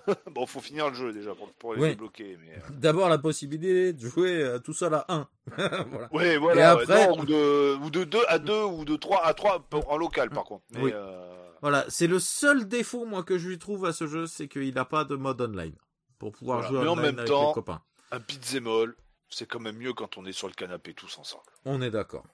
[0.31, 2.37] bon, faut finir le jeu déjà pour, les débloquer.
[2.41, 2.55] Mais...
[2.55, 2.59] Euh.
[2.71, 5.27] D'abord la possibilité de jouer euh, tout seul à 1.
[5.57, 6.09] voilà.
[6.11, 6.61] Oui, voilà.
[6.61, 7.09] Et après...
[7.09, 10.43] ou, de, ou de 2 à 2 ou de 3 à 3 en local par
[10.43, 10.63] contre.
[10.71, 11.33] Mais, euh...
[11.61, 14.73] Voilà, c'est le seul défaut moi que je lui trouve à ce jeu, c'est qu'il
[14.73, 15.75] n'a pas de mode online
[16.19, 17.81] pour pouvoir jouer mais en même avec temps, les copains.
[18.11, 18.93] Un beat'em
[19.29, 21.43] c'est quand même mieux quand on est sur le canapé tous ensemble.
[21.65, 22.25] On est d'accord.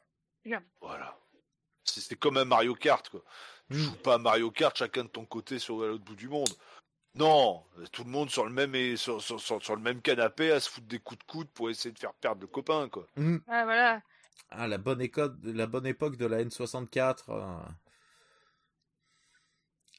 [0.82, 1.18] Voilà.
[1.90, 3.22] C'est comme un Mario Kart quoi.
[3.72, 6.50] Tu joues pas à Mario Kart chacun de ton côté sur l'autre bout du monde.
[7.16, 10.70] Non, tout le monde sur le même sur, sur, sur, le même canapé à se
[10.70, 13.08] foutre des coups de coude pour essayer de faire perdre le copain quoi.
[13.16, 13.38] Mmh.
[13.48, 14.02] Ah voilà.
[14.52, 17.18] Ah la bonne époque la bonne époque de la N64.
[17.30, 17.46] Euh.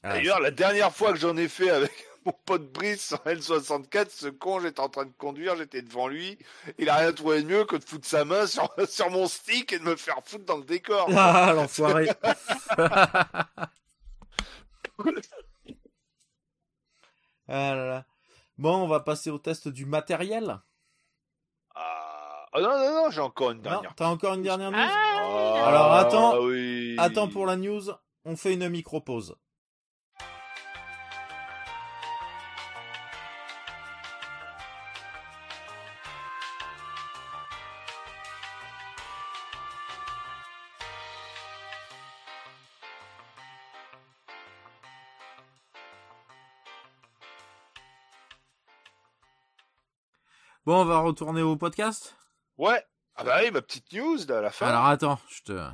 [0.02, 1.92] Ah, D'ailleurs, la dernière fois que j'en ai fait avec
[2.24, 6.38] mon pote Brice sur N64, ce con, j'étais en train de conduire, j'étais devant lui,
[6.78, 9.72] il a rien trouvé de mieux que de foutre sa main sur, sur mon stick
[9.72, 11.08] et de me faire foutre dans le décor.
[11.16, 12.10] Ah, l'enfoiré.
[12.76, 13.48] ah
[17.48, 18.04] là là.
[18.58, 20.60] Bon, on va passer au test du matériel.
[21.74, 23.94] Ah, oh non, non, non, j'ai encore une dernière.
[23.94, 26.34] T'as encore une dernière news ah, Alors attends,
[26.98, 27.84] attends pour la news,
[28.24, 29.36] on fait une micro-pause.
[50.66, 52.16] Bon, on va retourner au podcast?
[52.58, 52.84] Ouais.
[53.16, 54.66] Ah bah oui, ma petite news là, à la fin.
[54.66, 55.66] Alors attends, je te,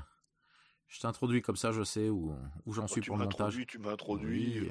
[0.88, 2.34] je t'introduis comme ça, je sais où,
[2.64, 3.58] où j'en suis pour le montage.
[3.66, 4.70] Tu m'as introduit.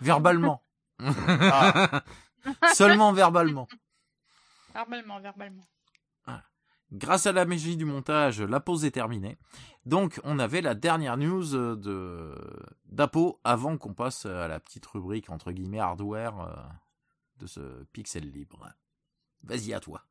[0.00, 0.62] Verbalement.
[0.98, 2.02] Ah.
[2.74, 3.68] Seulement verbalement.
[4.74, 5.64] Verbalement, verbalement.
[6.92, 9.36] Grâce à la magie du montage, la pause est terminée.
[9.84, 12.34] Donc, on avait la dernière news de
[12.84, 16.54] d'Apo avant qu'on passe à la petite rubrique entre guillemets hardware euh,
[17.38, 18.72] de ce pixel libre.
[19.44, 20.02] Vas-y à toi.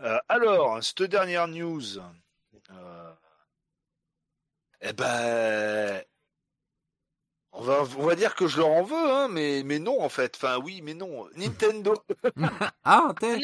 [0.00, 1.98] Euh, alors, cette dernière news,
[4.80, 6.02] eh ben,
[7.52, 10.08] on va, on va dire que je leur en veux, hein, mais, mais non en
[10.08, 10.34] fait.
[10.36, 11.28] Enfin oui, mais non.
[11.36, 11.94] Nintendo.
[12.84, 13.38] ah, t'es.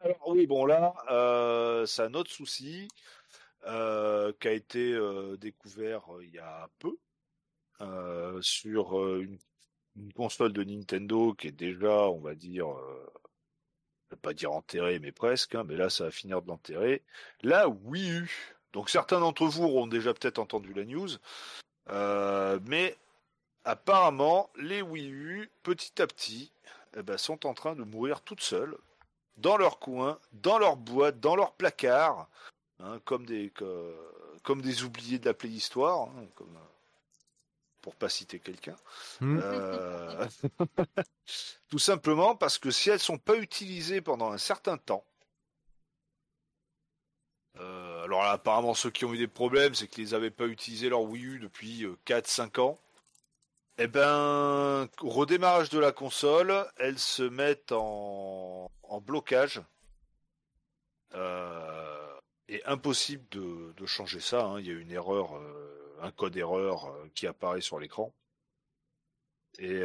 [0.00, 2.88] Alors oui, bon là, euh, c'est un autre souci
[3.66, 6.96] euh, qui a été euh, découvert il y a peu
[8.40, 9.38] sur une,
[10.14, 12.66] console de Nintendo qui est déjà, on va dire,
[14.10, 15.54] je vais pas dire enterrée, mais presque.
[15.54, 17.02] Hein, mais là, ça va finir de l'enterrer.
[17.42, 18.54] La Wii U.
[18.72, 21.10] Donc certains d'entre vous auront déjà peut-être entendu la news.
[21.90, 22.96] Euh, mais
[23.64, 26.52] apparemment, les Wii U, petit à petit,
[26.96, 28.76] eh ben, sont en train de mourir toutes seules,
[29.36, 32.28] dans leur coin, dans leur boîte, dans leur placard,
[32.80, 33.52] hein, comme, des,
[34.42, 36.08] comme des oubliés de la préhistoire,
[37.84, 38.76] pour pas citer quelqu'un.
[39.20, 39.38] Hmm.
[39.42, 40.26] Euh,
[41.68, 45.04] tout simplement parce que si elles sont pas utilisées pendant un certain temps,
[47.60, 50.88] euh, alors là, apparemment, ceux qui ont eu des problèmes, c'est qu'ils n'avaient pas utilisé
[50.88, 52.78] leur Wii U depuis 4-5 euh, ans.
[53.76, 58.70] Eh ben, au redémarrage de la console, elles se mettent en,
[59.02, 59.60] blocage.
[61.14, 64.42] Euh, et impossible de, changer ça.
[64.46, 64.60] Hein.
[64.60, 65.38] Il y a une erreur,
[66.04, 68.14] un code erreur qui apparaît sur l'écran.
[69.58, 69.82] Et,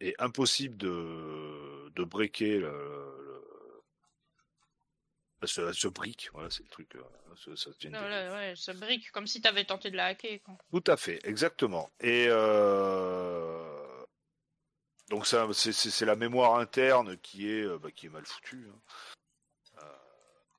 [0.00, 3.12] et impossible de, de breaker le,
[5.46, 6.94] se brique, voilà, c'est le truc.
[6.96, 7.02] Euh,
[7.36, 10.40] ça, ouais, se brique, comme si tu avais tenté de la hacker.
[10.70, 11.90] Tout à fait, exactement.
[12.00, 14.04] Et euh...
[15.08, 18.68] donc ça, c'est la mémoire interne qui est, euh, bah, qui est mal foutue.
[18.68, 18.80] Hein.
[19.82, 19.86] Euh,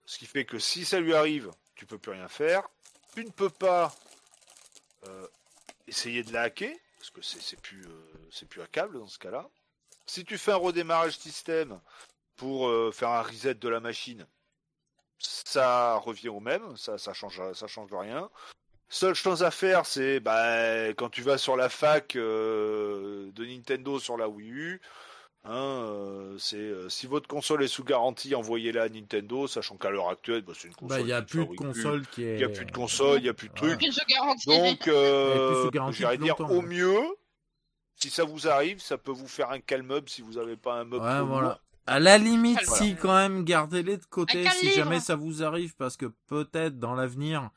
[0.05, 2.67] ce qui fait que si ça lui arrive, tu peux plus rien faire.
[3.15, 3.93] Tu ne peux pas
[5.87, 7.85] essayer de la hacker, parce que c'est plus,
[8.31, 9.49] c'est plus câble dans ce cas-là.
[10.05, 11.79] Si tu fais un redémarrage système
[12.35, 14.25] pour faire un reset de la machine,
[15.19, 18.29] ça revient au même, ça, change, change rien.
[18.89, 23.99] Seule chose à faire, c'est bah, quand tu vas sur la fac euh, de Nintendo
[23.99, 24.81] sur la Wii U,
[25.45, 29.89] hein, euh, c'est euh, si votre console est sous garantie, envoyez-la à Nintendo, sachant qu'à
[29.89, 31.01] l'heure actuelle, bah, c'est une console.
[31.01, 32.33] Il n'y a plus de console qui est.
[32.33, 33.79] Il n'y a plus de console, il n'y a plus de trucs.
[35.73, 37.01] Donc, j'irais dire au mieux,
[37.95, 40.75] si ça vous arrive, ça peut vous faire un calme up si vous n'avez pas
[40.75, 41.05] un meuble.
[41.05, 41.59] Ouais, voilà.
[41.85, 45.97] À la limite, si quand même, gardez-les de côté si jamais ça vous arrive, parce
[45.97, 47.49] que peut-être dans l'avenir,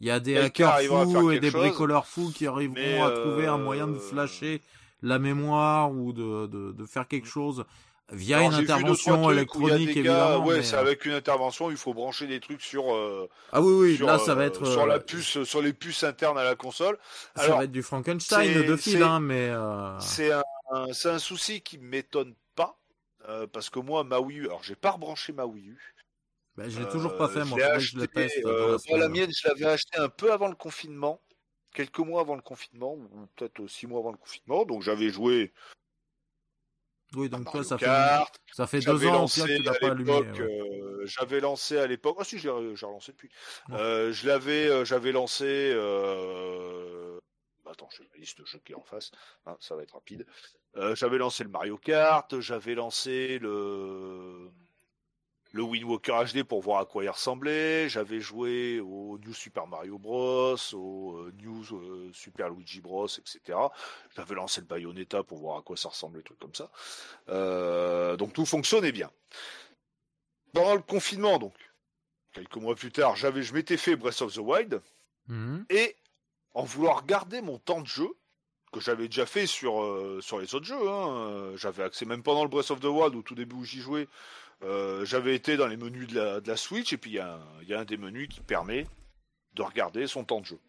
[0.00, 3.58] il y a des hackers fous et des bricoleurs fous qui arriveront à trouver un
[3.58, 4.62] moyen de euh, flasher
[5.02, 7.64] la mémoire ou de, de, de faire quelque chose
[8.12, 10.44] via une intervention électronique évidemment.
[10.44, 12.94] Ouais, c'est euh, avec une intervention, il faut brancher des trucs sur.
[12.94, 16.38] Euh, ah oui, oui, là ça va être sur la puce, sur les puces internes
[16.38, 16.98] à la console.
[17.36, 19.52] Ça va être du Frankenstein de fil, hein, mais.
[20.00, 20.42] C'est un,
[20.92, 22.34] c'est un souci qui m'étonne
[23.28, 25.78] euh, parce que moi, ma Wii U, alors j'ai pas rebranché ma Wii U.
[26.56, 27.58] Ben, je l'ai toujours pas fait, moi.
[27.78, 28.06] je la,
[28.46, 31.20] euh, la mienne, je l'avais acheté un peu avant le confinement,
[31.74, 34.64] quelques mois avant le confinement, ou peut-être six mois avant le confinement.
[34.64, 35.52] Donc j'avais joué.
[37.14, 37.86] Oui, donc toi, ça fait,
[38.52, 40.12] ça fait deux ans que tu l'as pas allumé.
[40.40, 42.16] Euh, j'avais lancé à l'époque.
[42.18, 43.30] Ah si, j'ai relancé depuis.
[43.68, 45.74] je l'avais, j'avais lancé
[47.74, 49.10] attends, j'ai ma liste de jeux qui est en face,
[49.46, 50.26] hein, ça va être rapide.
[50.76, 54.50] Euh, j'avais lancé le Mario Kart, j'avais lancé le
[55.54, 57.88] le Wind Walker HD pour voir à quoi il ressemblait.
[57.88, 63.56] J'avais joué au New Super Mario Bros, au euh, New euh, Super Luigi Bros, etc.
[64.16, 66.70] J'avais lancé le Bayonetta pour voir à quoi ça ressemblait, trucs comme ça.
[68.16, 69.12] donc tout fonctionnait bien.
[70.52, 71.54] Pendant le confinement, donc,
[72.32, 74.82] quelques mois plus tard, j'avais, je m'étais fait Breath of the Wild.
[75.28, 75.66] Mhm.
[75.70, 75.96] Et
[76.54, 78.10] en vouloir garder mon temps de jeu,
[78.72, 80.88] que j'avais déjà fait sur, euh, sur les autres jeux.
[80.88, 81.52] Hein.
[81.56, 84.08] J'avais accès même pendant le Breath of the Wild, au tout début où j'y jouais,
[84.64, 87.68] euh, j'avais été dans les menus de la, de la Switch, et puis il y,
[87.68, 88.86] y, a un des menus qui permet
[89.52, 90.60] de regarder son temps de jeu.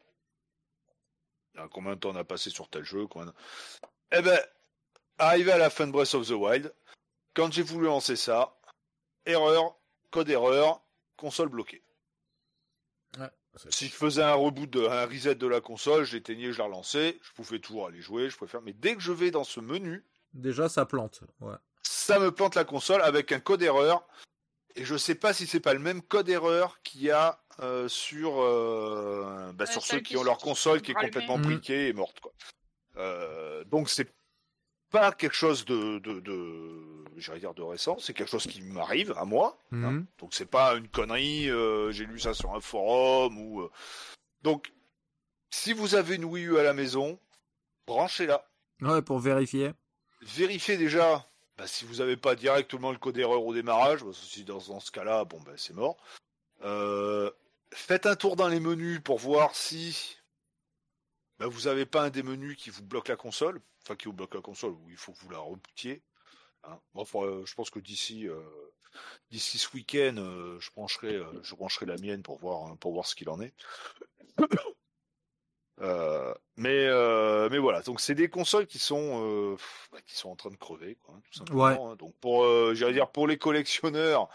[1.72, 3.34] Combien de temps on a passé sur tel jeu combien...
[4.12, 4.40] Eh ben,
[5.18, 6.74] arrivé à la fin de Breath of the Wild,
[7.34, 8.58] quand j'ai voulu lancer ça,
[9.26, 9.78] erreur,
[10.12, 10.82] code erreur,
[11.18, 11.82] console bloquée.
[13.70, 17.18] Si je faisais un reboot, de, un reset de la console, j'éteignais, je la relançais,
[17.22, 18.62] je pouvais toujours aller jouer, je préfère.
[18.62, 21.24] Mais dès que je vais dans ce menu, déjà ça plante.
[21.88, 24.06] Ça me plante la console avec un code erreur.
[24.76, 27.40] Et je sais pas si c'est pas le même code erreur qu'il y a
[27.88, 28.42] sur
[29.54, 32.34] bah, sur ceux qui ont leur console qui est complètement briquée et morte quoi.
[33.66, 34.14] donc c'est
[34.92, 37.06] pas quelque chose de, de, de
[37.40, 39.58] dire de récent, c'est quelque chose qui m'arrive à moi.
[39.72, 39.92] Hein.
[39.92, 40.06] Mhm.
[40.20, 41.50] Donc c'est pas une connerie.
[41.50, 43.62] Euh, j'ai lu ça sur un forum ou.
[43.62, 43.72] Euh.
[44.42, 44.72] Donc
[45.50, 47.20] si vous avez une Wii U à la maison,
[47.88, 48.46] branchez-la.
[48.82, 49.72] Ouais, pour vérifier.
[50.22, 51.26] Vérifiez déjà.
[51.58, 54.92] Bah, si vous n'avez pas directement le code erreur au démarrage, bah, si dans, ce
[54.92, 55.98] cas-là, bon ben c'est mort.
[56.64, 57.32] Euh,
[57.72, 60.18] faites un tour dans les menus pour voir si
[61.40, 64.14] bah, vous n'avez pas un des menus qui vous bloque la console enfin qui vous
[64.14, 66.02] bloque la console, où il faut que vous la rebootiez.
[66.64, 66.80] Hein.
[66.96, 68.42] je pense que d'ici euh,
[69.30, 72.94] d'ici ce week-end, euh, je brancherai euh, je brancherai la mienne pour voir hein, pour
[72.94, 73.54] voir ce qu'il en est.
[75.80, 76.90] mais
[77.50, 79.58] mais voilà, donc c'est des consoles qui sont
[79.92, 81.96] bah, qui sont en train de crever, quoi, hein, tout simplement.
[81.96, 84.30] Donc pour j'allais dire pour les collectionneurs.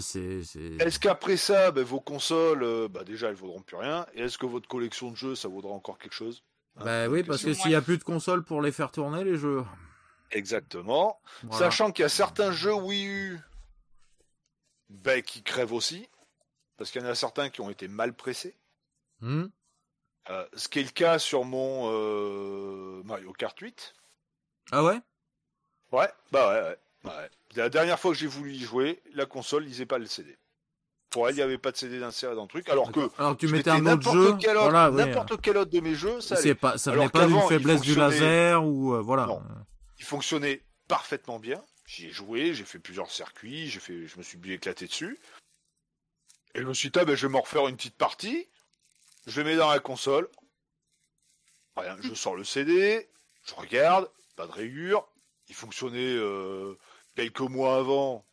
[0.00, 0.40] c'est,
[0.80, 4.46] Est-ce qu'après ça, bah, vos consoles, bah, déjà elles vaudront plus rien, et est-ce que
[4.46, 6.42] votre collection de jeux, ça vaudra encore quelque chose
[6.84, 9.36] bah oui, parce que s'il n'y a plus de consoles pour les faire tourner, les
[9.36, 9.64] jeux.
[10.30, 11.20] Exactement.
[11.52, 13.40] Sachant qu'il y a certains jeux Wii U
[14.90, 16.08] ben, qui crèvent aussi.
[16.76, 18.54] Parce qu'il y en a certains qui ont été mal pressés.
[19.20, 19.46] Hmm.
[20.30, 23.94] Euh, ce qui est le cas sur mon euh, Mario Kart 8.
[24.72, 25.00] Ah ouais?
[25.92, 29.86] Ouais, bah ouais, ouais, La dernière fois que j'ai voulu y jouer, la console lisait
[29.86, 30.36] pas le CD.
[31.10, 32.68] Pour elle, il n'y avait pas de CD d'inséré dans le truc.
[32.68, 34.32] Alors que alors tu mettais un autre jeu,
[34.90, 36.34] n'importe quel autre de mes jeux, ça.
[36.36, 39.28] C'est pas, ça n'est pas d'une faiblesse du laser ou euh, voilà.
[39.98, 41.62] Il fonctionnait parfaitement bien.
[41.86, 45.20] J'y ai joué, j'ai fait plusieurs circuits, j'ai fait, je me suis bien éclaté dessus.
[46.56, 48.48] Et je me suis dit, ah, ben, je vais m'en refaire une petite partie.
[49.26, 50.28] Je le mets dans la console.
[51.76, 53.08] Rien, je sors le CD,
[53.44, 55.06] je regarde, pas de rayures.
[55.48, 56.74] Il fonctionnait euh,
[57.14, 58.24] quelques mois avant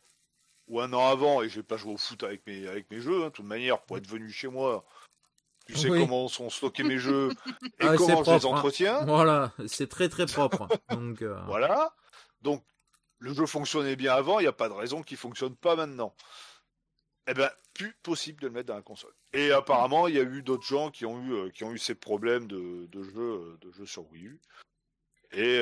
[0.68, 3.22] ou un an avant et j'ai pas joué au foot avec mes avec mes jeux.
[3.22, 4.84] Hein, de toute manière, pour être venu chez moi,
[5.66, 7.30] tu sais comment sont stockés mes jeux
[7.80, 8.48] et ah, comment je les hein.
[8.48, 9.04] entretiens.
[9.04, 10.68] Voilà, c'est très très propre.
[10.90, 11.94] Donc euh, voilà.
[12.42, 12.64] Donc
[13.18, 16.14] le jeu fonctionnait bien avant, il n'y a pas de raison qu'il fonctionne pas maintenant.
[17.26, 19.14] Eh ben, plus possible de le mettre dans la console.
[19.32, 21.78] Et apparemment, il y a eu d'autres gens qui ont eu euh, qui ont eu
[21.78, 24.40] ces problèmes de, de jeux euh, de jeux sur Wii U.
[25.32, 25.60] Et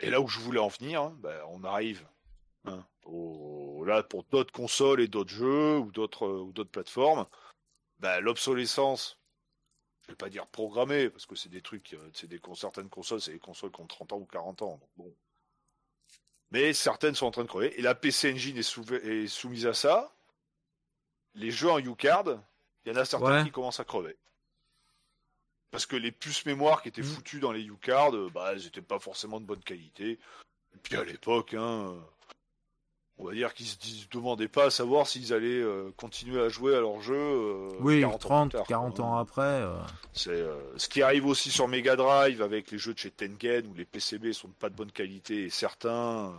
[0.00, 2.06] et là où je voulais en venir, hein, ben, on arrive
[2.66, 2.84] Hein,
[3.84, 7.26] là, pour d'autres consoles et d'autres jeux ou d'autres ou plateformes,
[8.00, 9.18] bah, l'obsolescence,
[10.02, 13.20] je vais pas dire programmée, parce que c'est des trucs, euh, c'est des certaines consoles,
[13.20, 14.80] c'est des consoles qui ont 30 ans ou 40 ans.
[14.96, 15.14] bon.
[16.50, 17.78] Mais certaines sont en train de crever.
[17.78, 20.12] Et la PC Engine est, soumise à ça.
[21.34, 22.24] Les jeux en U-Card,
[22.84, 24.16] il y en a certains qui commencent à crever.
[25.70, 27.04] Parce que les puces mémoire qui étaient mmh.
[27.04, 30.18] foutues dans les U-Card, bah, elles n'étaient pas forcément de bonne qualité.
[30.74, 31.94] Et puis à l'époque, hein,
[33.18, 36.76] on va dire qu'ils se demandaient pas à savoir s'ils allaient euh, continuer à jouer
[36.76, 37.14] à leur jeu.
[37.16, 39.42] Euh, oui, 30, 40 ans après.
[39.42, 39.76] Euh.
[40.12, 40.44] C'est
[40.76, 43.86] ce qui arrive aussi sur Mega Drive avec les jeux de chez Tengen où les
[43.86, 46.34] PCB sont pas de bonne qualité et certains,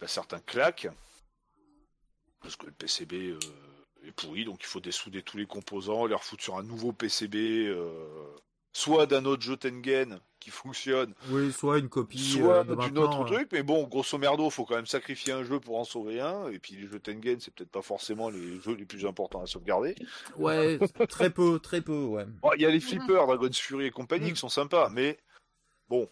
[0.00, 0.88] bah, certains claquent
[2.40, 3.38] parce que le PCB
[4.06, 7.74] est pourri, donc il faut dessouder tous les composants, les refoutre sur un nouveau PCB,
[8.74, 11.14] soit d'un autre jeu Tengen qui fonctionne.
[11.30, 12.18] Oui, soit une copie.
[12.18, 15.58] Soit euh, d'une autre truc, mais bon, grosso merdo, faut quand même sacrifier un jeu
[15.58, 16.48] pour en sauver un.
[16.48, 19.46] Et puis les jeux Tengen, c'est peut-être pas forcément les jeux les plus importants à
[19.46, 19.94] sauvegarder.
[20.36, 22.26] Ouais, très peu, très peu, ouais.
[22.56, 25.18] Il y a les flippers, Dragon's Fury et compagnie qui sont sympas, mais
[25.88, 26.10] bon.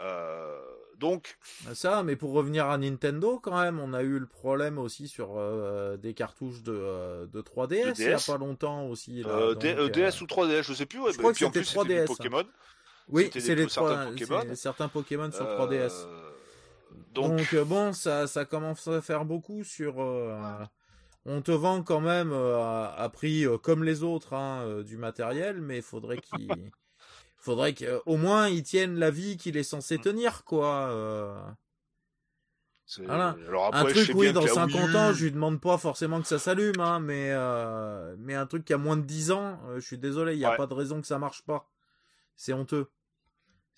[0.00, 0.58] Euh,
[0.98, 1.36] donc.
[1.74, 5.36] Ça, mais pour revenir à Nintendo, quand même, on a eu le problème aussi sur
[5.36, 9.22] euh, des cartouches de, de 3DS, il y a pas longtemps aussi.
[9.22, 11.00] DS ou 3DS, je sais plus.
[11.00, 12.06] Ouais, je crois que c'était 3DS.
[12.06, 12.44] Pokémon.
[13.08, 14.54] Oui, c'est les certains Pokémon.
[14.54, 16.06] certains Pokémon sur 3DS.
[16.06, 16.30] Euh,
[17.12, 20.00] donc, euh, bon, ça, ça commence à faire beaucoup sur.
[20.00, 20.64] Euh,
[21.26, 25.82] on te vend quand même à, prix comme les autres hein, du matériel, mais il
[25.82, 26.48] faudrait qu'il
[27.38, 31.56] faudrait qu'au moins ils tiennent la vie qu'il est censé tenir, quoi.
[32.98, 33.34] Voilà.
[33.72, 37.00] un truc, oui, dans 50 ans, je lui demande pas forcément que ça s'allume, hein,
[37.00, 37.32] mais,
[38.18, 40.56] mais un truc qui a moins de 10 ans, je suis désolé, il n'y a
[40.56, 41.70] pas de raison que ça marche pas.
[42.36, 42.90] C'est honteux.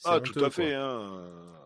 [0.04, 0.74] Ah, tout à fait.
[0.74, 1.56] Hein.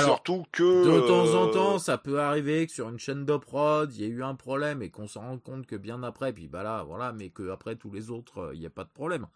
[0.00, 0.84] Surtout que.
[0.84, 4.04] De temps en euh, temps, ça peut arriver que sur une chaîne d'uprod, il y
[4.04, 6.82] ait eu un problème et qu'on s'en rende compte que bien après, puis bah là,
[6.82, 9.26] voilà, mais que après tous les autres, euh, il n'y a pas de problème.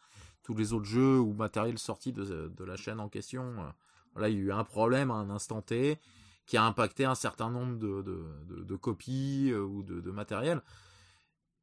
[0.43, 3.68] Tous les autres jeux ou matériels sortis de, la chaîne en question, euh,
[4.14, 5.98] voilà, il y a eu un problème à un instant T
[6.47, 10.62] qui a impacté un certain nombre de, copies ou de, matériel.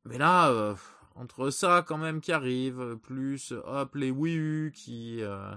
[0.03, 0.75] Mais là,
[1.15, 5.53] entre ça quand même qui arrive, plus hop les Wii U qui euh,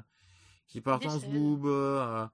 [0.69, 2.27] qui partent en zboob, euh,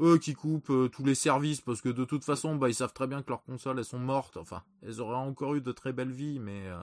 [0.00, 2.92] eux qui coupent euh, tous les services parce que de toute façon, bah, ils savent
[2.92, 4.36] très bien que leurs consoles elles sont mortes.
[4.36, 6.78] Enfin, elles auraient encore eu de très belles vies, mais euh,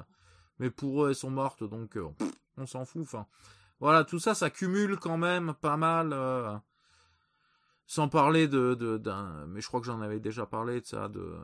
[0.59, 2.07] mais pour eux elles sont mortes, donc euh,
[2.57, 3.03] on s'en fout.
[3.03, 3.25] Enfin,
[3.79, 6.61] voilà, tout ça, ça cumule quand même pas mal.
[7.87, 11.35] sans parler de d'un, mais je crois que j'en avais déjà parlé de ça, de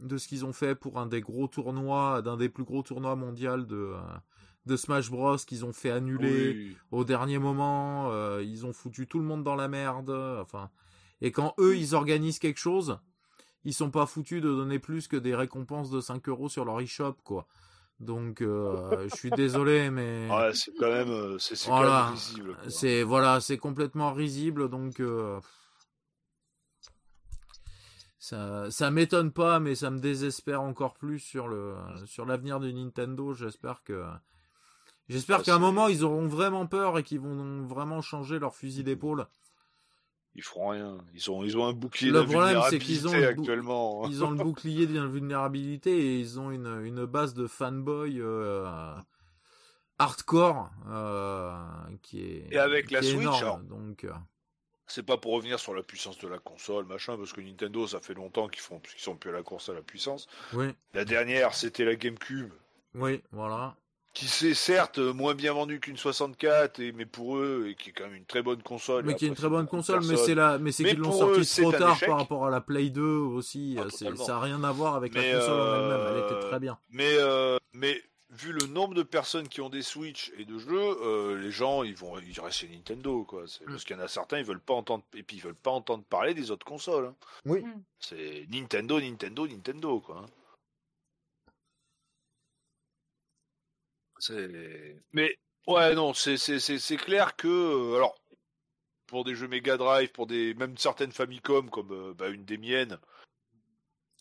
[0.00, 3.16] de ce qu'ils ont fait pour un des gros tournois, d'un des plus gros tournois
[3.16, 3.94] mondiaux de
[4.66, 9.24] de Smash Bros qu'ils ont fait annuler au dernier moment, ils ont foutu tout le
[9.24, 10.10] monde dans la merde.
[10.10, 10.70] Enfin,
[11.20, 12.98] et quand eux, ils organisent quelque chose,
[13.64, 16.80] ils sont pas foutus de donner plus que des récompenses de 5 euros sur leur
[16.80, 17.46] e-shop, quoi.
[18.00, 20.28] Donc, euh, je suis désolé, mais.
[20.30, 22.10] Ouais, c'est quand même, euh, c'est voilà.
[22.10, 22.56] risible.
[22.68, 25.00] C'est voilà, c'est complètement risible, donc.
[25.00, 25.40] Euh,
[28.28, 31.74] ça, ça m'étonne pas, mais ça me désespère encore plus sur le
[32.04, 33.32] sur l'avenir de Nintendo.
[33.32, 34.04] J'espère que
[35.08, 38.84] j'espère qu'à un moment ils auront vraiment peur et qu'ils vont vraiment changer leur fusil
[38.84, 39.26] d'épaule
[40.34, 40.98] ils feront rien.
[41.14, 44.06] Ils ont, ils ont un bouclier le problème, c'est qu'ils ont actuellement.
[44.08, 48.94] Ils ont le bouclier d'invulnérabilité et ils ont une, une base de fanboy euh,
[49.98, 51.56] hardcore euh,
[52.02, 52.52] qui est.
[52.52, 54.06] Et avec la Switch, énorme, donc.
[54.88, 54.92] Euh.
[54.92, 58.00] C'est pas pour revenir sur la puissance de la console, machin, parce que Nintendo, ça
[58.00, 60.26] fait longtemps qu'ils font, qu'ils sont plus à la course à la puissance.
[60.52, 60.68] Oui.
[60.94, 62.52] La dernière, c'était la GameCube.
[62.94, 63.76] Oui, voilà
[64.18, 67.92] qui s'est certes moins bien vendu qu'une 64 et mais pour eux et qui est
[67.92, 70.34] quand même une très bonne console mais qui est une très bonne console mais c'est
[70.34, 73.76] là mais c'est qu'ils l'ont sorti trop tard par rapport à la Play 2 aussi
[73.78, 76.78] ah, ça a rien à voir avec la console en elle-même elle était très bien
[76.90, 80.70] mais euh, mais vu le nombre de personnes qui ont des Switch et de jeux
[80.72, 83.66] euh, les gens ils vont ils restent chez Nintendo quoi mm.
[83.66, 85.70] parce qu'il y en a certains ils veulent pas entendre et puis ils veulent pas
[85.70, 87.14] entendre parler des autres consoles hein.
[87.46, 87.82] oui mm.
[88.00, 90.26] c'est Nintendo Nintendo Nintendo quoi hein.
[95.12, 98.16] Mais ouais, non, c'est clair que euh, alors
[99.06, 102.58] pour des jeux Mega Drive, pour des même certaines Famicom comme euh, bah, une des
[102.58, 102.98] miennes.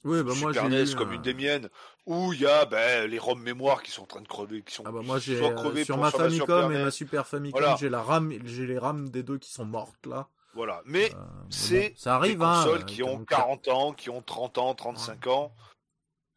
[0.07, 1.69] Oui, bah moi j'ai NES comme une des miennes,
[2.05, 4.73] où il y a bah, les ROM mémoire qui sont en train de crever, qui
[4.73, 8.01] sont ah bah moi j'ai euh, sur ma Famicom et ma Super Famicom, j'ai la
[8.01, 10.29] RAM, j'ai les RAM des deux qui sont mortes là.
[10.53, 11.11] Voilà, mais
[11.49, 15.27] c'est ça arrive des hein, consoles qui ont 40 ans, qui ont 30 ans, 35
[15.27, 15.53] ans.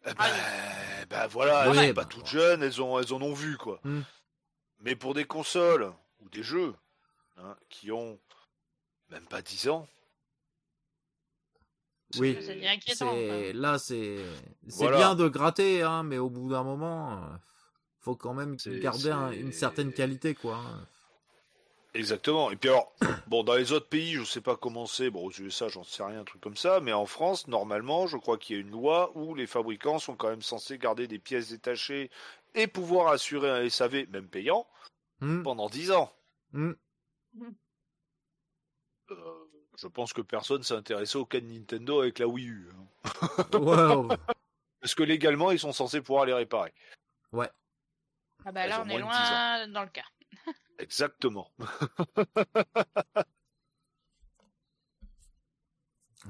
[0.05, 0.24] Eh ben,
[1.09, 3.80] ben voilà, elles sont pas toutes jeunes, elles, ont, elles en ont vu, quoi.
[3.84, 4.01] Hmm.
[4.80, 6.74] Mais pour des consoles ou des jeux
[7.36, 8.18] hein, qui ont
[9.10, 9.86] même pas 10 ans.
[12.18, 14.16] Oui, c'est là c'est
[14.68, 17.36] c'est bien de gratter, hein, mais au bout d'un moment, euh,
[18.00, 20.56] faut quand même garder une certaine qualité, quoi.
[20.56, 20.86] Hein.
[21.94, 22.50] Exactement.
[22.50, 22.92] Et puis alors,
[23.26, 25.10] bon, dans les autres pays, je sais pas comment c'est.
[25.10, 26.80] Bon, aux USA, j'en sais rien, un truc comme ça.
[26.80, 30.14] Mais en France, normalement, je crois qu'il y a une loi où les fabricants sont
[30.14, 32.10] quand même censés garder des pièces détachées
[32.54, 34.66] et pouvoir assurer un SAV, même payant,
[35.20, 35.42] hmm.
[35.42, 36.12] pendant 10 ans.
[36.52, 36.72] Hmm.
[39.10, 39.49] Euh,
[39.81, 42.69] je pense que personne s'est intéressé au cas de Nintendo avec la Wii U.
[42.70, 42.86] Hein.
[44.81, 46.74] Parce que légalement, ils sont censés pouvoir les réparer.
[47.32, 47.48] Ouais.
[48.44, 50.05] Ah bah là, on est loin dans le cas.
[50.78, 51.51] Exactement.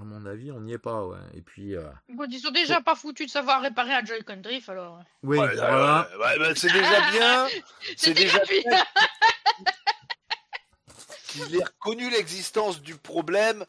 [0.00, 1.18] À mon avis, on n'y est pas, ouais.
[1.34, 1.74] Et puis.
[1.74, 1.90] Euh...
[2.08, 5.00] ils sont déjà pas foutus de savoir réparer un Joy-Con Drift, alors.
[5.24, 6.08] Oui, voilà.
[6.18, 7.48] Bah, c'est déjà bien.
[7.96, 8.84] c'est déjà bien.
[11.30, 13.64] Qu'il ait reconnu l'existence du problème.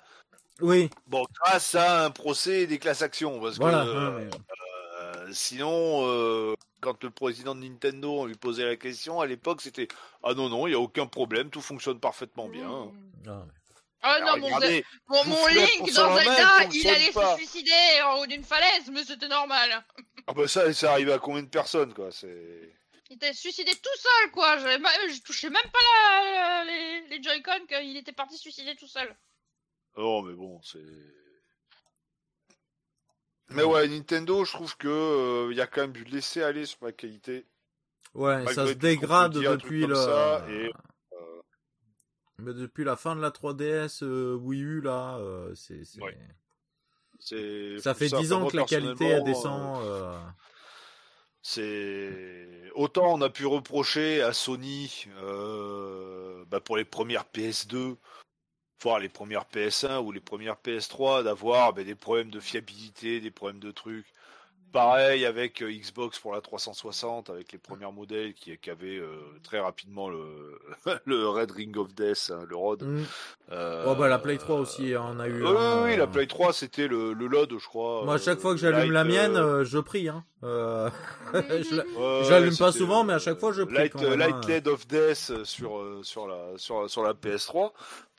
[0.61, 0.89] Oui.
[1.07, 3.83] Bon, grâce à un procès et des classes actions, parce voilà.
[3.83, 4.29] que euh,
[5.01, 9.87] euh, sinon, euh, quand le président de Nintendo lui posait la question, à l'époque, c'était
[10.23, 12.91] Ah non, non, il n'y a aucun problème, tout fonctionne parfaitement bien.
[13.27, 13.45] Ah,
[14.03, 18.89] ah non, mon, mon Link dans Zelda, il allait se suicider en haut d'une falaise,
[18.91, 19.83] mais c'était normal.
[20.27, 22.73] Ah bah ça, ça arrivé à combien de personnes, quoi c'est...
[23.11, 24.57] Il était suicidé tout seul, quoi.
[24.57, 29.13] Je, je touchais même pas les, les Joy-Con qu'il était parti suicider tout seul.
[29.97, 30.79] Non, mais bon, c'est...
[33.49, 36.65] Mais ouais, Nintendo, je trouve que il euh, y a quand même du laisser aller
[36.65, 37.45] sur la qualité.
[38.13, 39.93] Ouais, ça se dégrade depuis le.
[39.97, 40.69] Euh,
[42.37, 45.19] mais depuis la fin de la 3DS euh, Wii U là,
[45.53, 45.83] c'est.
[47.77, 49.83] Ça fait 10 ans que la qualité descend.
[51.43, 55.05] C'est autant on a pu reprocher à Sony
[56.47, 57.97] bah pour les premières PS2
[58.81, 63.31] voir les premières PS1 ou les premières PS3 d'avoir ben, des problèmes de fiabilité, des
[63.31, 64.07] problèmes de trucs.
[64.71, 69.17] Pareil avec euh, Xbox pour la 360, avec les premiers modèles qui, qui avaient euh,
[69.43, 70.59] très rapidement le,
[71.05, 72.83] le Red Ring of Death, hein, le ROD.
[72.83, 73.03] Mm.
[73.51, 75.43] Euh, oh bah la Play 3 aussi, hein, on a eu.
[75.43, 75.51] oui,
[75.83, 78.05] oui, la Play 3 c'était le, le LOD, je crois.
[78.05, 80.07] Moi, à chaque fois que j'allume la mienne, je prie.
[80.07, 80.23] Hein.
[80.43, 83.75] je l'allume pas souvent, mais à chaque fois je prie.
[83.75, 87.71] Light, Light LED of Death sur sur la sur, sur la PS3.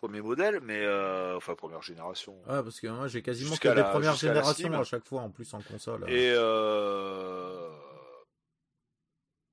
[0.02, 2.32] Premier modèle, mais euh, enfin première génération.
[2.48, 5.54] Ouais, parce que moi j'ai quasiment que des premières générations à chaque fois en plus
[5.54, 6.04] en console.
[6.08, 7.70] Et euh...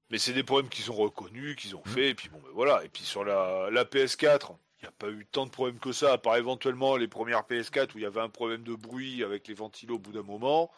[0.09, 1.89] mais c'est des problèmes qu'ils ont reconnus, qu'ils ont mmh.
[1.89, 2.84] fait, et puis bon, ben voilà.
[2.84, 5.91] Et puis sur la, la PS4, il n'y a pas eu tant de problèmes que
[5.91, 9.23] ça, à part éventuellement les premières PS4 où il y avait un problème de bruit
[9.23, 10.71] avec les ventilos au bout d'un moment.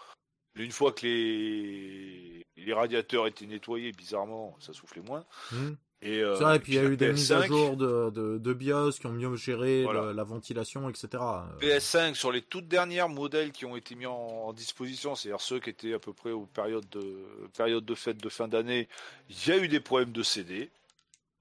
[0.56, 5.26] Mais une fois que les, les radiateurs étaient nettoyés, bizarrement, ça soufflait moins.
[5.53, 5.72] Mmh.
[6.03, 8.40] Et, euh, ça, et puis il y a eu des mises à jour de, de,
[8.40, 11.23] de, BIOS qui ont mieux géré la ventilation, etc.
[11.60, 15.69] PS5 sur les toutes dernières modèles qui ont été mis en, disposition, c'est-à-dire ceux qui
[15.69, 17.15] étaient à peu près aux périodes de,
[17.56, 18.88] période de fête de fin d'année,
[19.30, 20.69] il y a eu des problèmes de CD.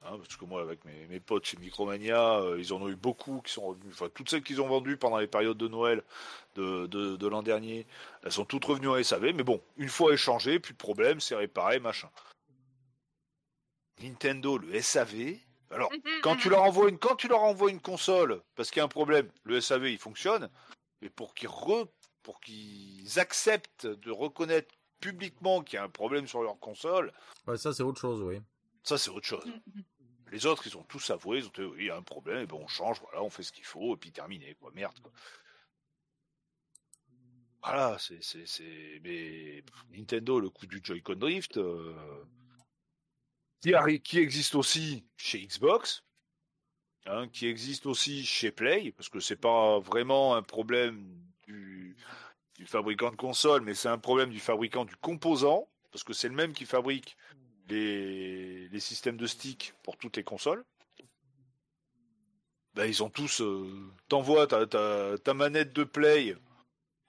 [0.03, 2.97] Hein, parce que moi, avec mes, mes potes chez Micromania, euh, ils en ont eu
[2.97, 3.93] beaucoup qui sont revenus.
[3.93, 6.03] Enfin, toutes celles qu'ils ont vendues pendant les périodes de Noël
[6.55, 7.87] de, de, de l'an dernier,
[8.25, 9.35] elles sont toutes revenues en SAV.
[9.35, 12.09] Mais bon, une fois échangées, plus de problème, c'est réparé, machin.
[14.03, 15.37] Nintendo, le SAV.
[15.71, 16.55] Alors, mhm, quand tu mhm.
[16.55, 19.29] leur envoies une, quand tu leur envoies une console, parce qu'il y a un problème,
[19.45, 20.51] le SAV il fonctionne,
[21.01, 21.49] mais pour qu'ils
[22.23, 27.13] pour qu'ils acceptent de reconnaître publiquement qu'il y a un problème sur leur console.
[27.47, 28.41] Ouais, ça c'est autre chose, oui.
[28.83, 29.47] Ça c'est autre chose.
[29.47, 29.83] Mhm,
[30.33, 32.43] Les autres, ils ont tous avoué, ils ont dit, oui, il y a un problème,
[32.43, 34.71] et ben on change, voilà, on fait ce qu'il faut, et puis terminé, quoi.
[34.75, 35.13] Merde, quoi.
[37.63, 41.95] Voilà, c'est, c'est, c'est, mais Nintendo, le coup du Joy-Con Drift, euh,
[43.61, 46.03] qui, existe aussi chez Xbox,
[47.07, 51.15] hein, qui existe aussi chez Play, parce que c'est pas vraiment un problème
[51.47, 51.97] du,
[52.67, 56.35] fabricant de console, mais c'est un problème du fabricant du composant, parce que c'est le
[56.35, 57.17] même qui fabrique
[57.69, 60.65] les, systèmes de stick pour toutes les consoles.
[62.75, 63.41] Ben, ils ont tous.
[63.41, 66.37] Euh, T'envoies ta, ta, manette de Play,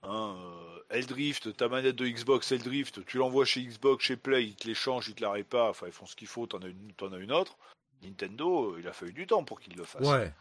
[0.01, 4.55] hein, euh, Eldrift, ta manette de Xbox Eldrift, tu l'envoies chez Xbox, chez Play, ils
[4.55, 6.91] te l'échangent, ils te la réparent, enfin ils font ce qu'il faut, t'en as une,
[6.99, 7.57] as une autre.
[8.03, 10.07] Nintendo, euh, il a fallu du temps pour qu'il le fasse.
[10.07, 10.33] Ouais.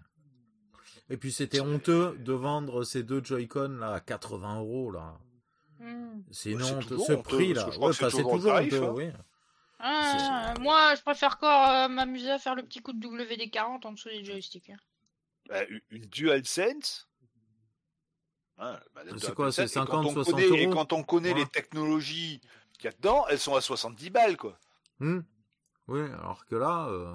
[1.08, 5.18] Et puis c'était honteux de vendre ces deux Joy-Con là à 80 euros là.
[5.78, 6.22] Hmm.
[6.30, 7.68] C'est une honte, ce prix là.
[7.78, 8.92] Ouais, c'est toujours, honteux, hein.
[8.94, 9.10] oui.
[9.78, 13.92] Ah, moi, je préfère encore euh, m'amuser à faire le petit coup de WD-40 en
[13.92, 14.68] dessous des joysticks.
[14.68, 14.76] Hein.
[15.48, 17.08] Bah, une DualSense,
[18.60, 18.78] Hein,
[19.18, 22.42] c'est quoi, c'est 50, 60 euros Et quand on connaît les technologies
[22.74, 24.58] qu'il y a dedans, elles sont à 70 balles, quoi.
[24.98, 25.20] Hmm.
[25.88, 26.86] Oui, alors que là...
[26.88, 27.14] Euh...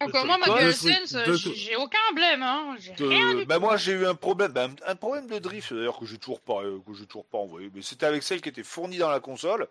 [0.00, 2.76] Encore moi, ma DualSense, j'ai aucun blême, hein.
[2.98, 6.18] Rien bah moi, j'ai eu un problème, bah, un problème de drift, d'ailleurs, que j'ai
[6.18, 7.70] toujours pas, euh, que j'ai toujours pas envoyé.
[7.74, 9.68] Mais c'était avec celle qui était fournie dans la console.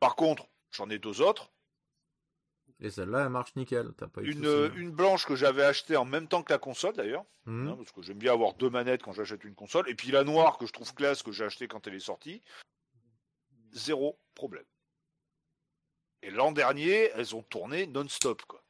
[0.00, 1.50] Par contre, j'en ai deux autres.
[2.80, 3.92] Et celle-là, elle marche nickel.
[3.92, 4.70] pas une, hein.
[4.76, 7.24] une blanche que j'avais achetée en même temps que la console d'ailleurs.
[7.46, 7.68] Mmh.
[7.68, 9.88] Hein, parce que j'aime bien avoir deux manettes quand j'achète une console.
[9.88, 12.40] Et puis la noire que je trouve classe que j'ai achetée quand elle est sortie.
[13.72, 14.64] Zéro problème.
[16.22, 18.42] Et l'an dernier, elles ont tourné non-stop.
[18.46, 18.62] quoi.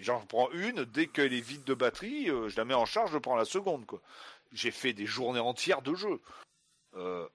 [0.00, 3.12] J'en prends une, dès qu'elle est vide de batterie, euh, je la mets en charge,
[3.12, 3.86] je prends la seconde.
[3.86, 4.00] quoi.
[4.52, 6.20] J'ai fait des journées entières de jeu.
[6.94, 7.28] Euh,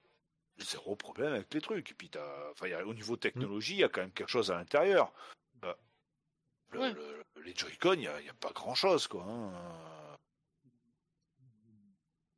[0.62, 1.90] zéro problème avec les trucs.
[1.90, 2.10] Et puis,
[2.52, 5.12] enfin, au niveau technologie, il y a quand même quelque chose à l'intérieur.
[5.54, 5.76] Bah,
[6.72, 9.24] les Joy-Con, il n'y a, pas grand-chose, quoi.
[9.24, 10.16] Hein.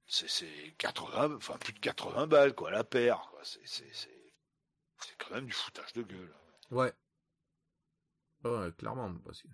[0.07, 3.33] C'est 80, enfin plus de 80 balles, quoi, la paire.
[3.43, 3.67] C'est
[5.19, 6.35] quand même du foutage de gueule.
[6.71, 6.93] Ouais.
[8.45, 9.49] Ouais, clairement, parce que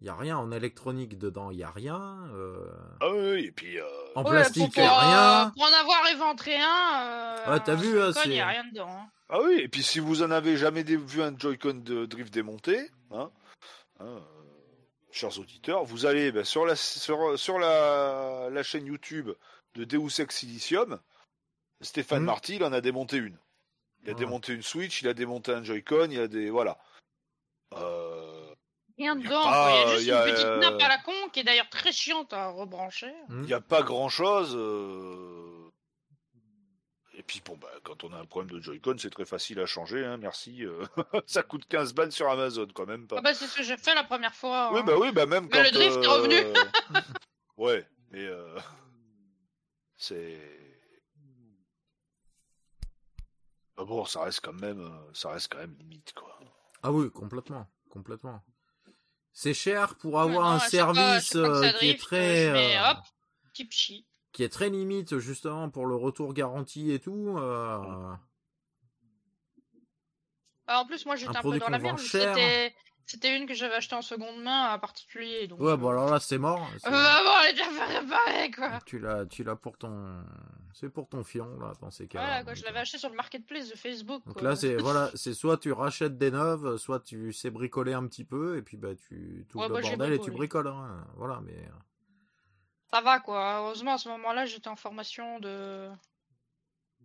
[0.00, 2.28] il y a rien en électronique dedans, il y a rien.
[2.32, 2.70] Euh...
[3.00, 3.84] Ah oui, et puis euh...
[4.14, 5.50] en plastique, il y a rien.
[5.50, 8.88] Pour en avoir éventré un, euh, ouais, t'as vu, hein, il y a rien dedans.
[8.88, 9.10] Hein.
[9.28, 12.90] Ah oui, et puis si vous en avez jamais vu un Joy-Con de drift démonté,
[13.10, 13.30] hein,
[13.98, 14.22] hein,
[15.10, 19.30] chers auditeurs, vous allez ben, sur la sur, sur la, la, chaîne YouTube
[19.74, 21.00] de Deus Ex Silicium,
[21.80, 22.26] Stéphane hmm.
[22.26, 23.38] Marty, il en a démonté une.
[24.04, 24.18] Il a ah.
[24.18, 26.78] démonté une Switch, il a démonté un Joy-Con, il a des voilà.
[27.74, 28.17] Euh,
[28.98, 29.42] rien dedans.
[29.98, 32.32] il y a juste une petite nappe à la con qui est d'ailleurs très chiante
[32.32, 33.12] à rebrancher.
[33.30, 34.54] Il n'y a pas grand chose.
[34.56, 35.70] Euh.
[37.14, 39.66] Et puis bon, bah, quand on a un problème de Joy-Con, c'est très facile à
[39.66, 40.04] changer.
[40.04, 40.64] Hein, merci.
[40.64, 40.84] Euh.
[41.26, 43.16] ça coûte 15 balles sur Amazon quand même pas.
[43.18, 44.70] Ah bah, c'est ce que j'ai fait la première fois.
[44.72, 44.84] Oui, hein.
[44.84, 45.62] bah oui, bah même quand.
[45.62, 46.36] le drift est revenu.
[46.36, 47.00] Euh,
[47.56, 48.28] ouais, mais
[49.96, 50.38] c'est.
[53.76, 56.36] Bah bon, ça reste quand même, ça reste quand même limite quoi.
[56.82, 58.42] Ah oui, complètement, complètement.
[59.40, 62.92] C'est cher pour avoir un service euh, qui est très euh,
[64.32, 67.36] qui est très limite justement pour le retour garanti et tout.
[67.38, 67.78] Euh.
[70.66, 72.00] Bah, en plus, moi j'étais un peu dans la merde.
[72.00, 72.74] C'était
[73.08, 75.46] C'était une que j'avais achetée en seconde main à particulier.
[75.46, 76.68] Donc, ouais, bon alors là c'est mort.
[76.86, 78.80] Euh, bon, elle est déjà réparée quoi.
[78.84, 80.22] Tu l'as, tu l'as pour ton,
[80.74, 82.20] c'est pour ton fion là dans ces cas.
[82.20, 84.22] Voilà quoi, je l'avais acheté sur le marketplace de Facebook.
[84.26, 88.06] Donc là c'est voilà, c'est soit tu rachètes des neuves, soit tu sais bricoler un
[88.06, 90.68] petit peu et puis bah tu tout le bordel et tu bricoles.
[90.68, 91.06] Hein.
[91.16, 91.56] Voilà, mais.
[92.90, 93.60] Ça va quoi.
[93.60, 95.88] Heureusement à ce moment-là j'étais en formation de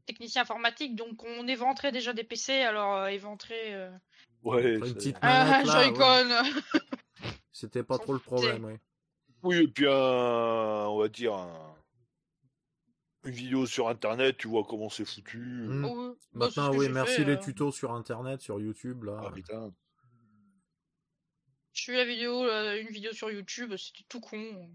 [0.06, 3.74] technicien informatique, donc on éventrait déjà des PC, alors euh, éventrer.
[3.74, 3.90] Euh,
[4.44, 4.76] Ouais.
[4.76, 5.64] Une petite ah,
[7.52, 8.74] C'était pas trop le problème, oui.
[9.44, 11.34] Oui, et puis on va dire
[13.26, 15.40] une vidéo sur internet, tu vois comment c'est foutu.
[15.40, 15.86] Hmm.
[15.86, 17.38] Oh, bah, Maintenant, oui, merci les hein.
[17.38, 19.22] tutos sur internet, sur YouTube, là.
[19.26, 19.74] Ah, putain.
[21.74, 24.70] Je suis la vidéo, une vidéo sur YouTube, c'était tout con.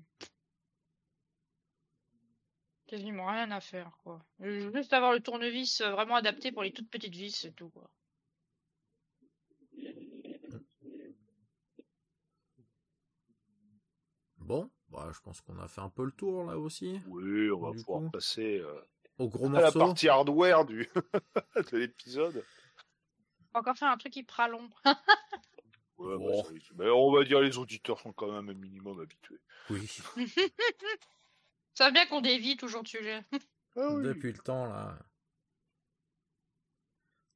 [2.86, 4.24] Quasiment rien à faire, quoi.
[4.40, 7.90] Juste avoir le tournevis euh, vraiment adapté pour les toutes petites vis, c'est tout, quoi.
[14.48, 17.02] Bon, bah, je pense qu'on a fait un peu le tour là aussi.
[17.06, 18.80] Oui, on va pouvoir passer euh,
[19.18, 19.66] au gros morceau.
[19.66, 20.88] À la partie hardware du
[21.70, 22.42] de l'épisode.
[23.52, 24.70] Encore faire un truc qui prend long.
[25.98, 29.42] ouais, bah, mais on va dire les auditeurs sont quand même un minimum habitués.
[29.68, 29.86] Oui.
[31.74, 33.22] Ça va bien qu'on dévie toujours de sujet.
[33.76, 34.98] Ah Depuis le temps là.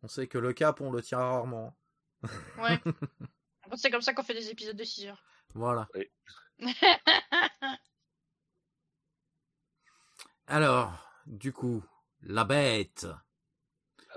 [0.03, 1.77] On sait que le cap on le tire rarement.
[2.59, 2.81] Ouais.
[3.77, 5.23] C'est comme ça qu'on fait des épisodes de 6 heures.
[5.55, 5.87] Voilà.
[10.47, 10.93] Alors,
[11.27, 11.83] du coup,
[12.23, 13.07] la bête.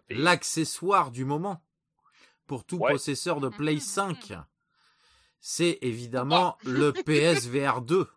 [0.09, 1.63] L'accessoire du moment
[2.45, 4.33] pour tout processeur de Play 5.
[5.39, 8.07] C'est évidemment le PSVR 2.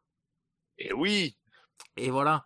[0.78, 1.36] Et oui.
[1.97, 2.45] Et voilà.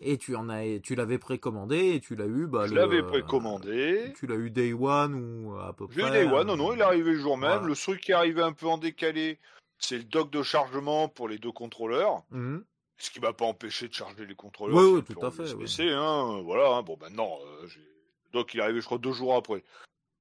[0.00, 2.46] Et tu en as, tu l'avais précommandé et tu l'as eu.
[2.46, 4.12] Bah, je l'avais précommandé.
[4.16, 5.96] Tu l'as eu Day One ou à peu près.
[5.96, 7.66] J'ai eu Day One, non, non, il est arrivé le jour même.
[7.66, 9.40] Le truc qui est arrivé un peu en décalé,
[9.78, 12.22] c'est le dock de chargement pour les deux contrôleurs.
[12.30, 12.58] Mmh.
[12.98, 14.76] Ce qui m'a pas empêché de charger les contrôleurs.
[14.76, 15.44] Oui, oui tout à fait.
[15.92, 16.82] Hein, voilà, hein.
[16.82, 19.62] bon maintenant, euh, le dock il est arrivé je crois deux jours après.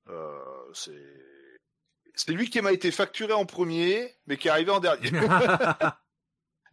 [0.09, 0.39] Euh,
[0.73, 1.03] c'est
[2.13, 5.11] c'est lui qui m'a été facturé en premier, mais qui est arrivé en dernier.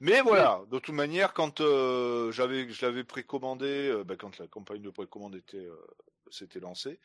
[0.00, 4.82] Mais voilà, de toute manière, quand euh, j'avais, je l'avais précommandé, bah, quand la campagne
[4.82, 5.66] de précommande était,
[6.30, 6.98] s'était lancée,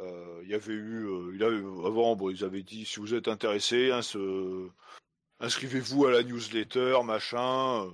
[0.00, 3.90] il y avait eu, il avait, avant, bon, ils avaient dit, si vous êtes intéressé,
[3.90, 4.00] hein,
[5.40, 7.90] inscrivez-vous à la newsletter, machin.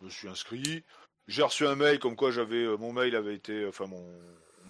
[0.00, 0.84] je me suis inscrit.
[1.28, 4.04] J'ai reçu un mail comme quoi j'avais, mon mail avait été, enfin mon,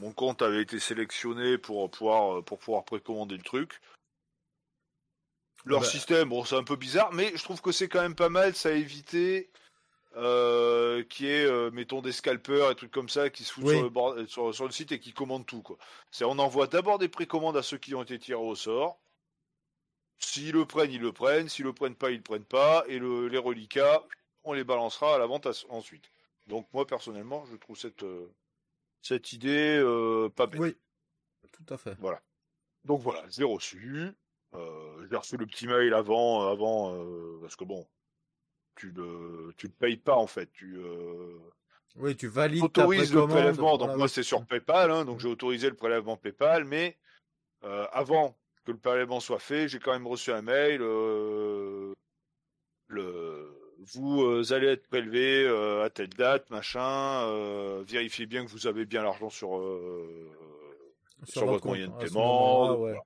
[0.00, 3.80] mon compte avait été sélectionné pour pouvoir, pour pouvoir précommander le truc.
[5.64, 5.86] Leur bah.
[5.86, 8.54] système, bon, c'est un peu bizarre, mais je trouve que c'est quand même pas mal.
[8.54, 9.50] Ça a évité
[10.16, 14.14] euh, qui est, euh, mettons, des scalpers et trucs comme ça qui se foutent sur,
[14.14, 15.62] le sur, le site et qui commandent tout.
[15.62, 15.78] Quoi.
[16.10, 19.00] C'est, on envoie d'abord des précommandes à ceux qui ont été tirés au sort.
[20.18, 21.48] S'ils le prennent, ils le prennent.
[21.48, 22.84] S'ils le prennent pas, ils le prennent pas.
[22.88, 24.04] Et le, les reliquats,
[24.44, 26.10] on les balancera à la vente ensuite.
[26.46, 28.32] Donc moi, personnellement, je trouve cette, euh,
[29.00, 30.60] cette idée euh, pas bête.
[30.60, 30.76] Oui,
[31.52, 31.96] tout à fait.
[31.98, 32.22] Voilà.
[32.84, 34.12] Donc voilà, j'ai reçu.
[34.54, 37.86] Euh, j'ai reçu le petit mail avant, avant euh, parce que bon,
[38.76, 40.50] tu le, tu le payes pas en fait.
[40.52, 41.38] Tu euh,
[41.96, 42.62] oui, tu valides.
[42.62, 43.76] Autorises le prélèvement.
[43.78, 46.98] Donc moi c'est sur PayPal, hein, donc j'ai autorisé le prélèvement PayPal, mais
[47.62, 50.80] avant que le prélèvement soit fait, j'ai quand même reçu un mail.
[50.80, 51.94] le
[53.94, 55.48] vous allez être prélevé
[55.82, 57.82] à telle date, machin.
[57.82, 59.60] vérifiez bien que vous avez bien l'argent sur
[61.24, 62.76] sur, votre moyen de paiement.
[62.76, 62.96] Ouais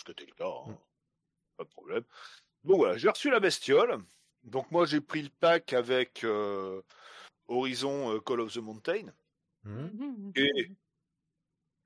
[0.00, 0.78] ce que t'es le cas, hein.
[1.56, 2.04] pas de problème.
[2.64, 3.98] Bon voilà, j'ai reçu la bestiole.
[4.44, 6.82] Donc moi j'ai pris le pack avec euh,
[7.48, 9.12] Horizon euh, Call of the Mountain
[9.64, 10.32] mm.
[10.36, 10.70] et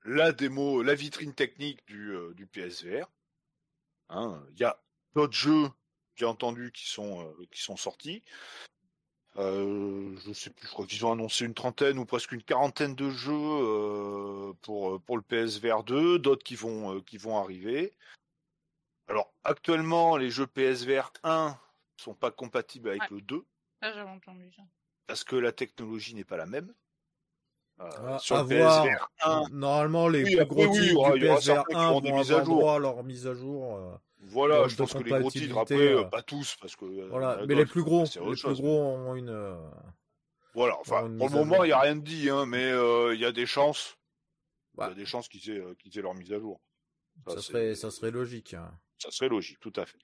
[0.05, 3.09] la démo, la vitrine technique du, euh, du PSVR.
[4.09, 4.79] Hein, il y a
[5.15, 5.69] d'autres jeux,
[6.15, 8.23] j'ai entendu, qui sont qui sont sortis.
[9.35, 13.09] je sais plus, je crois qu'ils ont annoncé une trentaine ou presque une quarantaine de
[13.09, 17.93] jeux pour pour le PSVR 2, d'autres qui vont qui vont arriver.
[19.07, 21.59] Alors, actuellement, les jeux PSVR 1
[21.97, 23.45] sont pas compatibles avec le 2.
[23.81, 24.63] Ah, j'avais entendu ça.
[25.07, 26.73] Parce que la technologie n'est pas la même.
[27.81, 29.49] Euh, ah, sur le PSVR 1.
[29.51, 33.33] Normalement, les plus gros titres du PSVR 1 vont avoir droit à leur mise à
[33.33, 33.75] jour.
[33.75, 33.95] Euh,
[34.27, 36.85] voilà, je pense que les gros titres, après, euh, pas tous, parce que.
[37.09, 39.57] Voilà, mais les plus gros, les plus gros ont une.
[40.53, 42.69] Voilà, enfin, pour le moment, il n'y a rien de dit, hein, mais
[43.13, 43.97] il y a des chances.
[44.77, 46.59] Il y a des chances qu'ils aient, qu'ils aient leur mise à jour.
[47.27, 48.53] Ça, serait, ça serait logique.
[48.53, 48.71] Hein.
[48.97, 49.97] Ça serait logique, tout à fait.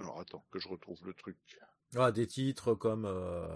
[0.00, 1.36] Alors attends, que je retrouve le truc.
[1.96, 3.46] Ah, des titres comme euh,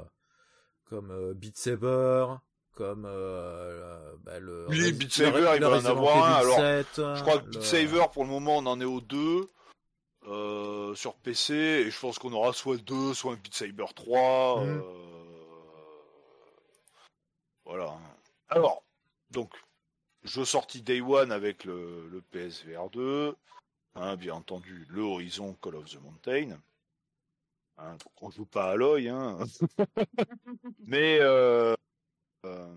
[0.85, 2.27] comme euh, Beat Saber,
[2.73, 4.67] comme bah, le.
[4.69, 6.35] Oui, Beat Saber, il va en avoir un.
[6.35, 9.49] Alors, je crois que Beat Saber, pour le moment, on en est aux deux.
[10.95, 14.65] sur PC, et je pense qu'on aura soit deux, soit un Beat Saber 3.
[14.65, 14.83] Mm.
[17.65, 17.97] Voilà.
[18.49, 18.85] Alors,
[19.31, 19.51] donc,
[20.23, 23.35] je sortis Day One avec le, le PSVR 2.
[23.97, 26.59] Hein, bien entendu, le Horizon Call of the Mountain.
[27.77, 29.39] Hein, donc on joue pas à l'œil, hein.
[30.87, 31.75] mais euh,
[32.45, 32.77] euh,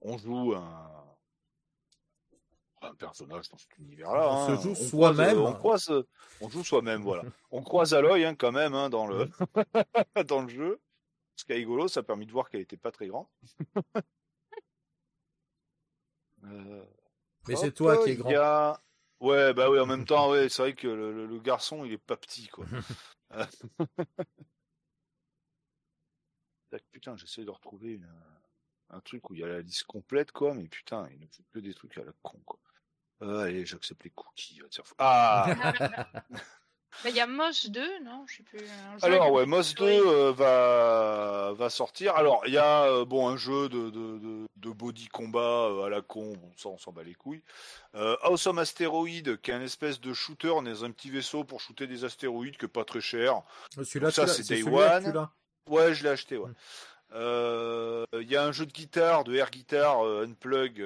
[0.00, 1.06] on joue un,
[2.82, 4.28] un personnage dans cet univers-là.
[4.30, 4.60] On se hein.
[4.62, 5.38] joue soi-même.
[5.38, 5.92] On croise,
[6.40, 7.22] on joue soi-même, voilà.
[7.50, 9.30] on croise à l'œil hein, quand même dans le
[10.28, 10.80] dans le jeu.
[11.36, 13.26] Ce qui est rigolo, ça a permis de voir qu'elle était pas très grande.
[16.44, 16.84] euh...
[17.48, 18.34] Mais c'est toi qui es grand.
[18.34, 18.80] A...
[19.20, 22.16] Ouais, bah oui, en même temps, ouais, c'est vrai que le, garçon, il est pas
[22.16, 22.66] petit, quoi.
[26.92, 28.00] putain, j'essaie de retrouver
[28.90, 31.44] un truc où il y a la liste complète, quoi, mais putain, il ne fait
[31.52, 32.58] que des trucs à la con, quoi.
[33.22, 34.60] Euh, allez, j'accepte les cookies.
[34.98, 35.46] Ah
[37.04, 38.24] Il y a Moss 2, non?
[38.26, 38.60] Je sais plus.
[39.02, 42.16] Alors ouais, Moss 2 euh, va va sortir.
[42.16, 45.90] Alors il y a euh, bon un jeu de, de, de, body combat euh, à
[45.90, 47.42] la con, bon ça on s'en bat les couilles.
[47.94, 51.60] awesome Asteroid, qui est un espèce de shooter, on est dans un petit vaisseau pour
[51.60, 53.42] shooter des astéroïdes, que pas très cher.
[53.76, 55.28] Celui-là, ça c'est Day One.
[55.68, 56.38] Ouais, je l'ai acheté.
[56.38, 56.50] Ouais.
[57.12, 60.84] Il y a un jeu de guitare, de air guitar unplug,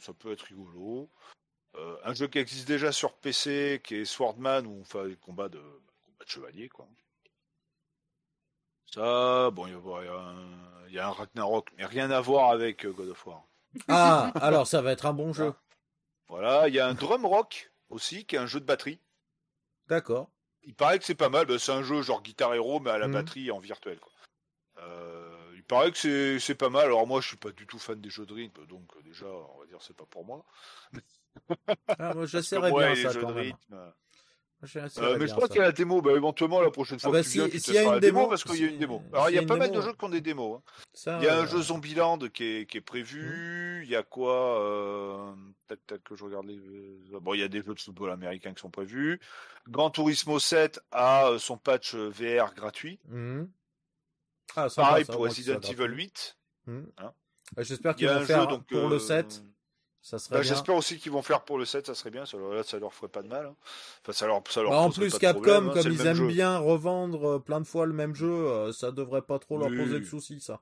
[0.00, 1.08] ça peut être rigolo.
[1.76, 5.16] Euh, un jeu qui existe déjà sur PC, qui est Swordman, où on fait des
[5.16, 6.88] combats de, combats de chevalier, quoi.
[8.92, 9.72] Ça, bon, il
[10.94, 13.44] y, a un, Ragnarok, mais rien à voir avec euh, God of War.
[13.88, 15.52] Ah, alors ça va être un bon jeu.
[16.28, 18.98] Voilà, il y a un Drum Rock aussi, qui est un jeu de batterie.
[19.88, 20.30] D'accord.
[20.62, 22.98] Il paraît que c'est pas mal, bah, c'est un jeu genre Guitar Hero, mais à
[22.98, 23.14] la mhm.
[23.14, 24.00] batterie en virtuel.
[24.00, 24.12] Quoi.
[24.78, 26.86] Euh, il paraît que c'est pas mal.
[26.86, 29.60] Alors moi, je suis pas du tout fan des jeux de rythme, donc déjà, on
[29.60, 30.44] va dire c'est pas pour moi.
[31.98, 33.52] Ah, moi, j'essaierai bien ça quand même.
[34.98, 36.00] Euh, mais je crois qu'il y a la démo.
[36.00, 38.26] Bah, éventuellement, la prochaine fois ah bah, que tu viens, tu y a une démo,
[38.26, 39.02] parce qu'il y a une démo.
[39.12, 40.60] Alors, il y a pas mal de jeux qui ont des démos.
[41.06, 41.18] Hein.
[41.20, 43.82] il y a un euh, jeu Zombieland qui est, qui est prévu.
[43.84, 45.32] Il y a quoi euh...
[45.68, 46.58] Peut-être que je regarde les.
[47.20, 49.20] Bon, il y a des jeux de football américains qui sont prévus.
[49.68, 52.98] Gran Turismo 7 a son patch VR gratuit.
[53.08, 53.44] Mmh.
[54.54, 56.36] Ah, Pareil pour Resident Evil 8.
[56.66, 56.80] Mmh.
[56.98, 57.12] Hein.
[57.58, 59.42] J'espère qu'ils vont faire donc, pour le 7
[60.30, 62.26] bah, j'espère aussi qu'ils vont faire pour le 7, ça serait bien.
[62.26, 63.46] Ça, là, ça leur ferait pas de mal.
[63.46, 63.54] Hein.
[64.02, 67.36] Enfin, ça leur, ça leur bah, en plus, Capcom, hein, comme ils aiment bien revendre
[67.36, 70.04] euh, plein de fois le même jeu, euh, ça devrait pas trop leur poser de
[70.04, 70.60] soucis, ça.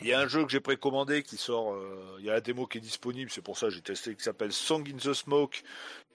[0.00, 2.40] Il y a un jeu que j'ai précommandé qui sort, euh, il y a la
[2.40, 5.12] démo qui est disponible, c'est pour ça que j'ai testé, qui s'appelle Song in the
[5.12, 5.62] Smoke,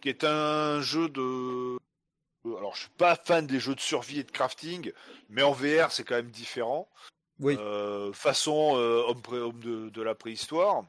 [0.01, 1.77] qui est un jeu de...
[2.57, 4.91] Alors je suis pas fan des jeux de survie et de crafting,
[5.29, 6.89] mais en VR c'est quand même différent.
[7.39, 7.55] Oui.
[8.13, 10.83] façon homme, de, de, la préhistoire.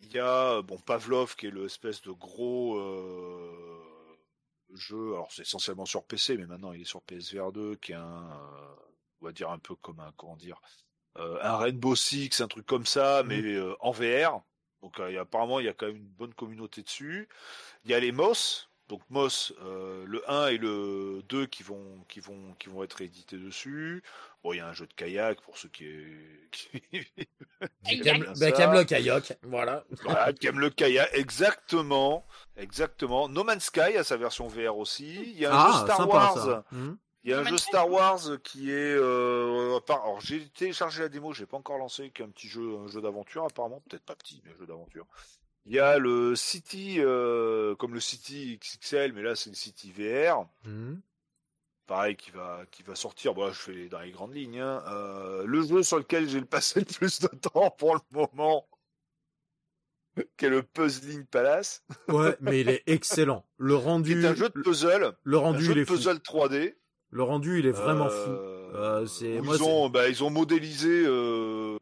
[0.00, 3.86] Il y a bon Pavlov qui est l'espèce de gros euh,
[4.74, 5.14] jeu.
[5.14, 8.30] Alors c'est essentiellement sur PC, mais maintenant il est sur PSVR 2, qui est un,
[8.30, 8.74] euh,
[9.20, 10.60] on va dire un peu comme un comment dire,
[11.16, 13.26] euh, un Rainbow Six, un truc comme ça, mmh.
[13.26, 14.42] mais en VR.
[14.82, 17.28] Donc apparemment il y a quand même une bonne communauté dessus.
[17.84, 22.20] Il y a les Moss, donc Moss, le 1 et le 2 qui vont, qui
[22.20, 24.02] vont, qui vont être édités dessus.
[24.46, 25.88] Bon, il y a un jeu de kayak pour ceux qui,
[26.52, 26.70] qui...
[27.84, 29.84] qui aiment, le kayak, voilà.
[30.04, 32.24] Voilà, qui aiment le kayak, exactement,
[32.56, 33.28] exactement.
[33.28, 35.32] No Man's Sky a sa version VR aussi.
[35.32, 36.64] Il y a un ah, jeu Star Wars.
[36.70, 36.94] Hmm.
[37.24, 38.94] Il y a un jeu Star Wars qui est.
[38.96, 42.76] Euh, alors j'ai téléchargé la démo, j'ai pas encore lancé, qui est un petit jeu,
[42.76, 45.06] un jeu d'aventure apparemment, peut-être pas petit, mais un jeu d'aventure.
[45.66, 49.92] Il y a le City, euh, comme le City XXL, mais là c'est le City
[49.92, 50.46] VR.
[50.64, 50.96] Hmm
[51.86, 53.34] pareil qui va qui va sortir.
[53.34, 54.60] Bon, je fais dans les grandes lignes.
[54.60, 54.82] Hein.
[54.88, 58.66] Euh, le jeu sur lequel j'ai passé le plus de temps pour le moment,
[60.36, 61.84] qui est le Puzzling Palace.
[62.08, 63.44] Ouais, mais il est excellent.
[63.56, 64.20] Le rendu.
[64.20, 65.12] C'est un jeu de puzzle.
[65.22, 66.74] Le rendu, un jeu il est puzzle 3D.
[67.10, 68.30] Le rendu, il est vraiment fou.
[68.30, 71.78] Euh, ils ont bah, ils ont modélisé euh,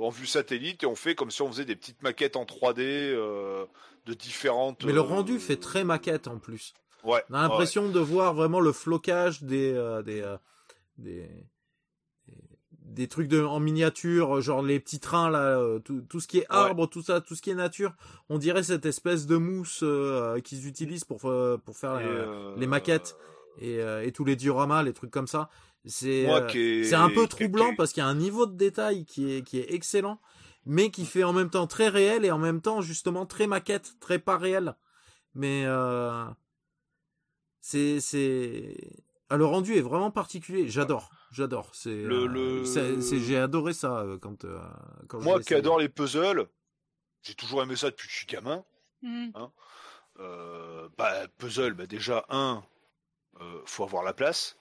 [0.00, 3.14] en vue satellite et on fait comme si on faisait des petites maquettes en 3D
[4.06, 4.84] de différentes.
[4.84, 6.74] Mais le rendu fait très maquette en plus.
[7.04, 10.36] Ouais, on a l'impression de voir vraiment le flocage des euh, des, euh,
[10.96, 11.28] des,
[12.72, 16.38] des trucs de en miniature, genre les petits trains là, euh, tout, tout ce qui
[16.38, 17.92] est arbre, tout ça, tout ce qui est nature.
[18.30, 19.84] On dirait cette espèce de mousse
[20.44, 21.30] qu'ils utilisent pour
[21.64, 22.00] pour faire
[22.56, 23.16] les maquettes
[23.58, 25.50] et, et tous les dioramas, les trucs comme ça.
[25.86, 26.26] C'est
[26.84, 29.58] c'est un peu troublant parce qu'il y a un niveau de détail qui est qui
[29.58, 30.18] est excellent,
[30.64, 33.96] mais qui fait en même temps très réel et en même temps justement très maquette,
[34.00, 34.76] très pas réel.
[35.34, 36.24] Mais euh,
[37.60, 38.76] c'est c'est
[39.28, 40.68] Ah, le rendu est vraiment particulier.
[40.68, 41.70] J'adore, j'adore.
[41.74, 44.46] C'est, le, j'ai adoré ça quand.
[45.08, 46.48] quand Moi qui adore les puzzles,
[47.20, 48.64] j'ai toujours aimé ça depuis que je suis gamin.
[49.02, 49.32] Mmh.
[49.34, 49.52] Hein.
[50.96, 52.62] bah, puzzle, bah déjà un,
[53.66, 54.56] faut avoir la place.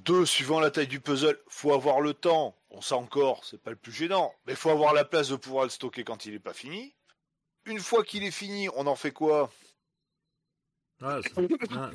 [0.00, 2.56] Deux, suivant la taille du puzzle, faut avoir le temps.
[2.70, 5.64] On sait encore, c'est pas le plus gênant, mais faut avoir la place de pouvoir
[5.64, 6.94] le stocker quand il est pas fini.
[7.66, 9.50] Une fois qu'il est fini, on en fait quoi?
[11.02, 11.20] Ben,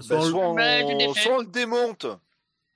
[0.01, 2.07] soit, on, le démonte,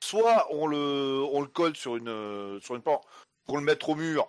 [0.01, 3.05] soit on le, on le colle sur une, sur une porte
[3.43, 4.27] pour le mettre au mur.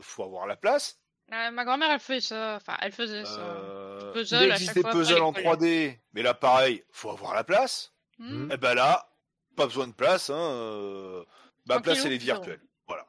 [0.00, 1.00] Faut avoir la place.
[1.32, 2.56] Euh, ma grand-mère, elle fait ça.
[2.56, 3.40] Enfin, elle faisait ça.
[3.40, 7.92] Euh, puzzle, il existe des puzzles en 3D, mais là, pareil, faut avoir la place.
[8.18, 8.50] Hmm.
[8.50, 9.11] Et eh ben là,
[9.54, 10.30] pas besoin de place.
[10.30, 11.24] Hein, euh,
[11.66, 12.60] Ma place, elle est virtuelle.
[12.86, 13.06] Voilà.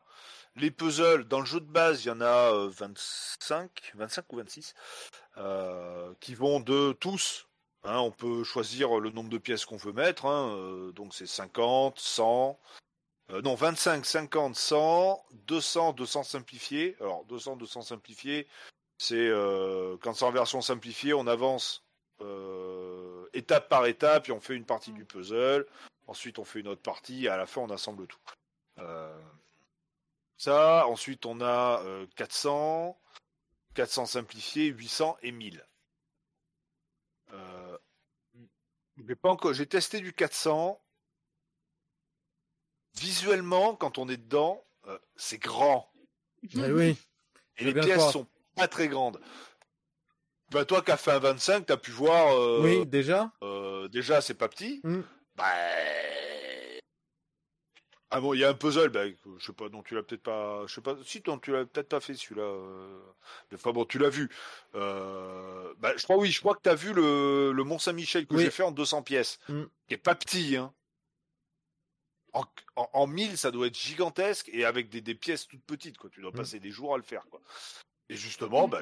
[0.56, 4.38] Les puzzles, dans le jeu de base, il y en a 25, euh, 25 ou
[4.38, 4.74] 26,
[5.38, 7.48] euh, qui vont de tous.
[7.84, 10.26] Hein, on peut choisir le nombre de pièces qu'on veut mettre.
[10.26, 12.60] Hein, donc c'est 50, 100.
[13.44, 16.95] non, 25, 50, 100, 200, 200 simplifiés.
[17.02, 18.48] Alors 200, 200 simplifiés,
[18.98, 19.30] c'est
[20.02, 21.84] quand c'est en version simplifiée, on avance
[23.34, 25.65] étape par étape, et on fait une partie du puzzle.
[26.07, 28.19] Ensuite, on fait une autre partie et à la fin, on assemble tout.
[28.80, 29.17] Euh,
[30.38, 31.81] ça, ensuite, on a
[32.15, 35.65] 400, euh, 400 simplifiés, 800 et 1000.
[37.31, 37.77] Euh,
[39.21, 39.53] pas encore.
[39.53, 40.80] J'ai testé du 400.
[42.95, 44.63] Visuellement, quand on est dedans,
[45.15, 45.91] c'est grand.
[46.53, 46.97] Eh oui.
[47.57, 49.19] Et les pièces sont pas très grandes.
[50.51, 52.59] Bah, toi qui as fait un 25, tu as pu voir.
[52.61, 53.31] oui, déjà.
[53.89, 54.81] déjà, c'est pas petit.
[54.84, 55.01] Mm.
[55.35, 55.45] Bah.
[58.15, 60.22] Ah bon, il y a un puzzle, bah, je sais pas, non, tu l'as peut-être
[60.22, 62.43] pas, je sais pas, si, non, tu l'as peut-être pas fait celui-là.
[62.43, 62.99] Euh...
[63.55, 64.30] Enfin bon, tu l'as vu.
[64.76, 65.73] Euh...
[65.80, 68.51] Bah, je crois, oui, je crois que tu as vu le, le Mont-Saint-Michel que j'ai
[68.51, 69.64] fait en 200 pièces, mm.
[69.88, 70.72] qui est pas petit, hein.
[72.34, 72.45] En,
[72.76, 76.11] en, 1000, ça doit être gigantesque et avec des, des pièces toutes petites, quoi.
[76.11, 76.35] Tu dois mm.
[76.35, 77.41] passer des jours à le faire, quoi.
[78.09, 78.81] Et justement, bah,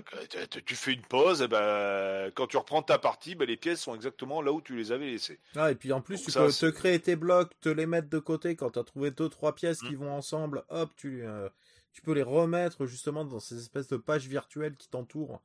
[0.65, 3.93] tu fais une pause, et bah, quand tu reprends ta partie, bah, les pièces sont
[3.93, 5.39] exactement là où tu les avais laissées.
[5.55, 8.19] Ah, et puis en plus, tu peux te créer tes blocs, te les mettre de
[8.19, 9.99] côté quand tu as trouvé deux trois pièces qui mmh.
[9.99, 11.49] vont ensemble, hop, tu, euh,
[11.93, 15.41] tu peux les remettre justement dans ces espèces de pages virtuelles qui t'entourent,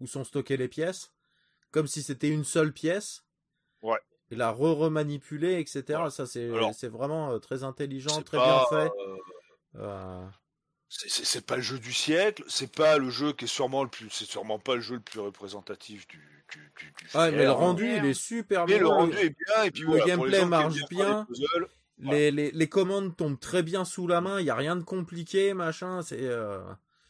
[0.00, 1.12] où sont stockées les pièces,
[1.72, 3.24] comme si c'était une seule pièce.
[3.82, 3.98] Ouais.
[4.30, 6.10] Et la re-remanipuler, etc.
[6.10, 8.90] Ça, c'est vraiment euh, très intelligent, très bien fait.
[9.76, 10.26] Euh,
[10.88, 14.08] c'est pas le jeu du siècle, c'est pas le jeu qui est sûrement le plus,
[14.10, 16.18] c'est sûrement pas le jeu le plus représentatif du.
[16.52, 18.78] du, du, ah, mais le rendu, il est super bien.
[18.78, 21.26] le rendu est bien, et puis le gameplay marche bien.
[21.98, 24.82] Les, les, les, commandes tombent très bien sous la main, il y a rien de
[24.82, 26.60] compliqué, machin, c'est euh,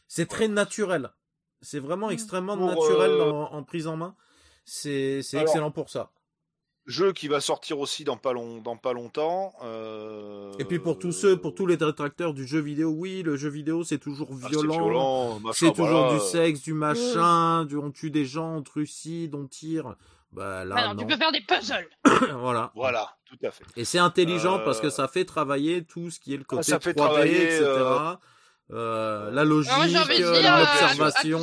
[0.07, 1.11] c'est très naturel.
[1.61, 2.13] C'est vraiment mmh.
[2.13, 4.15] extrêmement naturel euh, en prise en main.
[4.63, 6.11] C'est excellent pour ça.
[6.87, 9.53] Jeu qui va sortir aussi dans pas, long, dans pas longtemps.
[9.61, 10.53] Euh...
[10.57, 13.49] Et puis pour tous ceux, pour tous les détracteurs du jeu vidéo, oui, le jeu
[13.49, 15.41] vidéo c'est toujours ah, violent.
[15.51, 19.95] c'est toujours du sexe, du machin, du on tue des gens, on trucide, on tire.
[20.31, 21.89] Bah là, Alors, tu peux faire des puzzles.
[22.39, 22.71] voilà.
[22.73, 23.65] Voilà, tout à fait.
[23.75, 26.71] Et c'est intelligent parce que euh, ça fait travailler tout ce qui est le côté
[26.71, 27.63] ah, 3D, etc.
[27.63, 28.15] Euh,
[28.71, 29.31] euh...
[29.31, 31.39] la logique, l'observation.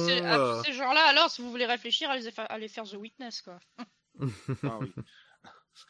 [0.64, 3.58] ces gens-là, alors, si vous voulez réfléchir, allez, faire The Witness, quoi.
[4.62, 4.92] ah, oui.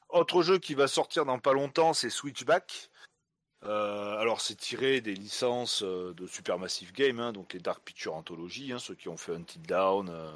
[0.09, 2.91] Autre jeu qui va sortir dans pas longtemps, c'est Switchback.
[3.67, 8.15] Euh, alors c'est tiré des licences euh, de Supermassive Game, hein, donc les Dark Picture
[8.15, 10.31] Anthology, hein, ceux qui ont fait Until Down euh,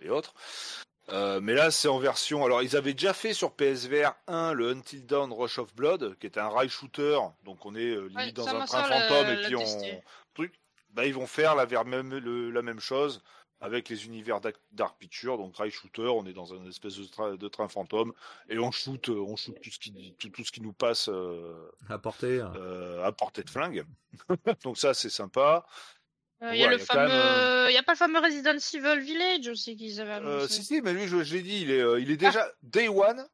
[0.00, 0.32] et autres.
[1.10, 2.44] mais là c'est en version.
[2.44, 6.26] Alors ils avaient déjà fait sur PSVR 1 le Until Dawn Rush of Blood, qui
[6.26, 9.64] est un rail shooter, donc on est limite dans un train fantôme et puis on
[10.34, 10.54] truc.
[10.90, 13.22] Bah, ils vont faire la, même, la même chose
[13.60, 14.40] avec les univers
[14.72, 18.12] Dark Picture, donc Rail Shooter, on est dans un espèce de, train fantôme
[18.48, 21.70] et on shoot, euh, on shoot tout ce qui, tout, ce qui nous passe euh,
[21.88, 23.84] à portée, euh, à portée de flingue.
[24.64, 25.66] donc ça c'est sympa.
[26.40, 29.76] Il y a le fameux, il y a pas le fameux Resident Evil Village aussi
[29.76, 30.54] qu'ils avaient annoncé.
[30.54, 32.54] si si, mais lui je, l'ai dit, il est, il est déjà ah.
[32.62, 33.26] Day One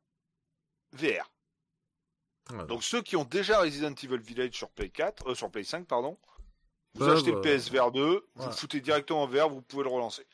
[0.92, 1.30] VR.
[2.68, 6.18] Donc ceux qui ont déjà Resident Evil Village sur Play 4, sur Play 5 pardon,
[6.94, 10.26] vous achetez le PSVR 2, vous le foutez directement en VR, vous pouvez le relancer.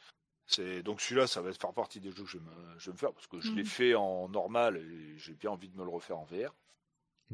[0.46, 3.28] C'est donc celui-là, ça va faire partie des jeux que je vais me, faire parce
[3.28, 3.68] que je l'ai mhm.
[3.68, 6.52] fait en normal et j'ai bien envie de me le refaire en VR.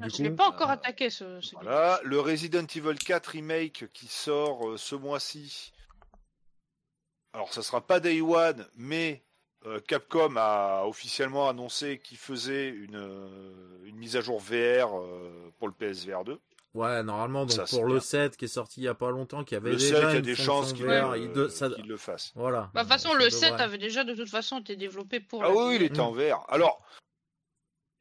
[0.01, 1.41] Ah, je n'ai pas encore euh, attaqué ce.
[1.55, 5.73] voilà, le Resident Evil 4 remake qui sort euh, ce mois-ci.
[7.33, 9.25] Alors, ça sera pas Day One, mais
[9.65, 13.01] euh, Capcom a officiellement annoncé qu'il faisait une,
[13.85, 14.91] une mise à jour VR
[15.59, 16.39] pour le PSVR 2.
[16.77, 19.55] Ouais, normalement, donc pour le 7 qui est sorti il y a pas longtemps, qui
[19.55, 22.33] avait déjà 7, il y a des chances qu'il le fasse.
[22.35, 22.71] Voilà.
[22.75, 25.43] Bah, de toute façon, le 7 avait déjà de toute façon été développé pour.
[25.43, 26.45] Ah oui, il était en VR.
[26.49, 26.83] Alors,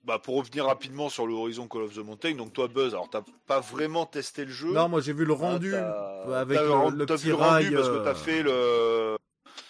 [0.03, 3.09] bah, pour revenir rapidement sur le Horizon Call of the Mountain, donc toi Buzz, alors
[3.09, 4.73] t'as pas vraiment testé le jeu.
[4.73, 7.71] Non, moi j'ai vu le ah, rendu avec le, petit rail.
[7.71, 9.15] parce que t'as fait le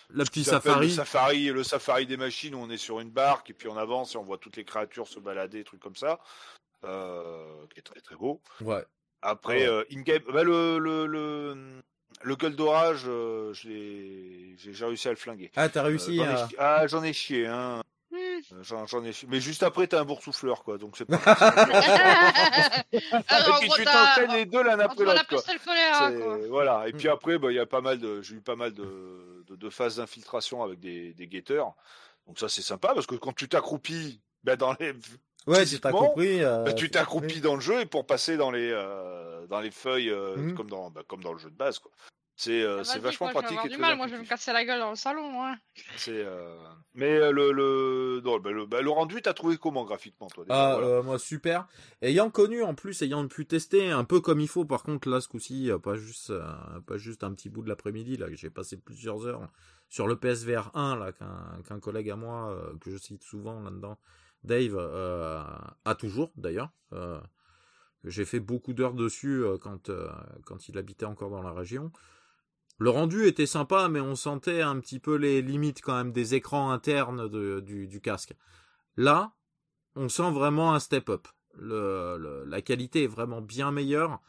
[0.09, 0.87] le petit safari.
[0.87, 3.77] Le safari, le safari des machines où on est sur une barque et puis on
[3.77, 6.74] avance et on voit toutes les créatures se balader, trucs comme ça, euh,
[7.73, 8.41] qui est très très beau.
[8.61, 8.83] Ouais.
[9.25, 11.81] Après, euh, in-game, bah, le, le, le,
[12.21, 14.55] le gueule d'orage, euh, j'ai
[14.85, 15.51] réussi à le flinguer.
[15.55, 16.47] Ah, t'as réussi à...
[16.59, 17.81] Ah, j'en ai chié, hein.
[18.11, 18.61] Hmm.
[18.61, 19.27] J'en ai chié.
[19.31, 20.77] Mais juste après, t'as un boursoufleur, quoi.
[20.77, 21.17] Donc c'est pas.
[22.93, 25.41] et puis tu t'enchaînes les deux l'un après l'autre, quoi.
[26.49, 26.87] Voilà.
[26.87, 27.11] Et puis hmm.
[27.11, 29.69] après, bah, il y a pas mal de, j'ai eu pas mal de, de, de
[29.71, 31.73] phases d'infiltration avec des, des guetteurs.
[32.27, 34.93] Donc ça, c'est sympa parce que quand tu t'accroupis, ben, dans les
[35.47, 36.43] Ouais, tu t'accroupis.
[36.43, 39.71] Euh, bah, tu t'accroupis dans le jeu et pour passer dans les euh, dans les
[39.71, 40.55] feuilles euh, mmh.
[40.55, 41.91] comme dans bah, comme dans le jeu de base quoi.
[42.37, 43.57] C'est euh, c'est vachement pratique.
[43.63, 45.41] Je du mal, moi je vais me casser la gueule dans le salon.
[45.41, 45.55] Hein.
[45.95, 46.25] C'est
[46.93, 50.71] mais le le non, bah, le, bah, le rendu t'as trouvé comment graphiquement toi déjà,
[50.71, 51.01] Ah voilà.
[51.01, 51.67] moi super.
[52.01, 54.65] Ayant connu en plus, ayant pu tester un peu comme il faut.
[54.65, 56.33] Par contre là ce coup-ci pas juste
[56.87, 59.47] pas juste un petit bout de l'après-midi là j'ai passé plusieurs heures
[59.87, 63.97] sur le PSVR 1 là qu'un qu'un collègue à moi que je cite souvent là-dedans
[64.45, 65.43] Dave euh,
[65.83, 66.69] a toujours d'ailleurs.
[66.93, 67.19] Euh,
[68.03, 69.91] j'ai fait beaucoup d'heures dessus euh, quand,
[70.45, 71.91] quand il habitait encore dans la région.
[72.77, 76.35] Le rendu était sympa, mais on sentait un petit peu les limites quand même des
[76.35, 77.29] écrans internes
[77.61, 78.35] du, casque.
[78.97, 79.33] Là,
[79.95, 81.27] on sent vraiment un step up.
[81.57, 84.21] la qualité est vraiment bien meilleure.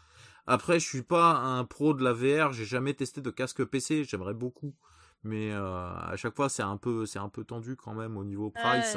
[0.46, 4.04] Après, je suis pas un pro de la VR, j'ai jamais testé de casque PC,
[4.04, 4.76] j'aimerais beaucoup,
[5.24, 8.50] mais à chaque fois c'est un peu c'est un peu tendu quand même au niveau
[8.50, 8.96] price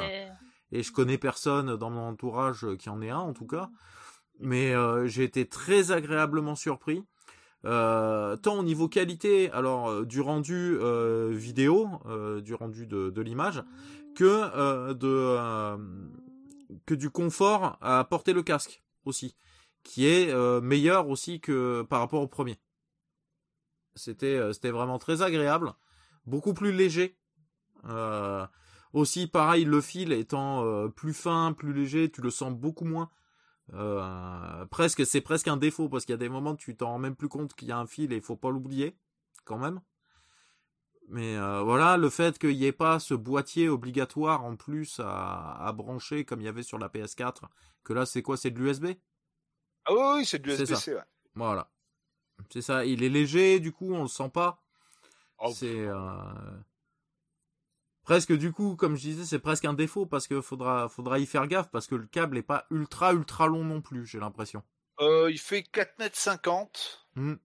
[0.71, 3.69] et je connais personne dans mon entourage qui en ait un en tout cas.
[4.39, 7.03] Mais euh, j'ai été très agréablement surpris.
[7.65, 10.77] Euh, tant au niveau qualité, alors euh, du rendu
[11.31, 11.89] vidéo,
[12.41, 13.63] du rendu de, l'image,
[14.15, 15.77] que de
[16.85, 19.35] que du confort à porter le casque aussi,
[19.83, 22.59] qui est meilleur aussi que par rapport au premier.
[23.95, 25.73] C'était c'était vraiment très agréable,
[26.25, 27.17] beaucoup plus léger.
[28.93, 33.09] Aussi, pareil, le fil étant euh, plus fin, plus léger, tu le sens beaucoup moins.
[33.73, 36.87] Euh, presque, c'est presque un défaut parce qu'il y a des moments où tu t'en
[36.87, 38.97] rends même plus compte qu'il y a un fil et il faut pas l'oublier,
[39.45, 39.79] quand même.
[41.07, 45.71] Mais euh, voilà, le fait qu'il n'y ait pas ce boîtier obligatoire en plus à,
[45.75, 47.41] brancher comme il y avait sur la PS4,
[47.83, 48.37] que là c'est quoi?
[48.37, 48.87] C'est de l'USB
[49.85, 50.93] Ah oui, oui c'est de l'USB-C.
[50.93, 51.01] Ouais.
[51.33, 51.71] Voilà,
[52.51, 52.85] c'est ça.
[52.85, 54.61] Il est léger, du coup on le sent pas.
[55.39, 55.87] Oh, c'est
[58.09, 61.27] presque du coup, comme je disais, c'est presque un défaut parce qu'il faudra, faudra y
[61.27, 64.63] faire gaffe parce que le câble est pas ultra ultra long non plus, j'ai l'impression.
[64.99, 67.07] Euh, il fait 4 mètres 50.
[67.15, 67.35] Hmm.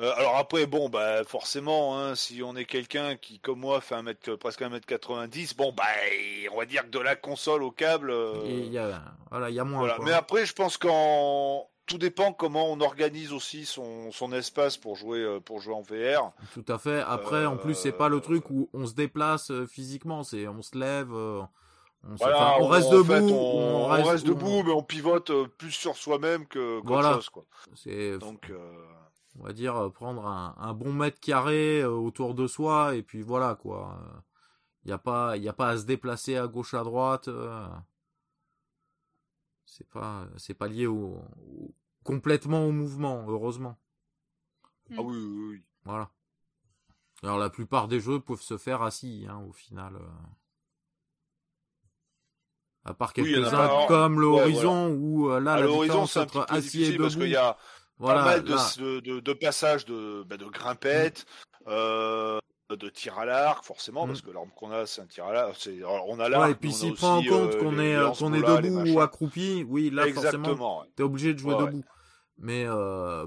[0.00, 3.94] Euh, alors après, bon, bah forcément, hein, si on est quelqu'un qui, comme moi, fait
[3.94, 5.84] un mètre, presque 1 mètre 90, bon, bah,
[6.50, 8.10] on va dire que de la console au câble.
[8.10, 9.88] Euh, il y a, voilà, il y a moins.
[10.02, 14.96] Mais après, je pense qu'en tout dépend comment on organise aussi son, son espace pour
[14.96, 16.32] jouer euh, pour jouer en VR.
[16.52, 17.00] Tout à fait.
[17.00, 20.62] Après, en plus, c'est pas le truc où on se déplace euh, physiquement, c'est on
[20.62, 21.42] se lève, euh,
[22.04, 27.14] on, reste debout, on, reste, debout, mais on pivote plus sur soi-même que voilà.
[27.14, 27.44] chose, quoi.
[28.18, 28.52] Donc.
[29.36, 33.56] On va dire prendre un, un, bon mètre carré autour de soi et puis voilà
[33.56, 33.98] quoi.
[34.84, 37.28] Il n'y a pas, il a pas à se déplacer à gauche à droite.
[39.76, 41.20] C'est pas, c'est pas lié au,
[42.04, 43.76] complètement au mouvement, heureusement.
[44.92, 45.64] Ah oui, oui, oui.
[45.82, 46.10] Voilà.
[47.24, 49.96] Alors la plupart des jeux peuvent se faire assis, hein, au final.
[49.96, 50.06] Euh.
[52.84, 57.02] À part quelques-uns comme l'horizon où euh, là ah, la différence entre assis et debout.
[57.02, 57.58] Parce qu'il y a
[57.98, 61.26] voilà, pas mal de, de, de, passages de, bah, de grimpettes.
[61.66, 62.38] Euh,
[62.76, 64.26] de tir à l'arc, forcément, parce mm.
[64.26, 65.68] que l'arme qu'on a, c'est un tir à l'arc.
[66.06, 66.50] On a l'arc.
[66.50, 69.64] et puis s'il prend en compte euh, qu'on est, euh, qu'on est debout ou accroupi,
[69.68, 71.84] oui, là, forcément, t'es obligé de jouer debout.
[72.38, 73.26] Mais euh,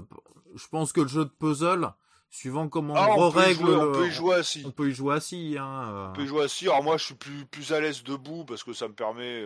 [0.54, 1.92] je pense que le jeu de puzzle,
[2.30, 4.62] suivant comment ah, on, règle, on peut y jouer assis.
[4.66, 5.56] On peut y jouer assis.
[5.58, 6.66] Hein, on peut y jouer assis.
[6.68, 9.44] Alors moi, je suis plus, plus à l'aise debout parce que ça me permet.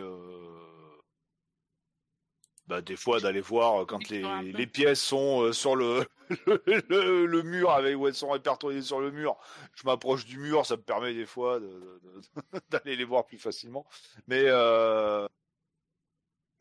[2.67, 4.23] Bah, des fois d'aller voir quand les,
[4.53, 6.05] les, pièces sont sur le,
[6.47, 9.35] le, le, mur avec où elles sont répertoriées sur le mur.
[9.75, 11.59] Je m'approche du mur, ça me permet des fois
[12.69, 13.85] d'aller les voir plus facilement.
[14.27, 15.27] Mais euh,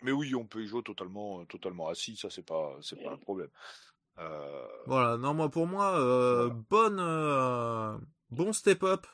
[0.02, 3.18] mais oui, on peut y jouer totalement totalement assis, ça c'est pas c'est pas un
[3.18, 3.50] problème.
[4.18, 4.66] Euh...
[4.86, 7.96] Voilà, non moi pour moi euh, bonne euh,
[8.30, 9.06] bon step up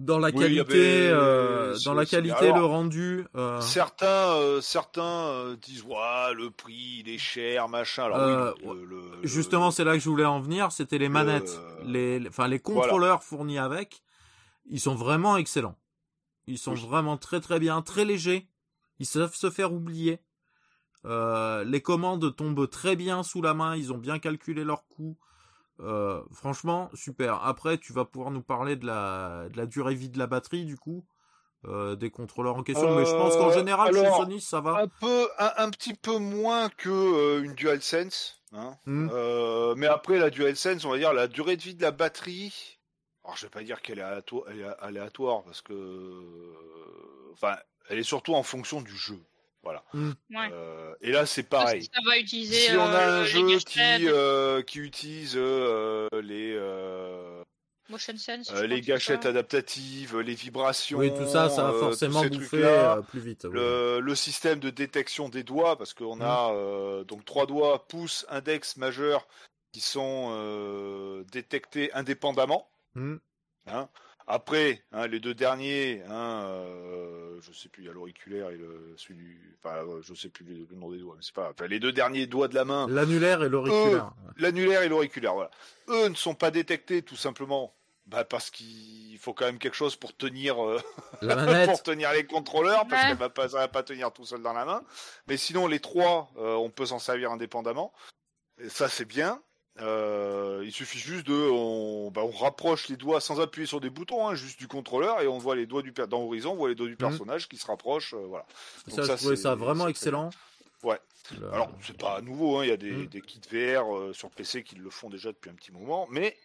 [0.00, 3.26] dans la qualité, euh, dans la qualité, le rendu.
[3.36, 3.60] Euh...
[3.60, 8.04] Certains, euh, certains euh, disent ouais, le prix, il est cher, machin.
[8.04, 10.72] Alors, oui, le, justement, c'est là que je voulais en venir.
[10.72, 14.02] C'était les manettes, les, enfin les contrôleurs fournis avec.
[14.66, 15.76] Ils sont vraiment excellents.
[16.46, 18.48] Ils sont vraiment très très bien, très légers.
[18.98, 20.20] Ils savent se faire oublier.
[21.04, 23.76] Euh, les commandes tombent très bien sous la main.
[23.76, 25.16] Ils ont bien calculé leur coût.
[25.80, 27.42] Euh, franchement, super.
[27.44, 30.64] Après, tu vas pouvoir nous parler de la, de la durée vie de la batterie,
[30.64, 31.04] du coup,
[31.66, 32.94] euh, des contrôleurs en question.
[32.96, 34.82] mais je pense qu'en général, chez Sony, ça va.
[34.82, 38.40] Un peu, un, petit peu moins que une DualSense.
[38.52, 38.76] Hein.
[38.86, 39.08] Hmm.
[39.76, 42.78] mais après, la DualSense, on va dire la durée de vie de la batterie.
[43.24, 45.72] Alors, je vais pas dire qu'elle est aléatoire, parce que,
[47.32, 47.56] enfin,
[47.88, 49.18] elle est surtout en fonction du jeu.
[49.64, 49.82] Voilà.
[49.92, 50.12] Hmm.
[51.00, 51.84] et là, c'est pareil.
[51.84, 54.06] Ça va utiliser, si on a un jeu qui,
[54.66, 56.58] qui utilise les
[57.90, 60.98] Motion sense, les gâchettes adaptatives, les vibrations.
[60.98, 63.44] Oui, tout ça, ça va forcément bouffer plus vite.
[63.44, 67.04] Le, le, système de détection des doigts, parce qu'on a hmm.
[67.04, 69.26] donc trois doigts, pouce, index, majeur,
[69.72, 72.68] qui sont détectés indépendamment.
[72.94, 73.16] Hmm.
[73.66, 73.88] Hein
[74.26, 78.56] après, hein, les deux derniers, hein, euh, je sais plus, il y a l'auriculaire et
[78.56, 81.50] le celui du, enfin, euh, je sais plus le nom des doigts, mais c'est pas.
[81.50, 82.86] Enfin, les deux derniers doigts de la main.
[82.88, 84.12] L'annulaire et l'auriculaire.
[84.38, 85.50] L'annulaire et l'auriculaire, voilà.
[85.88, 87.74] Eux ne sont pas détectés tout simplement,
[88.06, 90.80] bah parce qu'il faut quand même quelque chose pour tenir, euh,
[91.66, 94.54] pour tenir les contrôleurs, parce que va pas, ça va pas tenir tout seul dans
[94.54, 94.82] la main.
[95.26, 97.92] Mais sinon, les trois, euh, on peut s'en servir indépendamment.
[98.58, 99.42] Et ça, c'est bien.
[99.80, 103.90] Euh, il suffit juste de, on, bah, on, rapproche les doigts sans appuyer sur des
[103.90, 106.68] boutons, hein, juste du contrôleur, et on voit les doigts du dans l'horizon, on voit
[106.68, 106.98] les doigts du mhm.
[106.98, 108.46] personnage qui se rapprochent, euh, voilà.
[108.86, 110.30] ça, je trouvais ça vraiment excellent.
[110.84, 111.00] Ouais.
[111.52, 113.06] Alors c'est pas nouveau, hein, il y a des, mhm.
[113.06, 116.36] des kits VR euh, sur PC qui le font déjà depuis un petit moment, mais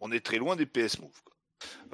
[0.00, 1.22] on est très loin des PS Move.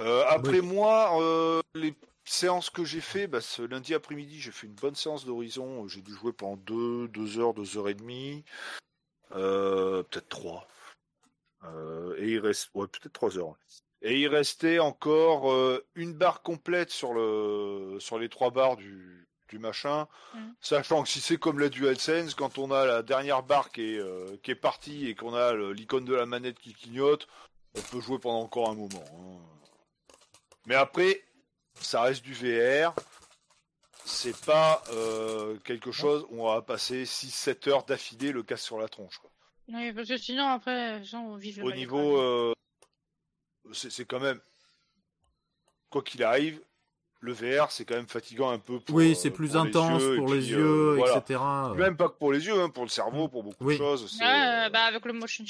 [0.00, 1.94] Euh, après moi, les
[2.24, 5.86] séances que j'ai fait, bah, ce lundi après-midi, j'ai fait une bonne séance d'horizon.
[5.86, 8.44] J'ai dû jouer pendant deux, deux heures, deux heures et demie.
[9.34, 10.66] Euh, peut-être trois.
[11.64, 13.54] Euh, et il reste, ouais, peut-être trois heures.
[14.02, 19.28] Et il restait encore euh, une barre complète sur le, sur les trois barres du,
[19.48, 20.38] du machin, mm.
[20.60, 24.42] sachant que si c'est comme la DualSense, quand on a la dernière barre qui est,
[24.42, 27.28] qui est partie et qu'on a l'icône de la manette qui clignote,
[27.76, 29.04] on peut jouer pendant encore un moment.
[29.14, 29.60] Hein.
[30.66, 31.22] Mais après,
[31.74, 32.94] ça reste du VR
[34.10, 38.78] c'est pas euh, quelque chose où on va passer 6-7 heures d'affilée le casque sur
[38.78, 39.18] la tronche.
[39.18, 39.30] Quoi.
[39.68, 42.18] Oui, parce que sinon, après, on vit Au niveau.
[42.18, 42.52] Euh,
[43.72, 44.40] c'est quand même.
[45.90, 46.60] Quoi qu'il arrive,
[47.20, 50.32] le VR, c'est quand même fatigant un peu pour Oui, c'est euh, plus intense pour
[50.32, 51.40] les yeux, etc.
[51.76, 54.18] Même pas que pour les yeux, hein, pour le cerveau, pour beaucoup de choses.
[54.20, 55.44] bah, avec le motion,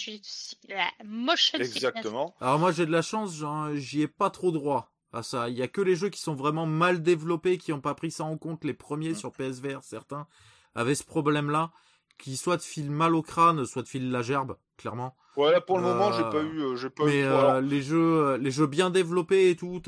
[1.04, 2.34] motion Exactement.
[2.40, 3.42] Alors moi, j'ai de la chance,
[3.74, 5.48] j'y ai pas trop droit à ça.
[5.48, 8.10] Il y a que les jeux qui sont vraiment mal développés, qui n'ont pas pris
[8.10, 8.64] ça en compte.
[8.64, 10.26] Les premiers sur PSVR, certains
[10.74, 11.72] avaient ce problème-là,
[12.18, 15.16] qui soit te filent mal au crâne, soit te filent la gerbe, clairement.
[15.36, 18.38] Ouais, pour le moment, j'ai pas eu, euh, j'ai pas mais, euh, les jeux, euh,
[18.38, 19.80] les jeux bien développés et tout,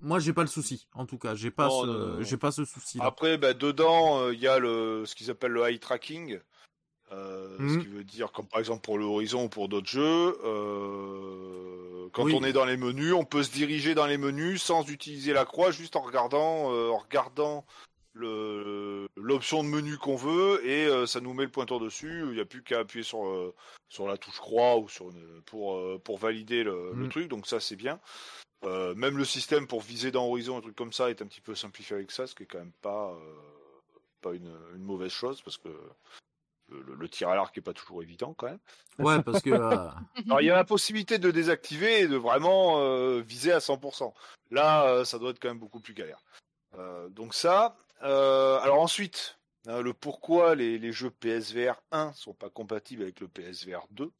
[0.00, 0.88] moi j'ai pas le souci.
[0.94, 2.18] En tout cas, j'ai pas, ce...
[2.22, 2.98] j'ai pas ce souci.
[2.98, 3.06] -là.
[3.06, 6.40] Après, bah, dedans, il y a le, ce qu'ils appellent le eye tracking.
[7.12, 7.82] Ce mmh.
[7.82, 10.36] qui veut dire, comme par exemple pour le Horizon ou pour d'autres jeux,
[12.12, 15.32] quand on est dans les menus, on peut se diriger dans les menus sans utiliser
[15.32, 17.64] la croix, juste en regardant, euh, en regardant
[18.14, 22.24] le l'option de menu qu'on veut et euh, ça nous met le pointeur dessus.
[22.26, 23.54] Il n'y a plus qu'à appuyer sur euh,
[23.88, 25.10] sur la touche croix ou sur
[25.46, 27.08] pour pour valider le, mm.
[27.08, 27.28] truc.
[27.28, 27.98] Donc ça c'est bien.
[28.64, 31.54] même le système pour viser dans Horizon, un truc comme ça, est un petit peu
[31.54, 33.18] simplifié avec ça, ce qui est quand même pas
[34.20, 35.70] pas une, une mauvaise chose parce que
[36.98, 38.58] le, tir à l'arc est pas toujours évident quand même.
[38.98, 39.50] Ouais, parce que.
[39.50, 39.88] Euh,
[40.26, 44.12] Alors, il y a la possibilité de désactiver et de vraiment euh, viser à 100%.
[44.50, 46.22] Là, euh, ça doit être quand même beaucoup plus galère.
[47.10, 47.76] donc ça.
[48.00, 53.86] alors ensuite, hein, le pourquoi les, jeux PSVR 1 sont pas compatibles avec le PSVR
[53.90, 54.10] 2.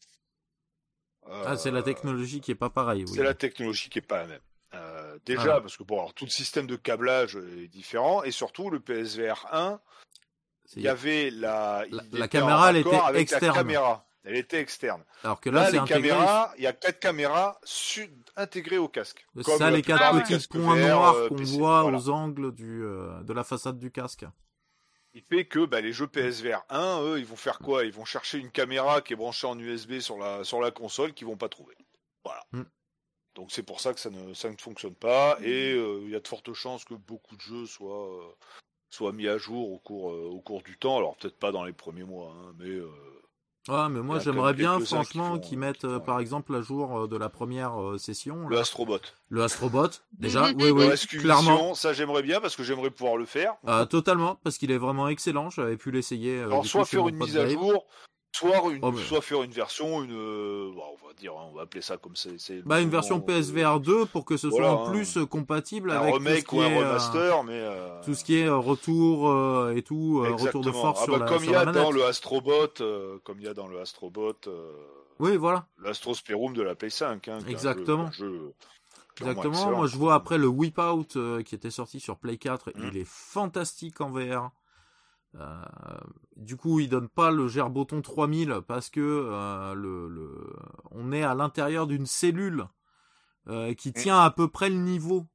[1.30, 3.04] ah, c'est la technologie qui est pas pareille.
[3.08, 5.20] C'est la technologie qui est pas la même.
[5.24, 5.60] déjà, ah.
[5.60, 9.46] parce que bon, alors, tout le système de câblage est différent et surtout le PSVR
[9.52, 9.80] 1
[10.76, 13.54] il y avait la, la, caméra, elle était externe.
[13.54, 14.06] caméra.
[14.24, 15.02] Elle était externe.
[15.24, 17.60] Alors que là, les caméras, il y a quatre caméras
[18.36, 19.26] intégrées au casque.
[19.36, 23.32] C'est ça, les quatre petits points noirs euh, qu'on voit aux angles du, euh, de
[23.32, 24.24] la façade du casque.
[25.14, 27.84] Il fait que bah, les jeux PSVR 1, eux, ils vont faire quoi?
[27.84, 31.12] Ils vont chercher une caméra qui est branchée en USB sur la, sur la console
[31.12, 31.76] qu'ils vont pas trouver.
[32.24, 32.42] Voilà.
[32.52, 32.64] Hmm.
[33.34, 36.14] Donc c'est pour ça que ça ne, ça ne fonctionne pas et euh, il y
[36.14, 38.36] a de fortes chances que beaucoup de jeux soient,
[38.92, 40.98] soit mis à jour au cours, euh, au cours du temps.
[40.98, 42.68] Alors peut-être pas dans les premiers mois, hein, mais.
[42.68, 42.88] Euh,
[43.68, 47.28] ah, mais moi j'aimerais bien franchement qu'ils mettent euh, par exemple à jour de la
[47.28, 48.48] première session.
[48.48, 48.98] Le Astrobot.
[49.28, 51.74] Le Astrobot, déjà, oui, oui, clairement.
[51.74, 53.54] Ça j'aimerais bien parce que j'aimerais pouvoir le faire.
[53.64, 55.48] Ah, totalement, parce qu'il est vraiment excellent.
[55.50, 56.40] J'avais pu l'essayer.
[56.40, 57.86] Alors soit faire une mise à jour,
[58.34, 61.62] Soit, une, oh, soit faire une version, une, bah, on va dire, hein, on va
[61.62, 62.62] appeler ça comme c'est.
[62.64, 64.90] Bah, une version PSVR 2 pour que ce soit en hein.
[64.90, 67.62] plus compatible un avec remake tout ce qui ou un remaster, mais
[68.04, 71.50] tout ce qui est retour et tout, retour de force ah, sur la Comme il
[71.50, 72.74] y a dans le Astrobot,
[73.22, 74.40] comme il y a dans le Astrobot.
[75.18, 75.66] oui, voilà.
[75.82, 77.28] L'Astrospirum de la Play 5.
[77.28, 78.10] Hein, Exactement.
[79.20, 79.70] Exactement.
[79.70, 82.70] Moi, je vois après le Whip Out euh, qui était sorti sur Play 4.
[82.70, 82.88] Mmh.
[82.88, 84.50] Il est fantastique en VR.
[85.34, 85.64] Euh,
[86.36, 90.52] du coup, il donne pas le Gerboton 3000 parce que euh, le, le,
[90.90, 92.66] on est à l'intérieur d'une cellule
[93.48, 95.26] euh, qui tient à peu près le niveau,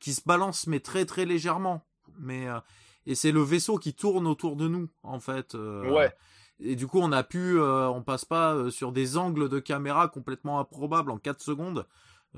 [0.00, 1.86] qui se balance mais très très légèrement.
[2.18, 2.58] Mais euh,
[3.06, 5.54] et c'est le vaisseau qui tourne autour de nous en fait.
[5.54, 6.12] ouais.
[6.58, 10.58] Et du coup, on a pu, on passe pas sur des angles de caméra complètement
[10.58, 11.86] improbables en 4 secondes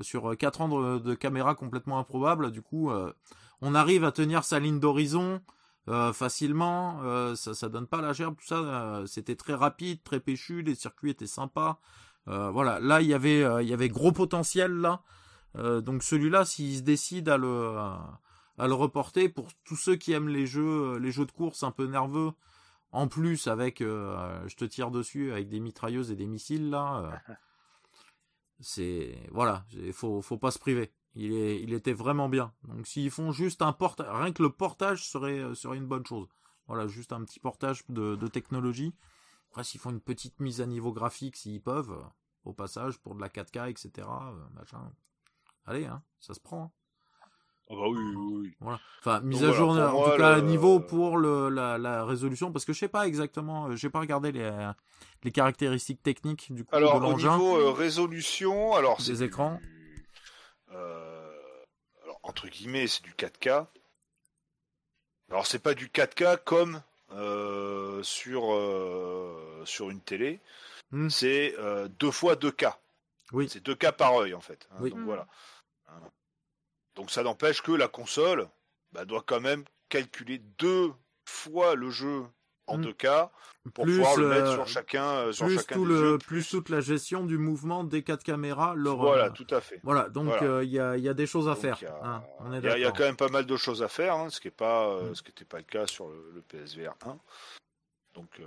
[0.02, 2.50] sur 4 ans de, caméra complètement improbable.
[2.50, 3.12] Du coup, euh,
[3.60, 5.40] on arrive à tenir sa ligne d'horizon
[5.88, 7.00] euh, facilement.
[7.02, 9.02] Euh, ça, ça donne pas la gerbe, tout ça.
[9.06, 10.62] C'était très rapide, très péchu.
[10.62, 11.80] Les circuits étaient sympas.
[12.26, 15.02] voilà, là il y avait, il y avait gros potentiel là.
[15.54, 17.74] donc celui-là, s'il se décide à le,
[18.58, 21.70] à le reporter pour tous ceux qui aiment les jeux, les jeux de course un
[21.70, 22.32] peu nerveux.
[22.90, 27.22] En plus, avec, je te tire dessus avec des mitrailleuses et des missiles là.
[28.60, 30.92] c'est voilà, il faut faut pas se priver.
[31.14, 32.52] Il est il était vraiment bien.
[32.64, 36.06] Donc s'ils font juste un portage, rien que le portage serait euh, serait une bonne
[36.06, 36.28] chose.
[36.66, 38.94] Voilà, juste un petit portage de, de technologie.
[39.50, 42.04] Après s'ils font une petite mise à niveau graphique s'ils peuvent euh,
[42.44, 44.06] au passage pour de la 4K etc.
[44.08, 44.92] Euh, machin.
[45.66, 46.64] Allez hein, ça se prend.
[46.64, 46.70] Hein.
[47.70, 48.80] Ah bah oui, oui, Voilà.
[49.00, 52.72] Enfin, mise à jour, en tout cas, niveau pour le, la, la, résolution, parce que
[52.72, 54.50] je sais pas exactement, j'ai pas regardé les,
[55.22, 57.34] les caractéristiques techniques du coup alors, de l'engin.
[57.34, 59.60] Au niveau euh, résolution, alors des écrans.
[60.70, 63.66] Alors entre guillemets, c'est du 4K.
[65.30, 66.82] Alors c'est pas du 4K comme
[67.12, 68.42] euh, sur
[69.66, 70.40] sur une télé.
[70.90, 71.08] Hmm.
[71.08, 71.54] C'est
[71.98, 72.74] deux fois 2K.
[73.32, 73.48] Oui.
[73.48, 74.68] C'est 2K par œil en fait.
[74.70, 74.90] Hein, oui.
[74.90, 75.26] Donc voilà.
[76.94, 78.48] Donc ça n'empêche que la console
[78.92, 80.92] bah, doit quand même calculer deux
[81.24, 82.26] fois le jeu
[82.68, 83.28] en 2K
[83.64, 83.70] mmh.
[83.70, 86.48] pour pouvoir le mettre sur chacun, euh, sur plus chacun tout des le, jeux, plus,
[86.48, 88.74] toute la gestion du mouvement des quatre caméras.
[88.76, 89.80] Leur, voilà, euh, tout à fait.
[89.82, 90.54] Voilà, donc il voilà.
[90.54, 91.78] euh, y, a, y, a, des choses à donc, faire.
[91.80, 92.22] Il y, hein,
[92.76, 94.52] y, y, a quand même pas mal de choses à faire, hein, ce qui n'est
[94.52, 95.14] pas, euh, mmh.
[95.14, 97.18] ce qui n'était pas le cas sur le, le PSVR 1.
[98.14, 98.40] Donc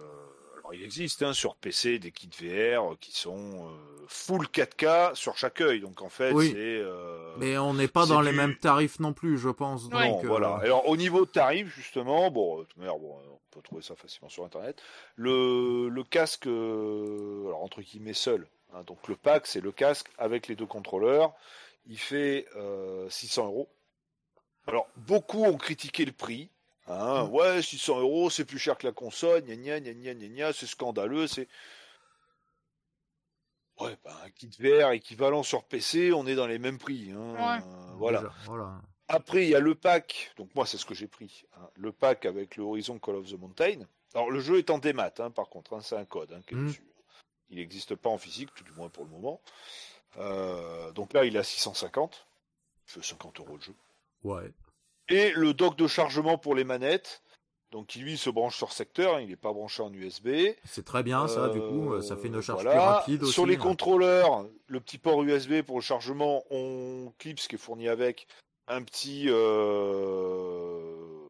[0.61, 5.35] alors il existe hein, sur PC des kits VR qui sont euh, full 4K sur
[5.35, 5.81] chaque œil.
[5.81, 6.51] Donc en fait, oui.
[6.51, 6.57] c'est.
[6.57, 8.27] Euh, Mais on n'est pas dans du...
[8.27, 9.89] les mêmes tarifs non plus, je pense.
[9.89, 10.27] Donc, non, euh...
[10.27, 10.59] voilà.
[10.61, 14.81] Alors au niveau tarif, justement, bon, merde, bon, on peut trouver ça facilement sur Internet.
[15.15, 18.47] Le, le casque, euh, alors entre guillemets seul.
[18.73, 21.33] Hein, donc le pack, c'est le casque avec les deux contrôleurs.
[21.87, 22.45] Il fait
[23.09, 23.67] 600 euros.
[24.67, 26.51] Alors beaucoup ont critiqué le prix.
[26.87, 27.29] Hein, mmh.
[27.29, 30.53] Ouais, 600 euros, c'est plus cher que la console, gna gna gna gna gna, gna
[30.53, 31.47] c'est scandaleux, c'est.
[33.79, 37.11] Ouais, bah, un kit VR équivalent sur PC, on est dans les mêmes prix.
[37.11, 37.63] Hein, ouais.
[37.63, 38.19] euh, voilà.
[38.19, 38.81] Déjà, voilà.
[39.07, 41.91] Après, il y a le pack, donc moi c'est ce que j'ai pris, hein, le
[41.91, 43.85] pack avec le Horizon Call of the Mountain.
[44.13, 46.57] Alors le jeu est en démat, hein, par contre, hein, c'est un code qui est
[46.57, 46.67] mmh.
[46.67, 46.87] dessus.
[47.49, 49.41] Il n'existe pas en physique, tout du moins pour le moment.
[50.17, 52.25] Euh, donc là, il est à 650.
[52.87, 53.75] Il fait 50 euros le jeu.
[54.23, 54.53] Ouais
[55.11, 57.21] et le dock de chargement pour les manettes.
[57.71, 60.27] Donc qui lui se branche sur secteur, il n'est pas branché en USB.
[60.65, 62.71] C'est très bien ça, euh, du coup, ça fait une charge voilà.
[62.71, 63.31] plus rapide aussi.
[63.31, 67.87] Sur les contrôleurs, le petit port USB pour le chargement, on clips qui est fourni
[67.87, 68.27] avec
[68.67, 71.27] un petit, euh...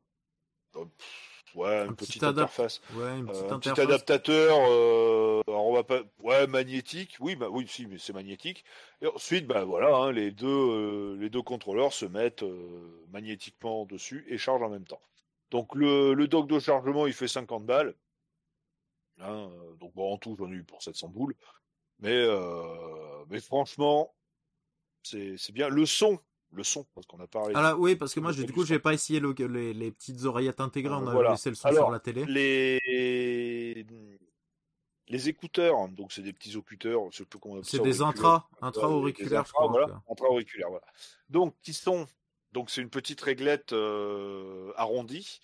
[1.55, 4.57] ouais, une un petite petit interface, ouais, une petite euh, un petit adaptateur.
[4.69, 5.41] Euh...
[5.47, 8.63] Alors on va pas, ouais, magnétique, oui, bah oui, si, mais c'est magnétique.
[9.01, 13.85] Et ensuite, bah voilà, hein, les deux, euh, les deux contrôleurs se mettent euh, magnétiquement
[13.85, 15.01] dessus et chargent en même temps.
[15.49, 17.95] Donc le, le dock de chargement, il fait 50 balles.
[19.19, 19.49] Hein,
[19.79, 21.35] donc bon, en tout, j'en ai eu pour 700 boules.
[21.99, 24.13] Mais, euh, mais franchement,
[25.03, 25.69] c'est bien.
[25.69, 26.19] Le son,
[26.53, 27.53] le son, parce qu'on a parlé.
[27.55, 30.23] Ah là, oui, parce que moi, du coup, j'ai pas essayé le, les, les, petites
[30.25, 30.93] oreillettes intégrées.
[30.93, 31.31] on a voilà.
[31.31, 32.25] laissé le son Alors, sur la télé.
[32.25, 33.85] Les
[35.11, 38.89] les écouteurs, donc c'est des petits écouteurs, je sais plus comment C'est des intra, intra
[38.89, 40.85] auriculaires, intra, voilà, intra auriculaires, voilà.
[41.29, 42.07] Donc qui sont,
[42.53, 45.41] donc c'est une petite réglette euh, arrondie,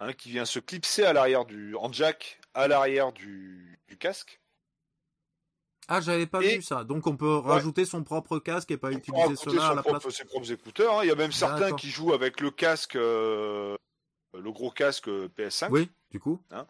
[0.00, 4.42] hein, qui vient se clipser à l'arrière du, en jack, à l'arrière du, du casque.
[5.92, 6.56] Ah, j'avais pas et...
[6.56, 6.84] vu ça.
[6.84, 7.52] Donc on peut ouais.
[7.52, 10.14] rajouter son propre casque et pas utiliser cela à la propre, place.
[10.14, 10.98] Ses propres écouteurs.
[10.98, 11.00] Hein.
[11.02, 13.76] Il y a même certains qui jouent avec le casque, euh,
[14.32, 15.68] le gros casque PS5.
[15.70, 16.40] Oui, du coup.
[16.52, 16.66] Hein,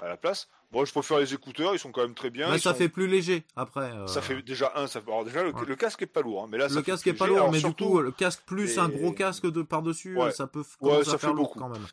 [0.00, 0.48] à la place.
[0.72, 2.50] Bon, je préfère les écouteurs, ils sont quand même très bien.
[2.50, 2.76] Mais ça sont...
[2.78, 3.92] fait plus léger après.
[3.92, 4.06] Euh...
[4.06, 5.02] Ça fait déjà un, ça.
[5.06, 5.66] Alors déjà le, ouais.
[5.66, 7.84] le, casque est pas lourd, hein, mais là le casque est pas lourd, mais surtout...
[7.84, 8.78] du coup le casque plus et...
[8.78, 10.32] un gros casque de par dessus, ouais.
[10.32, 11.86] ça peut ouais, ça fait beaucoup quand même.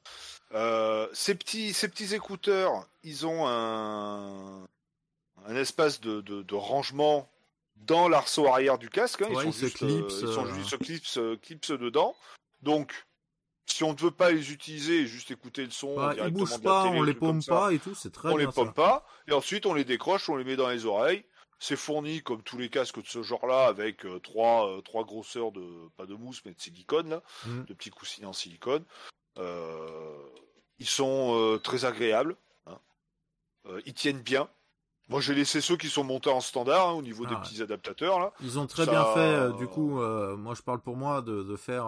[0.53, 4.65] Euh, ces petits, ces petits écouteurs, ils ont un,
[5.49, 7.29] un espace de, de, rangement
[7.75, 9.23] dans l'arceau arrière du casque.
[9.23, 9.29] Hein.
[9.31, 12.15] Ils, sont juste, clipsent, ils sont juste dedans.
[12.61, 13.07] Donc,
[13.65, 17.01] si on ne veut pas les utiliser, juste écouter le son bah, directement pas, on
[17.01, 18.45] les paume pas et tout, c'est très on bien.
[18.45, 21.25] On les paume pas, et ensuite on les décroche, on les met dans les oreilles.
[21.61, 25.51] C'est fourni comme tous les casques de ce genre-là avec euh, trois, euh, trois grosseurs
[25.51, 27.63] de pas de mousse mais de silicone là, mm.
[27.65, 28.85] de petits coussinets en silicone.
[29.37, 30.15] Euh,
[30.77, 32.79] ils sont très agréables, hein.
[33.85, 34.49] ils tiennent bien.
[35.09, 37.61] Moi, j'ai laissé ceux qui sont montés en standard hein, au niveau des ah petits
[37.61, 38.31] adaptateurs là.
[38.41, 39.53] Ils ont très bien fait.
[39.57, 39.99] du coup,
[40.37, 41.87] moi, je parle pour moi de, de faire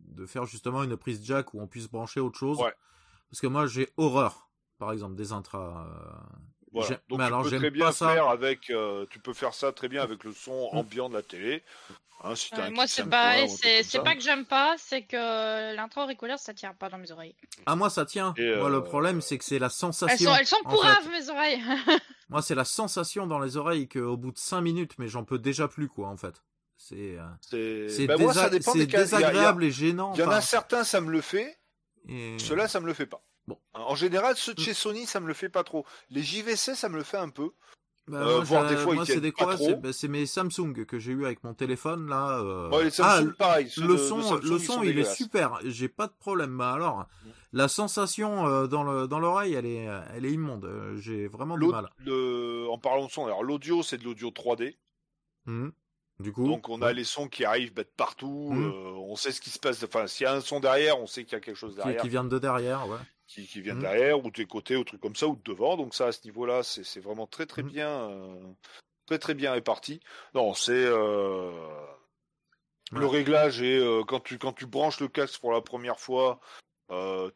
[0.00, 2.58] de faire justement une prise jack où on puisse brancher autre chose.
[3.30, 4.48] Parce que moi, j'ai horreur,
[4.78, 5.86] par exemple, des intras.
[6.72, 7.00] Voilà.
[7.08, 9.88] Donc mais tu alors, peux très bien faire avec, euh, tu peux faire ça très
[9.88, 10.76] bien avec le son mm.
[10.76, 11.62] ambiant de la télé.
[12.22, 12.34] Hein,
[12.72, 16.90] moi, c'est pas, c'est pas que j'aime pas, c'est que l'intro auriculaire, ça tient pas
[16.90, 17.34] dans mes oreilles.
[17.64, 18.34] Ah, moi, ça tient.
[18.36, 20.34] moi, le euh, problème, c'est que c'est la sensation.
[20.34, 21.62] Elles sont, elles sont mes oreilles.
[22.28, 25.38] moi, c'est la sensation dans les oreilles qu'au bout de 5 minutes, mais j'en peux
[25.38, 26.42] déjà plus, quoi, en fait.
[26.76, 27.16] C'est
[27.48, 30.12] c'est bah, désagréable et gênant.
[30.14, 31.58] Il y en a certains, ça me le fait.
[32.08, 32.38] Et...
[32.38, 33.22] Ceux-là, ça me le fait pas.
[33.50, 33.58] Bon.
[33.74, 34.64] En général, ceux de mm.
[34.64, 35.84] chez Sony, ça me le fait pas trop.
[36.10, 37.50] Les JVC, ça me le fait un peu.
[38.06, 41.24] Bah, euh, moi, des fois, c'est des quoi bah, C'est mes Samsung que j'ai eu
[41.24, 42.38] avec mon téléphone là.
[42.40, 42.82] Euh...
[42.82, 43.70] les Samsung, ah, pareil.
[43.76, 45.58] Le son, le son, il est super.
[45.64, 46.56] J'ai pas de problème.
[46.56, 47.28] Bah alors, mm.
[47.52, 50.68] la sensation euh, dans le dans l'oreille, elle est elle est immonde.
[50.98, 51.90] J'ai vraiment du mal.
[52.04, 52.66] Le...
[52.70, 54.76] En parlant de son, alors l'audio, c'est de l'audio 3D.
[56.20, 58.72] Donc on a les sons qui arrivent de partout, mmh.
[58.98, 59.82] on sait ce qui se passe.
[59.82, 62.02] Enfin, s'il y a un son derrière, on sait qu'il y a quelque chose derrière.
[62.02, 62.98] Qui, vient de derrière, ouais.
[63.32, 63.82] Qui, qui vient de mmh.
[63.82, 65.76] derrière, ou des côtés, ou trucs comme ça, ou de devant.
[65.76, 67.68] Donc ça, à ce niveau-là, c'est vraiment très très mmh.
[67.68, 68.52] bien, euh,
[69.06, 70.00] très très bien réparti.
[70.34, 71.52] Non, c'est euh,
[72.90, 76.40] le réglage et quand tu quand tu branches le casque pour la première fois.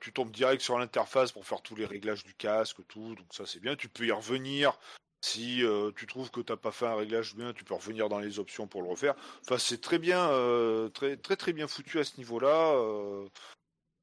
[0.01, 3.47] tu tombes direct sur l'interface pour faire tous les réglages du casque, tout, donc ça
[3.47, 3.77] c'est bien.
[3.77, 4.77] Tu peux y revenir
[5.25, 8.11] si euh, tu trouves que tu n'as pas fait un réglage bien, tu peux revenir
[8.11, 9.15] dans les options pour le refaire.
[9.41, 12.75] Enfin, c'est très bien, euh, très très très bien foutu à ce niveau-là.
[12.75, 13.27] Euh.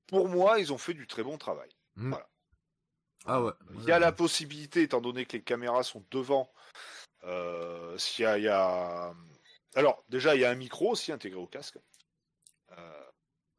[0.08, 1.70] Pour moi, ils ont fait du très bon travail.
[1.96, 2.10] Mmh.
[2.10, 2.28] Voilà.
[3.26, 3.52] Ah ouais.
[3.76, 6.52] Il y a la possibilité, étant donné que les caméras sont devant,
[7.98, 9.14] s'il y a,
[9.76, 11.78] Alors, déjà, il y a un micro aussi intégré au casque.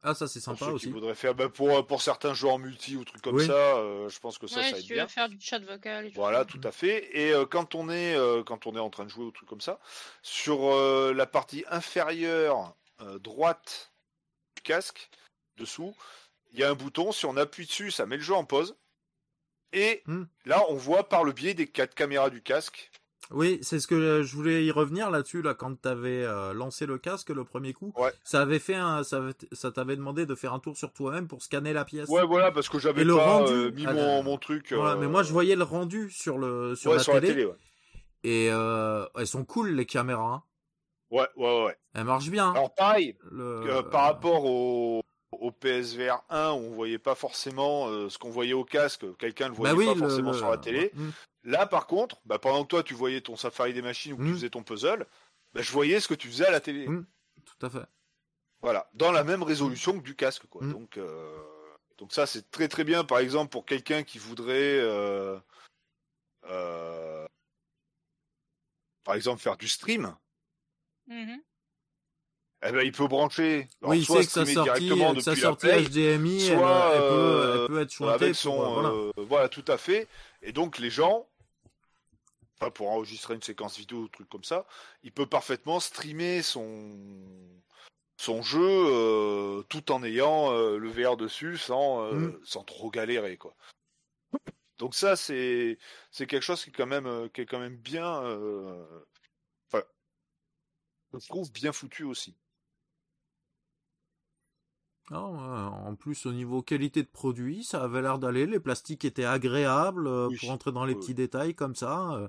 [0.05, 0.93] Ah, ça c'est sympa aussi.
[1.15, 4.47] faire, bah, pour, pour certains joueurs multi ou trucs comme ça, euh, je pense que
[4.47, 5.07] ça, ça aide bien.
[5.07, 6.11] faire du chat vocal.
[6.13, 7.09] voilà, tout à fait.
[7.17, 9.47] Et euh, quand on est euh, quand on est en train de jouer ou trucs
[9.47, 9.79] comme ça,
[10.21, 10.75] sur
[11.13, 12.75] la partie inférieure
[13.21, 13.93] droite
[14.57, 15.09] du casque,
[15.55, 15.95] dessous,
[16.53, 17.11] il y a un bouton.
[17.11, 18.75] Si on appuie dessus, ça met le jeu en pause.
[19.73, 20.23] Et hmm.
[20.45, 22.91] là, on voit par le biais des quatre caméras du casque
[23.31, 26.85] oui, c'est ce que je voulais y revenir là-dessus là quand tu avais euh, lancé
[26.85, 27.93] le casque le premier coup.
[28.23, 29.21] Ça avait fait un ça,
[29.51, 32.09] ça t'avait demandé de faire un tour sur toi-même pour scanner la pièce.
[32.09, 34.71] Ouais, voilà parce que j'avais pas rendu, euh, mis mon, truc.
[34.71, 37.47] mais moi je euh, voyais le rendu sur le sur, la, télé.
[38.23, 40.33] Et elles sont cool les caméras.
[40.33, 40.43] Hein.
[41.09, 41.77] Ouais, ouais, ouais.
[41.93, 42.51] Elles marchent bien.
[42.51, 43.17] Alors pareil,
[43.91, 45.01] par rapport au
[45.41, 49.75] au PSVR 1 on voyait pas forcément ce qu'on voyait au casque, quelqu'un le voyait
[49.75, 50.91] bah pas forcément sur la télé.
[50.93, 51.09] Mm.
[51.43, 54.23] Là, par contre, bah, pendant que toi, tu voyais ton Safari des machines ou que
[54.23, 54.33] tu hmm.
[54.33, 55.05] faisais ton puzzle,
[55.53, 56.87] bah, je voyais ce que tu faisais à la télé.
[56.87, 57.05] Hmm.
[57.43, 57.85] Tout à fait.
[58.61, 60.65] Voilà, dans la même résolution que du casque, quoi.
[60.65, 61.37] Donc, euh,
[61.97, 63.03] donc ça, c'est très très bien.
[63.03, 65.37] Par exemple, pour quelqu'un qui voudrait, euh,
[66.45, 67.27] euh,
[69.03, 70.15] par exemple, faire du stream.
[72.65, 73.67] Eh ben, il peut brancher.
[73.81, 77.81] oui, il sait que sa sortie, que sa sortie HDMI, soit, elle, peut, elle, peut,
[77.81, 78.09] être.
[78.09, 79.11] Avec son, voilà.
[79.17, 79.49] voilà.
[79.49, 80.07] tout à fait.
[80.41, 81.27] Et donc les gens,
[82.59, 84.65] enfin pour enregistrer une séquence vidéo ou truc comme ça,
[85.03, 86.91] il peut parfaitement streamer son
[88.17, 92.39] son jeu euh, tout en ayant euh, le VR dessus sans euh, mm.
[92.45, 93.55] sans trop galérer quoi.
[94.77, 95.77] Donc ça c'est
[96.11, 98.21] c'est quelque chose qui est quand même qui est quand même bien
[99.67, 99.83] enfin
[101.13, 102.35] je trouve bien foutu aussi.
[105.11, 108.45] Euh, en plus, au niveau qualité de produit, ça avait l'air d'aller.
[108.45, 112.13] Les plastiques étaient agréables euh, pour entrer dans les petits détails comme ça.
[112.13, 112.27] Euh.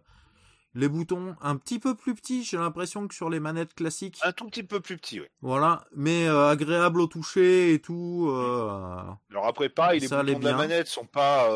[0.74, 4.18] les boutons un petit peu plus petits, j'ai l'impression que sur les manettes classiques.
[4.24, 5.26] Un tout petit peu plus petit, oui.
[5.40, 8.28] Voilà, mais agréable au toucher et tout.
[9.30, 11.48] Alors après, pareil, les boutons de la manette sont pas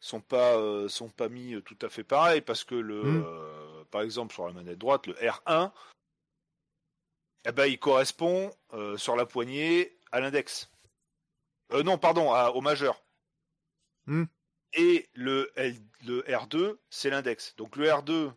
[0.00, 0.56] sont pas
[0.88, 3.24] sont pas mis tout à fait pareil parce que le hmm.
[3.90, 5.70] par exemple sur la manette droite, le R1,
[7.46, 8.50] eh ben il correspond
[8.96, 10.70] sur la poignée à l'index.
[11.72, 13.02] Euh, non, pardon, au majeur.
[14.06, 14.24] Hmm.
[14.74, 15.50] Et le,
[16.06, 17.56] le R2, c'est l'index.
[17.56, 18.32] Donc le R2,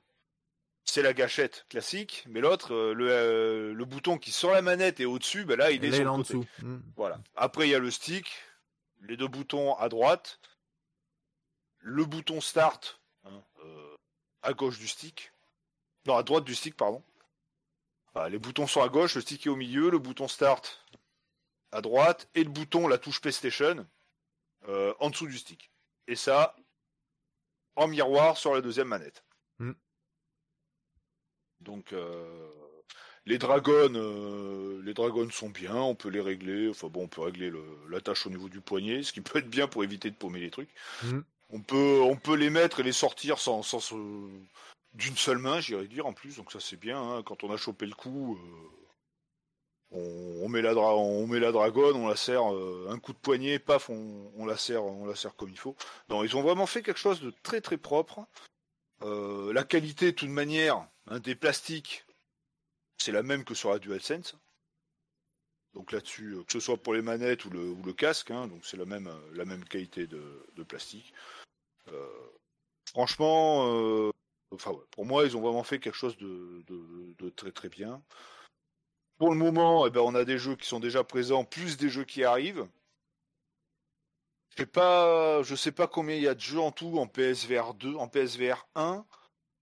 [0.86, 5.06] c'est la gâchette classique, mais l'autre, euh, euh, le, bouton qui sur la manette est
[5.06, 6.46] au-dessus, ben là, il est en dessous.
[6.64, 6.80] Hmm.
[6.96, 7.20] Voilà.
[7.36, 8.32] Après, il y a le stick,
[9.02, 10.40] les deux boutons à droite,
[11.80, 13.44] le bouton start hein,
[14.42, 15.32] à gauche du stick.
[16.08, 17.04] Non, à droite du stick, pardon.
[18.32, 20.84] les boutons sont à gauche, le stick est au milieu, le bouton start
[21.72, 23.86] à droite et le bouton, la touche PlayStation,
[24.68, 25.72] euh, en dessous du stick.
[26.08, 26.56] Et ça,
[27.76, 29.24] en miroir sur la deuxième manette.
[29.60, 29.72] Mm.
[31.62, 32.50] Donc, euh,
[33.26, 36.70] les dragons, euh, les dragons sont bien, on peut les régler.
[36.70, 37.52] Enfin bon, on peut régler
[37.90, 40.52] l'attache au niveau du poignet, ce qui peut être bien pour éviter de paumer les
[40.52, 40.74] trucs.
[41.04, 41.20] Mm.
[41.50, 43.80] On peut, on peut les mettre et les sortir sans, sans
[44.94, 46.38] d'une seule main, j'irais dire en plus.
[46.38, 47.02] Donc ça c'est bien.
[47.02, 47.24] Hein.
[47.24, 48.38] Quand on a chopé le coup,
[49.92, 53.90] on, met la on la dragonne, on la serre euh, un coup de poignet, paf,
[53.90, 55.76] on, la serre, on la serre comme il faut.
[56.10, 58.26] Non, ils ont vraiment fait quelque chose de très très propre.
[59.04, 62.06] Euh, la qualité, de toute manière, hein, des plastiques,
[62.98, 64.36] c'est la même que sur la DualSense.
[65.74, 68.78] Donc là-dessus, euh, que ce soit pour les manettes ou le, casque, hein, donc c'est
[68.78, 71.14] la même qualité de, plastique.
[72.90, 74.12] franchement,
[74.92, 78.02] pour moi, ils ont vraiment fait quelque chose de très très bien.
[79.18, 81.90] Pour le moment, eh ben, on a des jeux qui sont déjà présents, plus des
[81.90, 82.68] jeux qui arrivent.
[84.50, 87.08] Je sais pas, je sais pas combien il y a de jeux en tout en
[87.08, 89.06] PSVR 2, en PSVR 1,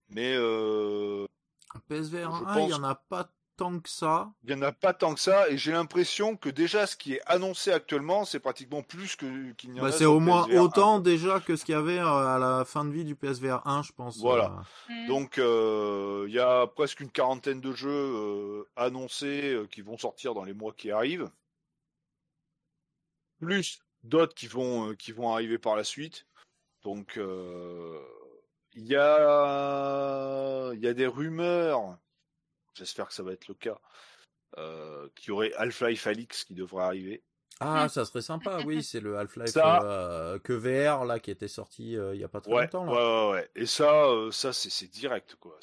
[0.10, 1.26] mais euh,
[1.74, 4.32] en PSVR 1, il y en a pas tant que ça.
[4.44, 7.14] Il n'y en a pas tant que ça, et j'ai l'impression que déjà ce qui
[7.14, 9.92] est annoncé actuellement, c'est pratiquement plus que qu'il n'y en bah, a.
[9.92, 12.92] C'est au moins autant déjà que ce qu'il y avait euh, à la fin de
[12.92, 14.20] vie du PSVR 1, je pense.
[14.20, 14.64] Voilà.
[14.90, 14.94] Euh.
[14.94, 15.08] Mm.
[15.08, 20.44] Donc euh, il y a presque une quarantaine de jeux annoncés qui vont sortir dans
[20.44, 21.30] les mois qui arrivent,
[23.40, 26.28] plus d'autres qui vont qui vont arriver par la suite.
[26.84, 31.98] Donc il y a il y a des rumeurs
[32.76, 33.80] j'espère que ça va être le cas,
[34.58, 37.24] euh, qu'il y aurait Half-Life Alix qui devrait arriver.
[37.62, 41.96] Ah, ça serait sympa, oui, c'est le Half-Life euh, que VR là qui était sorti
[41.98, 42.86] euh, il y a pas très longtemps.
[42.86, 42.92] Là.
[42.92, 43.50] Ouais, ouais, ouais.
[43.56, 45.58] Et ça, ça c'est direct quoi.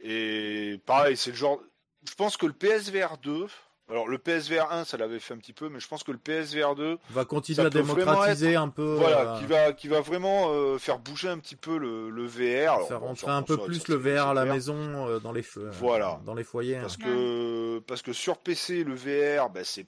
[0.00, 1.62] Et pareil, c'est le genre.
[2.06, 3.46] Je pense que le PSVR 2,
[3.90, 6.16] alors le PSVR 1, ça l'avait fait un petit peu, mais je pense que le
[6.16, 8.96] PSVR 2 va continuer à démocratiser un peu.
[8.98, 12.26] Voilà, euh, qui va qui va vraiment euh, faire bouger un petit peu le, le
[12.26, 12.86] VR.
[12.88, 16.20] faire rentrer un peu plus le VR à la maison euh, dans les voilà.
[16.24, 16.78] dans les foyers.
[16.80, 17.04] Parce hein.
[17.04, 19.86] que parce que sur PC le VR, ben, c'est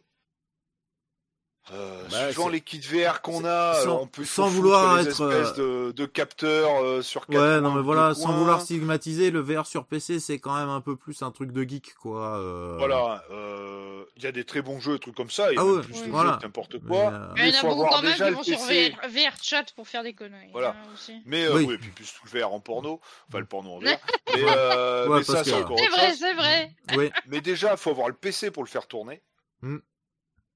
[1.72, 5.90] euh, bah, suivant les kits VR qu'on a, sans, on peut sans vouloir être de,
[5.90, 9.84] de capteurs euh, sur quatre Ouais, non mais voilà, sans vouloir stigmatiser, le VR sur
[9.84, 12.38] PC c'est quand même un peu plus un truc de geek quoi.
[12.38, 12.76] Euh...
[12.78, 15.62] Voilà, euh, il y a des très bons jeux, trucs comme ça, il y a
[15.62, 16.38] ah plus de voilà.
[16.40, 17.32] n'importe quoi.
[17.34, 19.88] Mais, il y en a beaucoup quand même qui vont sur VR, VR, chat pour
[19.88, 20.50] faire des conneries.
[20.52, 20.68] Voilà.
[20.68, 21.20] Hein, aussi.
[21.24, 21.64] Mais oui.
[21.66, 23.86] oui, puis plus tout le VR en porno, enfin le porno en VR.
[24.36, 26.70] mais, mais ça c'est encore C'est vrai, c'est vrai.
[26.96, 27.10] Oui.
[27.26, 29.20] Mais déjà, il faut avoir le PC pour le faire tourner.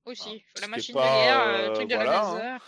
[0.07, 2.43] Aussi, faut la machine derrière, euh, le truc de la laser.
[2.43, 2.59] Hein.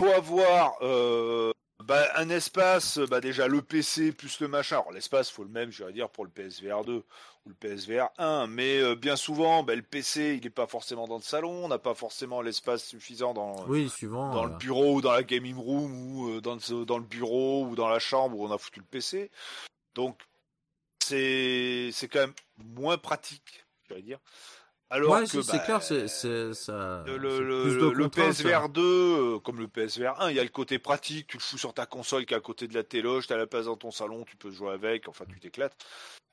[0.00, 1.52] Faut avoir euh,
[1.84, 4.76] bah, un espace, bah, déjà le PC plus le machin.
[4.76, 8.10] Alors l'espace, faut le même, je vais dire, pour le PSVR 2 ou le PSVR
[8.18, 11.64] 1, mais euh, bien souvent, bah, le PC, il n'est pas forcément dans le salon,
[11.64, 15.22] on n'a pas forcément l'espace suffisant dans, oui, suivant, dans le bureau ou dans la
[15.22, 18.58] gaming room ou dans, le, dans le bureau ou dans la chambre où on a
[18.58, 19.30] foutu le PC.
[19.94, 20.20] Donc
[21.08, 24.18] c'est quand même moins pratique, je vais dire.
[24.90, 27.04] Alors que c'est clair, c'est ça.
[27.06, 31.26] Le, PSVR 2, euh, comme le PSVR 1, il y a le côté pratique.
[31.26, 33.36] Tu le fous sur ta console qui est à côté de la téloge, tu as
[33.36, 35.08] la place dans ton salon, tu peux jouer avec.
[35.08, 35.76] Enfin, tu t'éclates.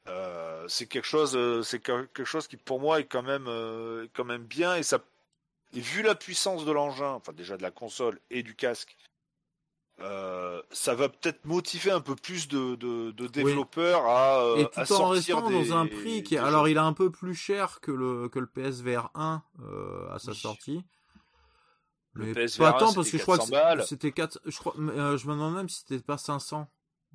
[0.07, 3.49] Euh, c'est quelque chose, euh, c'est quelque chose qui pour moi est quand même,
[4.13, 4.99] quand même bien et ça.
[5.73, 8.95] Et vu la puissance de l'engin, enfin déjà de la console et du casque,
[10.01, 14.93] euh, ça va peut-être motiver un peu plus de, de, développeurs à, euh, et tout
[14.93, 18.27] en restant dans un prix qui alors il est un peu plus cher que le
[18.27, 20.83] que le PSVR 1 euh, à sa sortie.
[22.11, 25.31] Le PSVR pas tant parce que je crois que c'était 4 je crois je me
[25.31, 26.67] demande même si c'était pas 500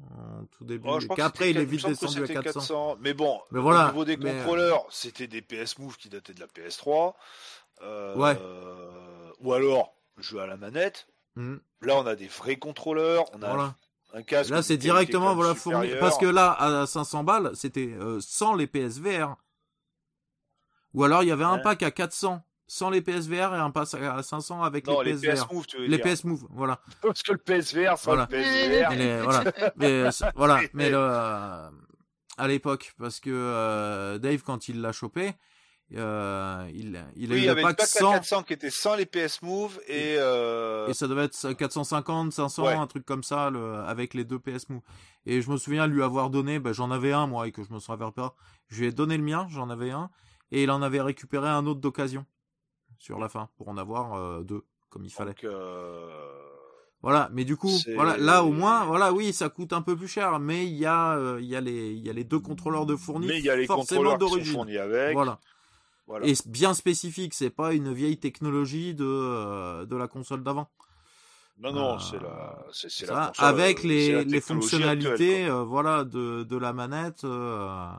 [0.02, 2.96] en tout début oh, qu'après il est vite descendu à 400.
[3.00, 6.40] mais bon mais voilà, au niveau des contrôleurs c'était des PS Move qui dataient de
[6.40, 7.12] la PS3
[8.16, 8.38] ouais.
[9.40, 11.56] ou alors jeu à la manette Mm.
[11.82, 13.74] Là, on a des vrais contrôleurs, on a
[14.12, 14.50] un casque.
[14.50, 18.66] Là, c'est directement voilà fourni parce que là, à 500 balles, c'était euh, sans les
[18.66, 19.36] PSVR.
[20.94, 23.94] Ou alors il y avait un pack à 400 sans les PSVR et un pack
[23.94, 25.34] à 500 avec les, les PSVR.
[25.34, 26.80] PS Move, tu veux les PS Move, voilà.
[27.02, 29.22] Parce que le PSVR, sans le PSVR.
[29.24, 29.44] voilà,
[29.76, 31.70] mais, euh, voilà, mais euh,
[32.36, 35.34] à l'époque, parce que Dave, quand il l'a chopé,
[35.96, 39.80] euh, il, il oui, il y avait pas 400 qui était sans les PS Move
[39.88, 40.86] et euh...
[40.86, 44.68] et ça devait être 450 500 un truc comme ça le, avec les deux PS
[44.68, 44.82] Move.
[45.26, 47.72] Et je me souviens lui avoir donné bah, j'en avais un moi et que je
[47.72, 48.36] me souviens pas
[48.68, 50.10] je lui ai donné le mien j'en avais un
[50.52, 52.24] et il en avait récupéré un autre d'occasion
[52.98, 55.34] sur la fin pour en avoir euh, deux comme il fallait.
[55.42, 55.52] Donc,
[57.02, 60.08] Voilà, mais du coup, voilà, là au moins, voilà, oui, ça coûte un peu plus
[60.08, 62.86] cher, mais il y a, il y a les, il y a les deux contrôleurs
[62.86, 65.14] de fournis, mais il y a les forcément d'origine, avec.
[65.14, 65.40] Voilà.
[66.10, 66.26] Voilà.
[66.26, 70.68] Et bien spécifique, c'est pas une vieille technologie de, euh, de la console d'avant.
[71.58, 76.72] Non, non, c'est la, c'est, la console, avec les, les fonctionnalités, voilà, de, de la
[76.72, 77.22] manette.
[77.22, 77.92] Euh,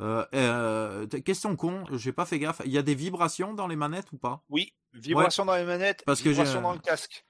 [0.00, 2.62] euh, question con, j'ai pas fait gaffe.
[2.64, 4.42] Il y a des vibrations dans les manettes ou pas?
[4.50, 7.24] Oui, vibrations dans les manettes, Parce vibrations dans le casque.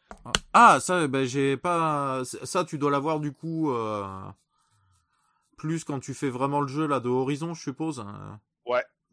[0.54, 2.22] Ah, ça, ben j'ai pas.
[2.24, 4.06] Ça, tu dois l'avoir du coup euh...
[5.58, 8.02] plus quand tu fais vraiment le jeu là de Horizon, je suppose.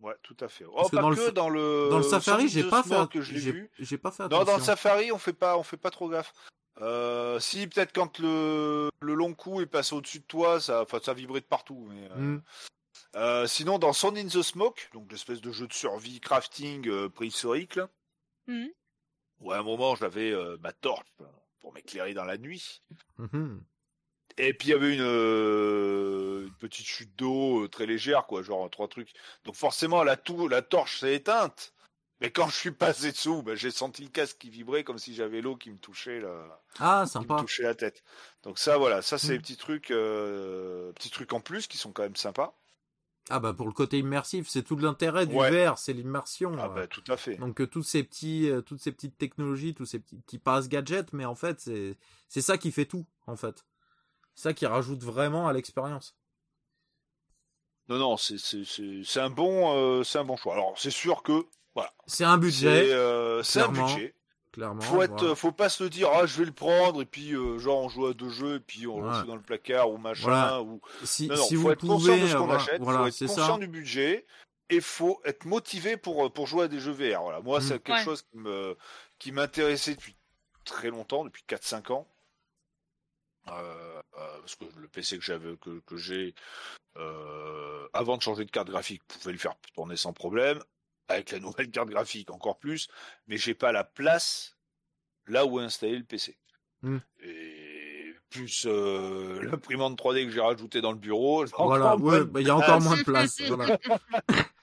[0.01, 0.15] Ouais.
[0.23, 0.65] Tout à fait.
[0.67, 1.31] Oh, pas dans, que le...
[1.31, 4.63] dans le dans le Safari, j'ai pas fait que j'ai pas fait Non, dans le
[4.63, 6.33] Safari, on fait pas on fait pas trop gaffe.
[6.79, 10.99] Euh, si peut-être quand le, le long coup est passé au-dessus de toi, ça enfin
[11.03, 12.41] ça vibrait de partout mais euh, hmm.
[13.15, 17.09] Euh, sinon, dans Sound in the Smoke, donc l'espèce de jeu de survie crafting euh,
[17.09, 17.89] préhistorique, là,
[18.47, 18.67] mmh.
[19.49, 21.05] à un moment j'avais euh, ma torche
[21.59, 22.81] pour m'éclairer dans la nuit.
[23.17, 23.57] Mmh
[24.37, 29.13] Et puis il y avait une, petite chute d'eau très légère, quoi, genre trois trucs.
[29.45, 30.17] Donc forcément la,
[30.49, 31.73] la torche s'est éteinte.
[32.19, 35.15] Mais quand je suis passé dessous, ben, j'ai senti le casque qui vibrait comme si
[35.15, 37.37] j'avais l'eau qui me touchait la, ah, sympa.
[37.37, 38.03] Qui touchait la tête.
[38.43, 39.41] Donc ça, voilà, ça c'est des mmh.
[39.41, 42.55] petits trucs, petits trucs en plus qui sont quand même sympas.
[43.29, 46.55] Ah bah pour le côté immersif, c'est tout l'intérêt du VR, c'est l'immersion.
[46.59, 47.35] Ah bah tout à fait.
[47.35, 50.67] Donc euh, tous ces petits, euh, toutes ces petites technologies, tous ces petits qui passent
[50.67, 51.97] gadgets, mais en fait c'est
[52.27, 53.63] c'est ça qui fait tout en fait.
[54.35, 56.15] Ça qui rajoute vraiment à l'expérience.
[57.89, 58.63] Non non, c'est c'est
[59.03, 60.53] c'est un bon euh, c'est un bon choix.
[60.53, 61.45] Alors c'est sûr que
[61.75, 61.93] voilà.
[62.07, 62.87] C'est un budget.
[63.43, 64.15] C'est un budget.
[64.51, 64.81] Clairement.
[64.81, 67.83] Faut être, faut pas se dire ah je vais le prendre et puis euh, genre
[67.83, 70.59] on joue à deux jeux et puis on le fout dans le placard ou machin
[70.59, 70.81] ou.
[71.03, 73.07] Si, non, si faut vous être pouvez, conscient de ce qu'on voilà, achète, voilà, faut
[73.07, 74.25] être conscient du budget
[74.69, 77.21] et faut être motivé pour pour jouer à des jeux VR.
[77.21, 77.79] Voilà, moi c'est mm.
[77.79, 78.75] quelque chose qui me
[79.19, 80.17] qui m'intéressait depuis
[80.65, 82.07] très longtemps, depuis 4-5 ans.
[83.47, 86.35] Euh, euh, parce que le PC que j'avais que, que j'ai
[86.97, 90.59] euh, avant de changer de carte graphique pouvait le faire tourner sans problème
[91.07, 92.87] avec la nouvelle carte graphique encore plus
[93.27, 94.57] mais j'ai pas la place
[95.27, 96.37] là où installer le PC.
[96.83, 96.99] Hmm.
[97.23, 101.45] Et plus euh, l'imprimante 3D que j'ai rajouté dans le bureau.
[101.57, 103.37] Voilà, bah, il y a encore moins de place.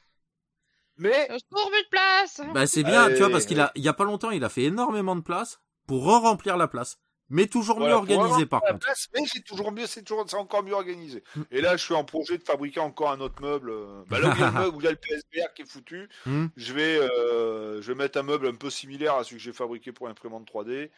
[0.97, 2.41] Mais trouve de place.
[2.53, 4.49] Bah c'est bien, tu vois, parce qu'il a, il y a pas longtemps, il a
[4.49, 6.99] fait énormément de place pour re-remplir la place
[7.31, 8.79] mais toujours mieux organisé par contre.
[8.79, 11.23] Place, mais c'est toujours mieux, c'est toujours, c'est encore mieux organisé.
[11.37, 11.43] Mm.
[11.51, 13.71] Et là, je suis en projet de fabriquer encore un autre meuble.
[13.71, 15.55] Euh, bah là où il y a le meuble, où il y a le PSVR
[15.55, 16.47] qui est foutu, mm.
[16.57, 19.53] je vais, euh, je vais mettre un meuble un peu similaire à celui que j'ai
[19.53, 20.91] fabriqué pour l'imprimante 3D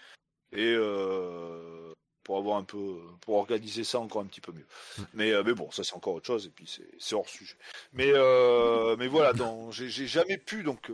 [0.52, 1.92] et euh,
[2.22, 4.66] pour avoir un peu, pour organiser ça encore un petit peu mieux.
[4.98, 5.02] Mm.
[5.14, 7.56] Mais, mais bon, ça c'est encore autre chose et puis c'est, hors sujet.
[7.92, 8.12] Mais,
[8.98, 9.32] mais voilà,
[9.70, 10.92] j'ai, j'ai jamais pu donc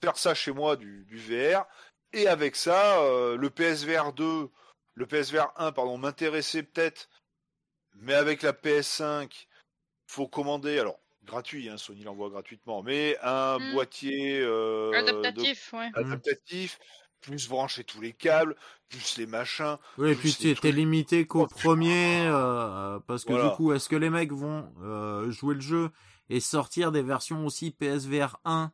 [0.00, 1.66] faire ça chez moi du, du VR.
[2.12, 4.48] Et avec ça, euh, le PSVR 2,
[4.94, 7.08] le PSVR 1, pardon, m'intéressait peut-être,
[7.94, 9.46] mais avec la PS5,
[10.06, 13.72] faut commander, alors gratuit, hein, Sony l'envoie gratuitement, mais un hmm.
[13.72, 15.88] boîtier euh, adaptatif, ouais.
[15.94, 16.80] adaptatif,
[17.20, 18.56] plus brancher tous les câbles,
[18.88, 19.76] plus les machins.
[19.98, 23.96] Oui, et puis tu étais limité qu'au premier, euh, parce que du coup, est-ce que
[23.96, 24.68] les mecs vont
[25.30, 25.90] jouer le jeu
[26.28, 28.72] et sortir des versions aussi PSVR 1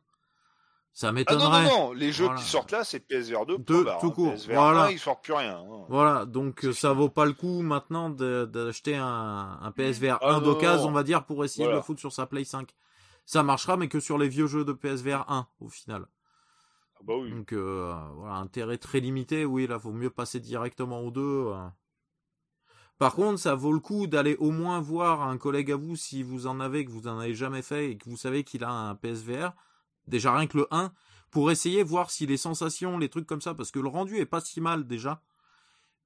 [0.97, 1.47] ça m'étonnerait.
[1.47, 3.59] Ah non, non, non, les jeux qui sortent là, c'est PSVR 2.
[3.59, 4.09] tout hein.
[4.09, 4.33] court.
[4.33, 4.83] PSVR voilà.
[4.85, 5.59] 1, ils sortent plus rien.
[5.59, 5.85] Hein.
[5.89, 10.91] Voilà, donc ça vaut pas le coup maintenant d'acheter un, un PSVR 1 d'occasion, on
[10.91, 12.73] va dire, pour essayer de le foutre sur sa Play 5.
[13.27, 16.07] Ça marchera, mais que sur les vieux jeux de PSVR 1, au final.
[16.95, 17.29] Ah bah oui.
[17.29, 19.45] Donc euh, voilà, intérêt très limité.
[19.45, 21.51] Oui, là, vaut mieux passer directement aux deux.
[21.51, 21.67] Euh.
[22.97, 26.23] Par contre, ça vaut le coup d'aller au moins voir un collègue à vous si
[26.23, 28.71] vous en avez, que vous en avez jamais fait et que vous savez qu'il a
[28.71, 29.51] un PSVR
[30.07, 30.91] déjà rien que le 1,
[31.29, 34.25] pour essayer voir si les sensations, les trucs comme ça, parce que le rendu est
[34.25, 35.21] pas si mal déjà,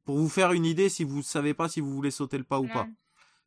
[0.04, 2.60] pour vous faire une idée si vous savez pas si vous voulez sauter le pas
[2.60, 2.88] ou pas.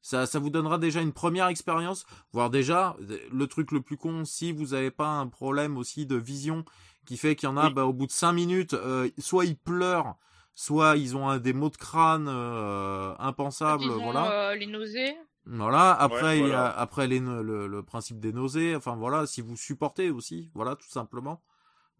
[0.02, 2.94] Ça, ça vous donnera déjà une première expérience, voire déjà
[3.32, 6.64] le truc le plus con, si vous n'avez pas un problème aussi de vision
[7.06, 9.56] qui fait qu'il y en a, bah, au bout de 5 minutes, euh, soit ils
[9.56, 10.16] pleurent,
[10.54, 14.50] soit ils ont un, des maux de crâne euh, impensables, voilà.
[14.50, 15.16] Euh, les nausées.
[15.46, 19.42] Voilà, après il y a après les, le, le, principe des nausées, enfin voilà, si
[19.42, 21.42] vous supportez aussi, voilà tout simplement.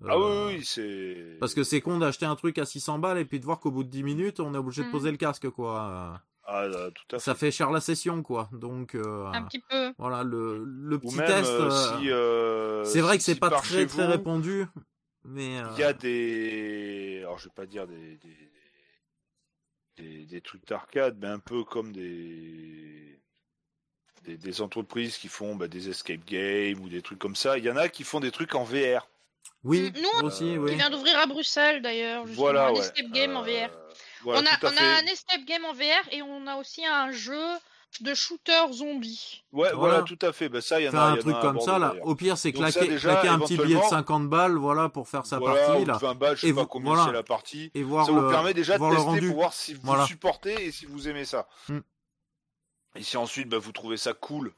[0.08, 3.24] ah oui, oui, c'est parce que c'est con d'acheter un truc à 600 balles et
[3.24, 5.12] puis de voir qu'au bout de 10 minutes, on est obligé de poser mmh.
[5.12, 6.22] le casque quoi.
[6.46, 7.24] Ah, tout à fait.
[7.24, 8.48] Ça fait cher la session quoi.
[8.52, 9.92] Donc euh, un petit peu.
[9.98, 11.70] Voilà, le le petit test euh,
[12.04, 14.66] euh, c'est vrai que c'est pas très très répandu
[15.24, 18.52] mais il y a des alors je vais pas dire des des,
[19.96, 23.20] des, des trucs d'arcade, mais un peu comme des
[24.26, 27.58] des, entreprises qui font bah, des escape games ou des trucs comme ça.
[27.58, 29.06] Il y en a qui font des trucs en VR.
[29.64, 30.70] Oui, Mm, nous, aussi, oui.
[30.72, 32.26] Qui vient d'ouvrir à Bruxelles d'ailleurs.
[32.26, 32.80] justement, Voilà, un ouais.
[32.80, 33.48] escape game en VR.
[33.48, 33.68] Euh,
[34.22, 37.10] voilà, on a, on a un escape game en VR et on a aussi un
[37.12, 37.40] jeu
[38.00, 39.44] de shooter zombie.
[39.52, 39.76] Ouais, Voilà.
[39.76, 40.48] voilà, tout à fait.
[40.48, 41.06] Ben, ça, il y en Faire a.
[41.10, 41.94] un il y en truc a à comme ça, là.
[42.02, 45.08] Au pire, c'est claquer, déjà, claquer un petit billet de éventuellement- 50 balles, voilà, pour
[45.08, 45.98] faire sa Voilà, partie, ou là.
[45.98, 47.04] 20 balles, je sais Et pas combien voilà.
[47.06, 47.70] c'est la partie.
[47.74, 50.06] Et voir ça le, vous permet déjà de tester pour voir si vous Voilà.
[50.06, 51.46] supportez et si vous aimez ça.
[51.68, 51.78] Hmm.
[52.96, 54.52] Et si ensuite bah, vous trouvez ça cool.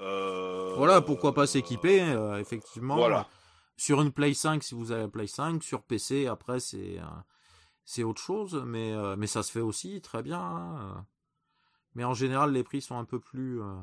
[0.00, 2.96] euh, Voilà, pourquoi pas s'équiper, euh, effectivement.
[2.96, 3.28] Voilà.
[3.76, 7.04] Sur une Play 5, si vous avez la Play 5, sur PC, après, c'est euh,
[7.84, 10.40] c'est autre chose, mais, euh, mais ça se fait aussi très bien.
[10.40, 11.06] hein.
[11.94, 13.76] Mais en général, les prix sont un peu plus, euh,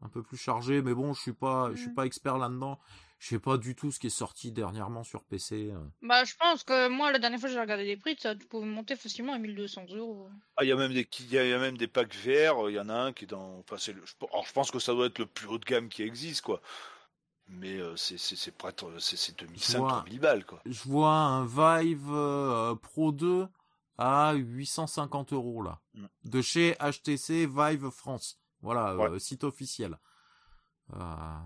[0.00, 0.82] un peu plus chargés.
[0.82, 1.94] Mais bon, je suis pas, je suis Mhm.
[1.94, 2.78] pas expert là-dedans.
[3.22, 5.70] Je sais pas du tout ce qui est sorti dernièrement sur PC.
[5.70, 5.78] euh.
[6.02, 8.66] Bah, je pense que moi, la dernière fois que j'ai regardé les prix, ça pouvait
[8.66, 10.28] monter facilement à 1200 euros.
[10.56, 12.16] Ah, il y a même des il y a, il y a même des packs
[12.16, 12.68] VR.
[12.68, 13.60] Il y en a un qui est dans.
[13.60, 15.88] Enfin, c'est le- alors, je pense que ça doit être le plus haut de gamme
[15.88, 16.60] qui existe, quoi.
[17.46, 19.88] Mais euh, c'est c'est c'est près de- c'est c'est 2005 vois.
[19.90, 20.60] 3000 balles, quoi.
[20.66, 23.46] Je vois un Vive euh, Pro 2
[23.98, 26.06] à 850 euros là, Mm.
[26.24, 28.40] de chez HTC Vive France.
[28.62, 29.10] Voilà, Ouais.
[29.10, 29.96] euh, site officiel.
[30.94, 31.36] Euh,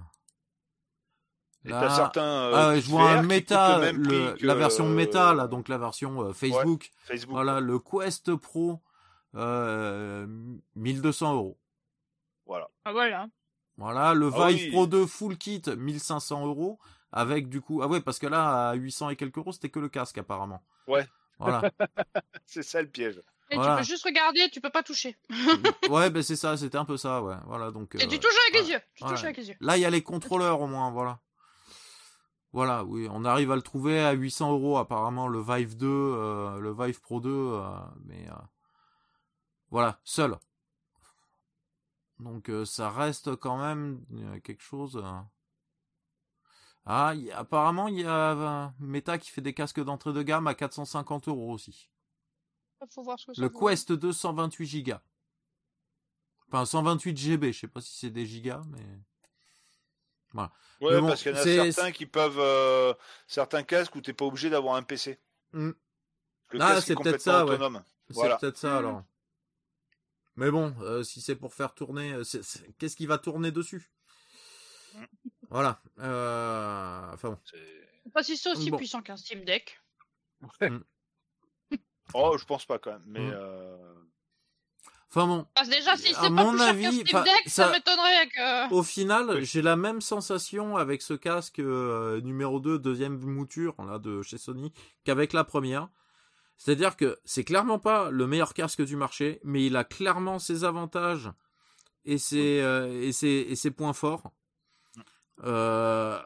[1.66, 2.22] Et là- t'as certains.
[2.22, 5.34] euh, ah, je vois un méta, coûtent le même le- prix que, la version méta
[5.34, 6.90] là, euh, donc la version euh, Facebook.
[7.04, 7.32] Facebook.
[7.34, 8.80] Voilà, le Quest Pro,
[9.34, 10.26] euh,
[10.74, 11.58] 1200 euros.
[12.46, 12.68] Voilà.
[12.84, 13.26] Ah, voilà.
[13.76, 14.70] Voilà, le Ah Vive oui.
[14.70, 16.78] Pro 2 full kit, 1500 euros,
[17.12, 19.78] avec du coup, ah ouais, parce que là, à 800 et quelques euros, c'était que
[19.80, 20.62] le casque apparemment.
[20.86, 21.06] Ouais.
[21.38, 21.60] Voilà.
[22.46, 23.20] C'est ça le piège.
[23.50, 23.74] Et Voilà.
[23.74, 25.16] tu peux juste regarder, tu peux pas toucher.
[25.90, 27.36] ouais, ben c'est ça, c'était un peu ça, ouais.
[27.46, 27.94] Voilà, donc.
[27.94, 28.66] Et tu touches avec voilà.
[28.66, 28.80] les yeux.
[28.94, 29.14] Tu Voilà.
[29.16, 29.54] touches avec les yeux.
[29.60, 31.20] Là, il y a les contrôleurs au moins, voilà.
[32.56, 36.58] Voilà, oui, on arrive à le trouver à 800 euros apparemment, le Vive 2, euh,
[36.58, 37.68] le Vive Pro 2, euh,
[38.06, 38.34] mais euh,
[39.68, 40.38] voilà, seul.
[42.18, 44.00] Donc ça reste quand même
[44.42, 45.04] quelque chose.
[46.86, 50.54] Ah, y apparemment il y a Meta qui fait des casques d'entrée de gamme à
[50.54, 51.90] 450 euros aussi.
[52.88, 53.66] Faut voir ce que ça Le vaut.
[53.68, 54.94] Quest 2 128 Go.
[56.48, 58.98] Enfin 128 GB, je sais pas si c'est des gigas, mais.
[60.80, 61.42] Ouais, bon, parce qu'il y en a
[61.72, 62.38] certains qui peuvent.
[62.38, 62.92] euh,
[63.26, 65.18] certains casques où t'es pas obligé d'avoir un PC.
[65.52, 65.74] Le
[66.54, 67.50] Ah, casque est c'est peut-être complètement ça, ouais.
[67.52, 67.82] autonome.
[68.08, 68.36] C'est Voilà.
[68.36, 69.02] peut-être ça alors.
[70.36, 72.22] Mais bon, euh, si c'est pour faire tourner, euh,
[72.78, 73.90] qu'est-ce qui va tourner dessus?
[75.48, 75.80] Voilà.
[75.98, 77.38] Euh, Enfin bon.
[77.44, 78.76] C'est- pas si c'est aussi Bon.
[78.76, 79.80] puissant qu'un Steam Deck.
[82.14, 83.04] Oh, je pense pas quand même.
[83.06, 83.94] Mais euh,
[85.16, 85.46] Enfin bon.
[85.54, 87.64] Parce déjà, si À c'est pas mon plus cher avis, qu'un Steam enfin, Deck, ça,
[87.66, 88.74] ça- m'étonnerait que.
[88.74, 89.44] Au final, Oui.
[89.46, 94.36] j'ai la même sensation avec ce casque euh, numéro 2, deuxième mouture là, de chez
[94.36, 94.72] Sony,
[95.04, 95.88] qu'avec la première.
[96.58, 100.64] C'est-à-dire que c'est clairement pas le meilleur casque du marché, mais il a clairement ses
[100.64, 101.30] avantages
[102.04, 104.30] et ses, euh, et ses, et ses points forts.
[105.44, 106.18] Euh,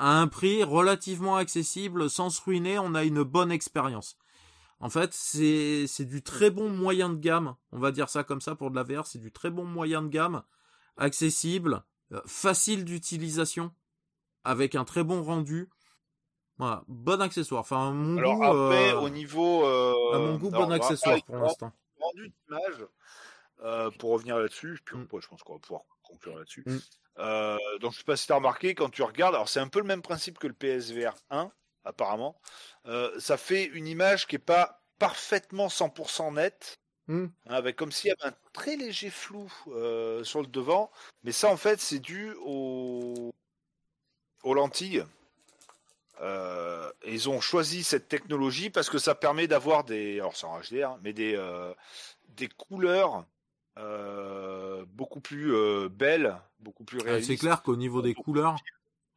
[0.00, 4.16] à un prix relativement accessible, sans se ruiner, on a une bonne expérience.
[4.80, 8.40] En fait, c'est c'est du très bon moyen de gamme, on va dire ça comme
[8.40, 10.42] ça pour de la VR, c'est du très bon moyen de gamme,
[10.96, 11.82] accessible,
[12.12, 13.72] euh, facile d'utilisation,
[14.44, 15.68] avec un très bon rendu.
[16.58, 17.60] Voilà, bon accessoire.
[17.60, 19.64] Enfin, à mon alors goût, après, euh, au niveau.
[19.64, 21.72] euh, à mon goût, bon accessoire pour l'instant.
[22.00, 22.86] rendu d'image,
[23.62, 25.06] euh, pour revenir là-dessus, puis Mm.
[25.20, 26.62] je pense qu'on va pouvoir conclure là-dessus.
[26.66, 26.78] Mm.
[27.18, 29.68] Euh, donc, je sais pas si tu as remarqué, quand tu regardes, alors c'est un
[29.68, 31.50] peu le même principe que le PSVR 1,
[31.88, 32.40] apparemment.
[32.86, 37.24] Euh, ça fait une image qui est pas parfaitement 100% nette, Mm.
[37.24, 40.90] hein, avec comme s'il y avait un très léger flou euh, sur le devant.
[41.24, 43.32] Mais ça, en fait, c'est dû au...
[44.42, 45.04] aux lentilles.
[46.20, 50.60] Euh, ils ont choisi cette technologie parce que ça permet d'avoir des, alors c'est en
[50.60, 51.72] HDR, hein, mais des, euh,
[52.36, 53.24] des couleurs
[53.78, 57.28] euh, beaucoup plus euh, belles, beaucoup plus Ah, réalistes.
[57.30, 58.56] C'est clair qu'au niveau des couleurs,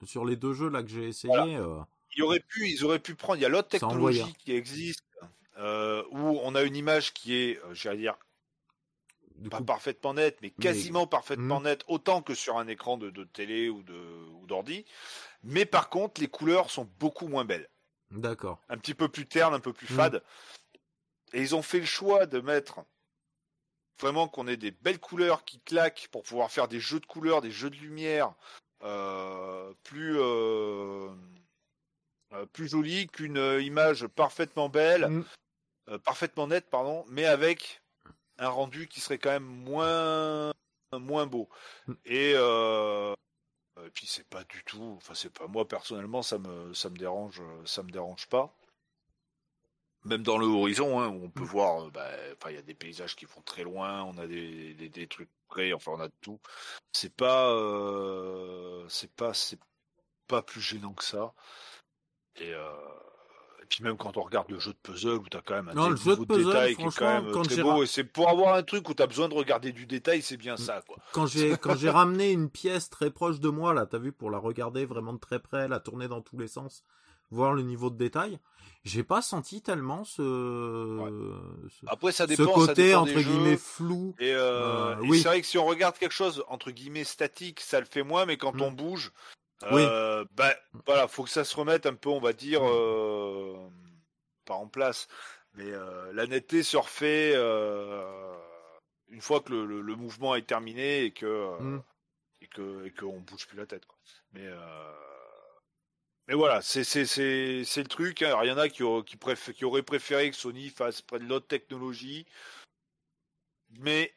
[0.06, 1.88] sur les deux jeux là que j'ai essayé, Voilà.
[2.16, 3.38] Ils auraient pu, ils auraient pu prendre.
[3.38, 5.04] Il y a l'autre technologie qui existe
[5.58, 8.18] euh, où on a une image qui est, euh, j'allais dire,
[9.36, 11.64] du pas coup, parfaitement nette, mais quasiment parfaitement Mhm.
[11.64, 13.94] nette, autant que sur un écran de, de télé ou de
[14.40, 14.86] ou d'ordi.
[15.44, 17.70] Mais par contre, les couleurs sont beaucoup moins belles.
[18.12, 18.60] d'accord.
[18.70, 19.96] un petit peu plus terne, un peu plus Mm.
[19.96, 20.24] fade.
[21.34, 22.86] Et ils ont fait le choix de mettre
[24.00, 27.42] vraiment qu'on ait des belles couleurs qui claquent pour pouvoir faire des jeux de couleurs,
[27.42, 28.34] des jeux de lumière
[28.84, 31.10] euh, plus euh,
[32.54, 35.26] plus jolis qu'une euh, image parfaitement belle, Mm.
[35.90, 37.82] euh, parfaitement nette, pardon, mais avec
[38.38, 40.54] un rendu qui serait quand même moins
[40.94, 41.50] moins beau.
[41.88, 41.94] Mm.
[42.06, 43.14] Et euh,
[43.86, 46.98] et puis c'est pas du tout, enfin c'est pas moi personnellement ça me ça me
[46.98, 48.54] dérange ça me dérange pas.
[50.04, 52.64] Même dans le horizon, hein, où on peut voir, euh, bah, enfin il y a
[52.64, 56.00] des paysages qui vont très loin, on a des, des, des trucs près, enfin on
[56.00, 56.40] a de tout.
[56.92, 59.60] C'est pas euh, c'est pas c'est
[60.28, 61.34] pas plus gênant que ça.
[62.38, 62.70] Et, euh,
[63.62, 65.70] et puis même quand on regarde le jeu de puzzle où tu as quand même
[65.70, 67.84] un Non, jeu de puzzle, détail qui est quand même quand très beau.
[67.84, 70.38] Et c'est pour avoir un truc où tu as besoin de regarder du détail, c'est
[70.38, 70.58] bien Mm.
[70.58, 70.82] ça.
[70.88, 70.98] Quoi.
[71.14, 74.32] quand j'ai quand j'ai ramené une pièce très proche de moi là, t'as vu pour
[74.32, 76.84] la regarder vraiment de très près, la tourner dans tous les sens,
[77.30, 78.40] voir le niveau de détail,
[78.84, 80.22] j'ai pas senti tellement ce
[81.70, 83.58] ce, Après, ça ce dépend, ça côté dépend entre des guillemets jeux.
[83.58, 84.16] flou.
[84.20, 85.20] Et, euh, Euh, et oui.
[85.22, 88.26] c'est vrai que si on regarde quelque chose entre guillemets statique, ça le fait moins,
[88.26, 88.62] mais quand Mm.
[88.64, 89.12] on bouge,
[89.72, 89.82] Oui.
[89.86, 93.58] euh, bah, voilà, faut que ça se remette un peu, on va dire, euh,
[94.46, 95.08] pas en place,
[95.54, 98.34] mais euh, la netteté se refait euh,
[99.10, 101.84] une fois que le, le- le mouvement est terminé et que Mm.
[102.42, 103.86] et que et qu'on bouge plus la tête.
[103.86, 103.98] Quoi.
[104.34, 104.48] Mais
[106.28, 108.22] mais voilà, c'est c'est c'est c'est le truc.
[108.22, 108.28] hein.
[108.28, 111.02] Alors, il y en a qui au- qui, préf- qui auraient préféré que Sony fasse
[111.02, 112.26] près de l'autre technologie,
[113.80, 114.14] mais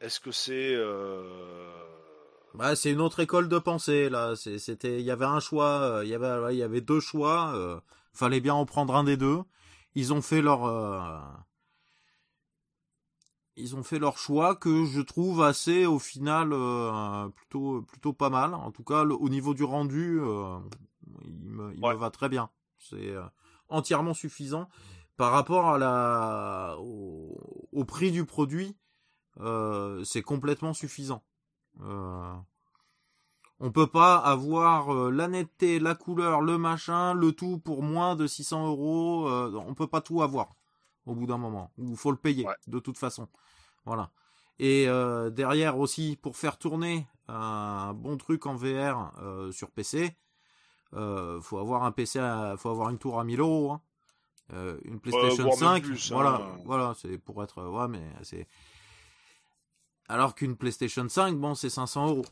[0.00, 1.72] est-ce que c'est euh,
[2.54, 4.34] Bah, c'est une autre école de pensée là.
[4.36, 7.52] C'était, il y avait un choix, euh, il y avait, il y avait deux choix.
[7.54, 7.80] euh,
[8.12, 9.40] fallait bien en prendre un des deux.
[9.94, 11.08] Ils ont fait leur, euh,
[13.56, 18.30] ils ont fait leur choix que je trouve assez, au final, euh, plutôt, plutôt pas
[18.30, 18.54] mal.
[18.54, 20.58] En tout cas, le- au niveau du rendu, euh,
[21.24, 21.92] il, me, il Ouais.
[21.94, 22.50] me va très bien.
[22.78, 23.22] C'est euh,
[23.68, 24.68] entièrement suffisant
[25.16, 28.76] par rapport à la, au, au prix du produit.
[29.40, 31.22] euh, c'est complètement suffisant.
[31.80, 32.34] Euh,
[33.60, 38.16] on peut pas avoir euh, la netteté, la couleur, le machin, le tout pour moins
[38.16, 39.28] de 600 euros.
[39.28, 40.54] euh, on peut pas tout avoir
[41.06, 41.70] au bout d'un moment.
[41.78, 42.54] Il faut le payer Ouais.
[42.66, 43.28] de toute façon.
[43.84, 44.10] Voilà.
[44.58, 50.16] Et euh, derrière aussi, pour faire tourner un bon truc en VR euh, sur PC,
[50.94, 53.72] euh, faut avoir un PC, à- faut avoir une tour à 1000 euros.
[53.72, 53.80] hein.
[54.84, 56.14] Une PlayStation voire même 5, plus, hein.
[56.14, 58.46] voilà, voilà, c'est pour être, ouais, mais c'est.
[60.12, 62.24] Alors qu'une PlayStation 5, bon, c'est 500 euros.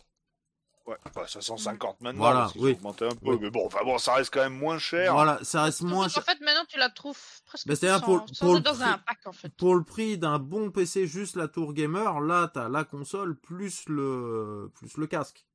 [0.87, 2.73] ouais, bah, 550 maintenant, Voilà, parce oui.
[2.73, 3.39] augmenté un peu, Oui.
[3.41, 5.13] mais bon, enfin bon, ça reste quand même moins cher.
[5.15, 6.23] Voilà, ça reste moins cher.
[6.25, 9.19] fait, maintenant, tu la trouves presque c'est-à-dire sans, pour- sans pour le un prix- pack,
[9.27, 9.49] en fait.
[9.57, 13.85] Pour le prix d'un bon PC, juste la tour gamer, là, t'as la console plus
[13.89, 15.47] le, plus le casque.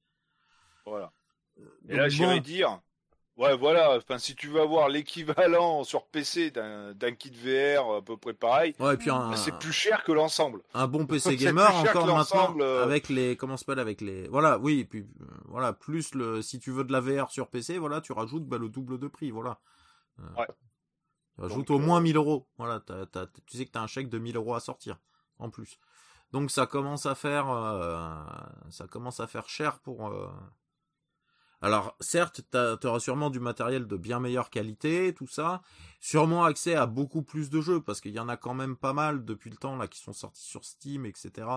[0.85, 1.11] Voilà.
[1.57, 2.79] Et Donc là, j'irais bon, dire,
[3.37, 8.17] ouais, voilà, enfin, si tu veux avoir l'équivalent sur PC d'un kit VR à peu
[8.17, 10.61] près pareil, ouais, et puis un, bah, c'est plus cher que l'ensemble.
[10.73, 12.83] un bon PC gamer encore maintenant euh.
[12.83, 16.41] avec les comment ça s'appelle avec les voilà oui et puis euh, voilà plus le
[16.41, 19.07] si tu veux de la VR sur PC voilà tu rajoutes bah, le double de
[19.07, 19.59] prix voilà
[20.19, 20.47] Euh, Ouais.
[21.35, 22.79] tu rajoutes Donc, au moins euh, 1000 euros voilà
[23.47, 24.97] tu sais que t'as un chèque de 1000 euros à sortir
[25.39, 25.77] en plus
[26.31, 28.07] donc ça commence à faire euh,
[28.69, 30.29] ça commence à faire cher pour euh,
[31.61, 35.61] alors certes tu auras sûrement du matériel de bien meilleure qualité tout ça.
[35.99, 38.93] Sûrement accès à beaucoup plus de jeux parce qu'il y en a quand même pas
[38.93, 41.47] mal depuis le temps là qui sont sortis sur Steam etc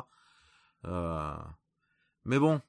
[0.87, 1.35] euh,
[2.25, 2.61] mais bon.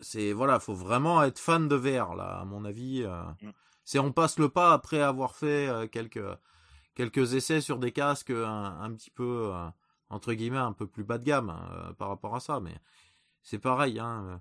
[0.00, 3.50] C'est voilà faut vraiment être fan de VR là à mon avis euh, Mm.
[3.84, 6.24] c'est on passe le pas après avoir fait euh, quelques
[6.94, 9.52] quelques essais sur des casques un, un petit peu
[10.08, 11.54] entre guillemets un peu plus bas de gamme
[11.98, 12.74] par rapport à ça mais
[13.42, 14.40] c'est pareil hein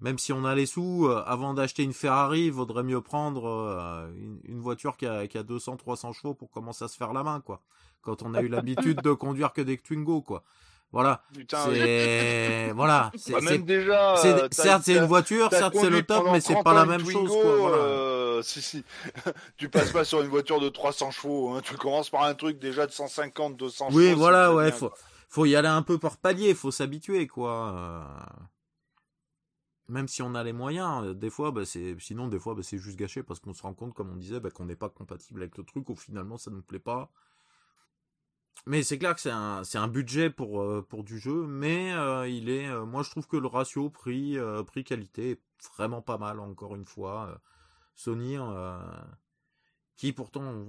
[0.00, 3.46] même si on a les sous, euh, avant d'acheter une Ferrari, il vaudrait mieux prendre
[3.48, 7.12] euh, une, une voiture qui a, qui a 200-300 chevaux pour commencer à se faire
[7.12, 7.60] la main, quoi.
[8.02, 10.44] Quand on a eu l'habitude de conduire que des Twingo, quoi.
[10.92, 11.22] Voilà.
[11.34, 13.10] Putain, C'est voilà.
[13.16, 16.54] C'est bah, c'est- déjà, t'as- certes, c'est une voiture, certes, c'est le top, mais c'est
[16.54, 17.56] 30 pas la même chose, quoi.
[17.56, 17.76] Voilà.
[17.76, 18.84] euh, si, si.
[19.58, 21.50] tu passes pas sur une voiture de 300 chevaux.
[21.50, 21.60] Hein.
[21.64, 24.18] Tu commences par un truc déjà de 150, 200 Oui, chevaux.
[24.20, 24.92] voilà, ouais, bien, faut,
[25.28, 27.72] faut y aller un peu par palier, faut s'habituer, quoi.
[27.74, 28.00] euh.
[29.88, 32.62] Même si on a les moyens, euh, des fois, bah, c'est, sinon, des fois, bah,
[32.62, 34.88] c'est juste gâché parce qu'on se rend compte, comme on disait, bah, qu'on n'est pas
[34.90, 37.10] compatible avec le truc ou finalement ça nous plaît pas.
[38.66, 41.92] Mais c'est clair que c'est un, c'est un budget pour, euh, pour du jeu, mais
[41.94, 44.36] euh, il est, moi je trouve que le ratio prix,
[44.66, 45.40] prix qualité est
[45.76, 47.40] vraiment pas mal, encore une fois.
[47.94, 48.36] Sony,
[49.96, 50.66] qui pourtant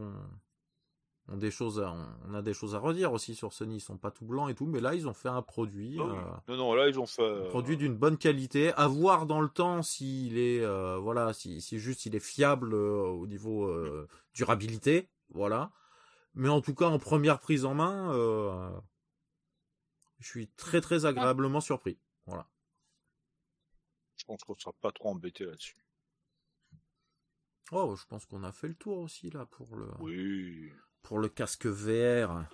[1.29, 1.95] ont des choses à,
[2.27, 4.55] on a des choses à redire aussi sur Sony, ils sont pas tout blancs et
[4.55, 5.97] tout, mais là ils ont fait un produit.
[5.97, 7.23] Non, euh, non, non, là ils ont fait.
[7.23, 11.33] un euh, produit d'une bonne qualité, à voir dans le temps s'il est euh, voilà,
[11.33, 13.69] si, si juste il est fiable euh, au niveau
[14.33, 15.71] durabilité, voilà.
[16.33, 18.11] Mais en tout cas en première prise en main,
[20.19, 21.97] je suis très très agréablement surpris.
[22.25, 22.47] Voilà.
[24.17, 25.77] Je pense qu'on sera pas trop embêté là-dessus.
[27.71, 30.71] Oh, je pense qu'on a fait le tour aussi là pour le Oui,
[31.01, 32.45] pour le casque VR.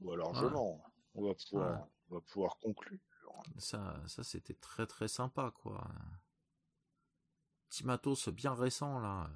[0.00, 0.84] ou largement.
[1.14, 2.98] On va pouvoir, on va pouvoir conclure.
[3.58, 5.86] Ça ça c'était très très sympa quoi.
[7.68, 9.30] Petit matos bien récent là.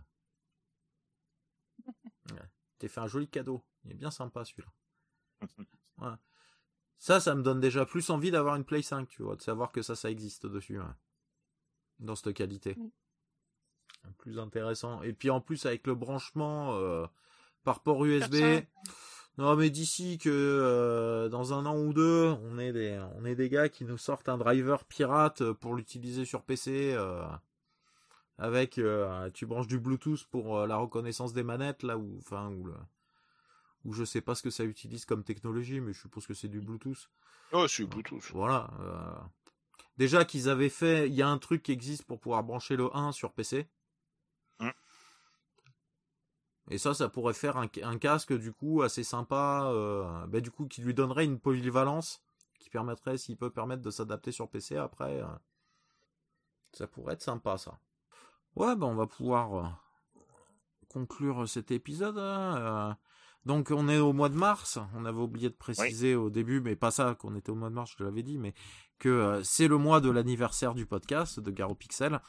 [2.31, 2.43] Ouais.
[2.79, 3.65] T'es fait un joli cadeau.
[3.85, 4.73] Il est bien sympa celui-là.
[5.99, 6.15] Ouais.
[6.99, 9.73] Ça, ça me donne déjà plus envie d'avoir une Play 5, tu vois, de savoir
[9.73, 10.79] que ça, ça existe dessus.
[11.99, 12.77] Dans cette qualité.
[14.19, 15.03] Plus intéressant.
[15.03, 16.79] Et puis en plus avec le branchement
[17.65, 18.37] par port USB.
[19.39, 23.37] Non, mais d'ici que euh, dans un an ou deux, on est des on est
[23.37, 27.25] des gars qui nous sortent un driver pirate pour l'utiliser sur PC euh,
[28.37, 32.65] avec euh, tu branches du Bluetooth pour la reconnaissance des manettes là ou enfin ou
[32.65, 32.75] le
[33.85, 36.49] ou je sais pas ce que ça utilise comme technologie, mais je suppose que c'est
[36.49, 37.09] du Bluetooth.
[37.53, 38.33] Oh, c'est du Bluetooth.
[38.33, 38.69] Voilà.
[39.99, 42.95] Déjà qu'ils avaient fait, il y a un truc qui existe pour pouvoir brancher le
[42.95, 43.69] 1 sur PC.
[46.71, 50.67] Et ça, ça pourrait faire un, casque du coup assez sympa, euh, bah, du coup
[50.67, 52.21] qui lui donnerait une polyvalence,
[52.59, 55.27] qui permettrait, s'il peut permettre de s'adapter sur PC après, euh,
[56.73, 57.79] ça pourrait être sympa ça.
[58.55, 59.69] Ouais, ben on va pouvoir euh,
[60.89, 62.19] conclure cet épisode.
[62.19, 62.99] Hein,
[63.47, 66.77] donc on est au mois de mars, on avait oublié de préciser au début, mais
[66.77, 68.53] pas ça qu'on était au mois de mars, je l'avais dit, mais
[68.99, 72.21] que c'est le mois de l'anniversaire du podcast de Garo Pixel.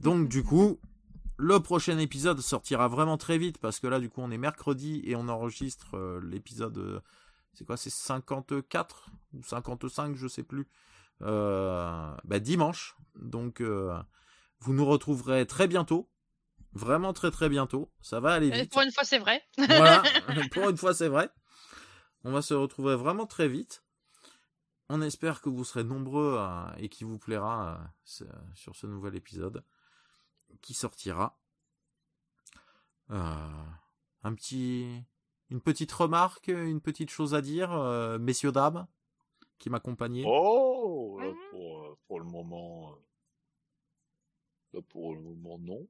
[0.00, 0.80] Donc du coup,
[1.40, 5.00] le prochain épisode sortira vraiment très vite parce que là, du coup, on est mercredi
[5.04, 6.76] et on enregistre euh, l'épisode.
[6.76, 7.00] Euh,
[7.54, 10.68] c'est quoi C'est 54 ou 55, je sais plus.
[11.22, 12.94] Euh, bah, dimanche.
[13.16, 16.10] Donc, vous nous retrouverez très bientôt.
[16.72, 17.90] Vraiment très très bientôt.
[18.00, 18.70] Ça va aller vite.
[18.70, 19.42] Pour une fois, c'est vrai.
[19.56, 20.02] voilà.
[20.52, 21.30] Pour une fois, c'est vrai.
[22.22, 23.82] On va se retrouver vraiment très vite.
[24.88, 26.38] On espère que vous serez nombreux
[26.78, 29.64] et qu'il vous plaira sur ce nouvel épisode
[30.60, 31.38] qui sortira.
[33.10, 33.64] Euh,
[34.22, 35.02] un petit,
[35.48, 38.86] une petite remarque, une petite chose à dire, euh, messieurs dames,
[39.58, 40.24] qui m'accompagnaient.
[40.26, 41.34] Oh, mhm.
[41.50, 42.94] pour, pour, le moment,
[44.74, 45.88] euh, pour le moment non.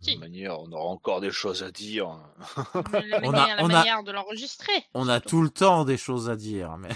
[0.00, 2.08] De toute manière, on aura encore des choses à dire.
[2.92, 4.84] La on a, la manière de l'enregistrer.
[4.92, 6.90] On a tout le temps des choses à dire, mais.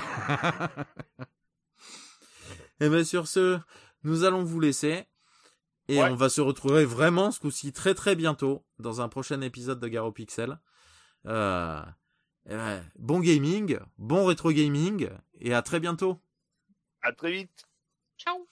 [2.78, 3.58] Et eh bien sur ce,
[4.04, 5.06] nous allons vous laisser.
[5.90, 9.80] Et on va se retrouver vraiment ce coup-ci très très bientôt dans un prochain épisode
[9.80, 10.58] de Garo Pixel.
[11.26, 11.82] Euh,
[12.98, 16.20] bon gaming, bon rétro gaming et à très bientôt.
[17.02, 17.64] À très vite.
[18.18, 18.49] Ciao.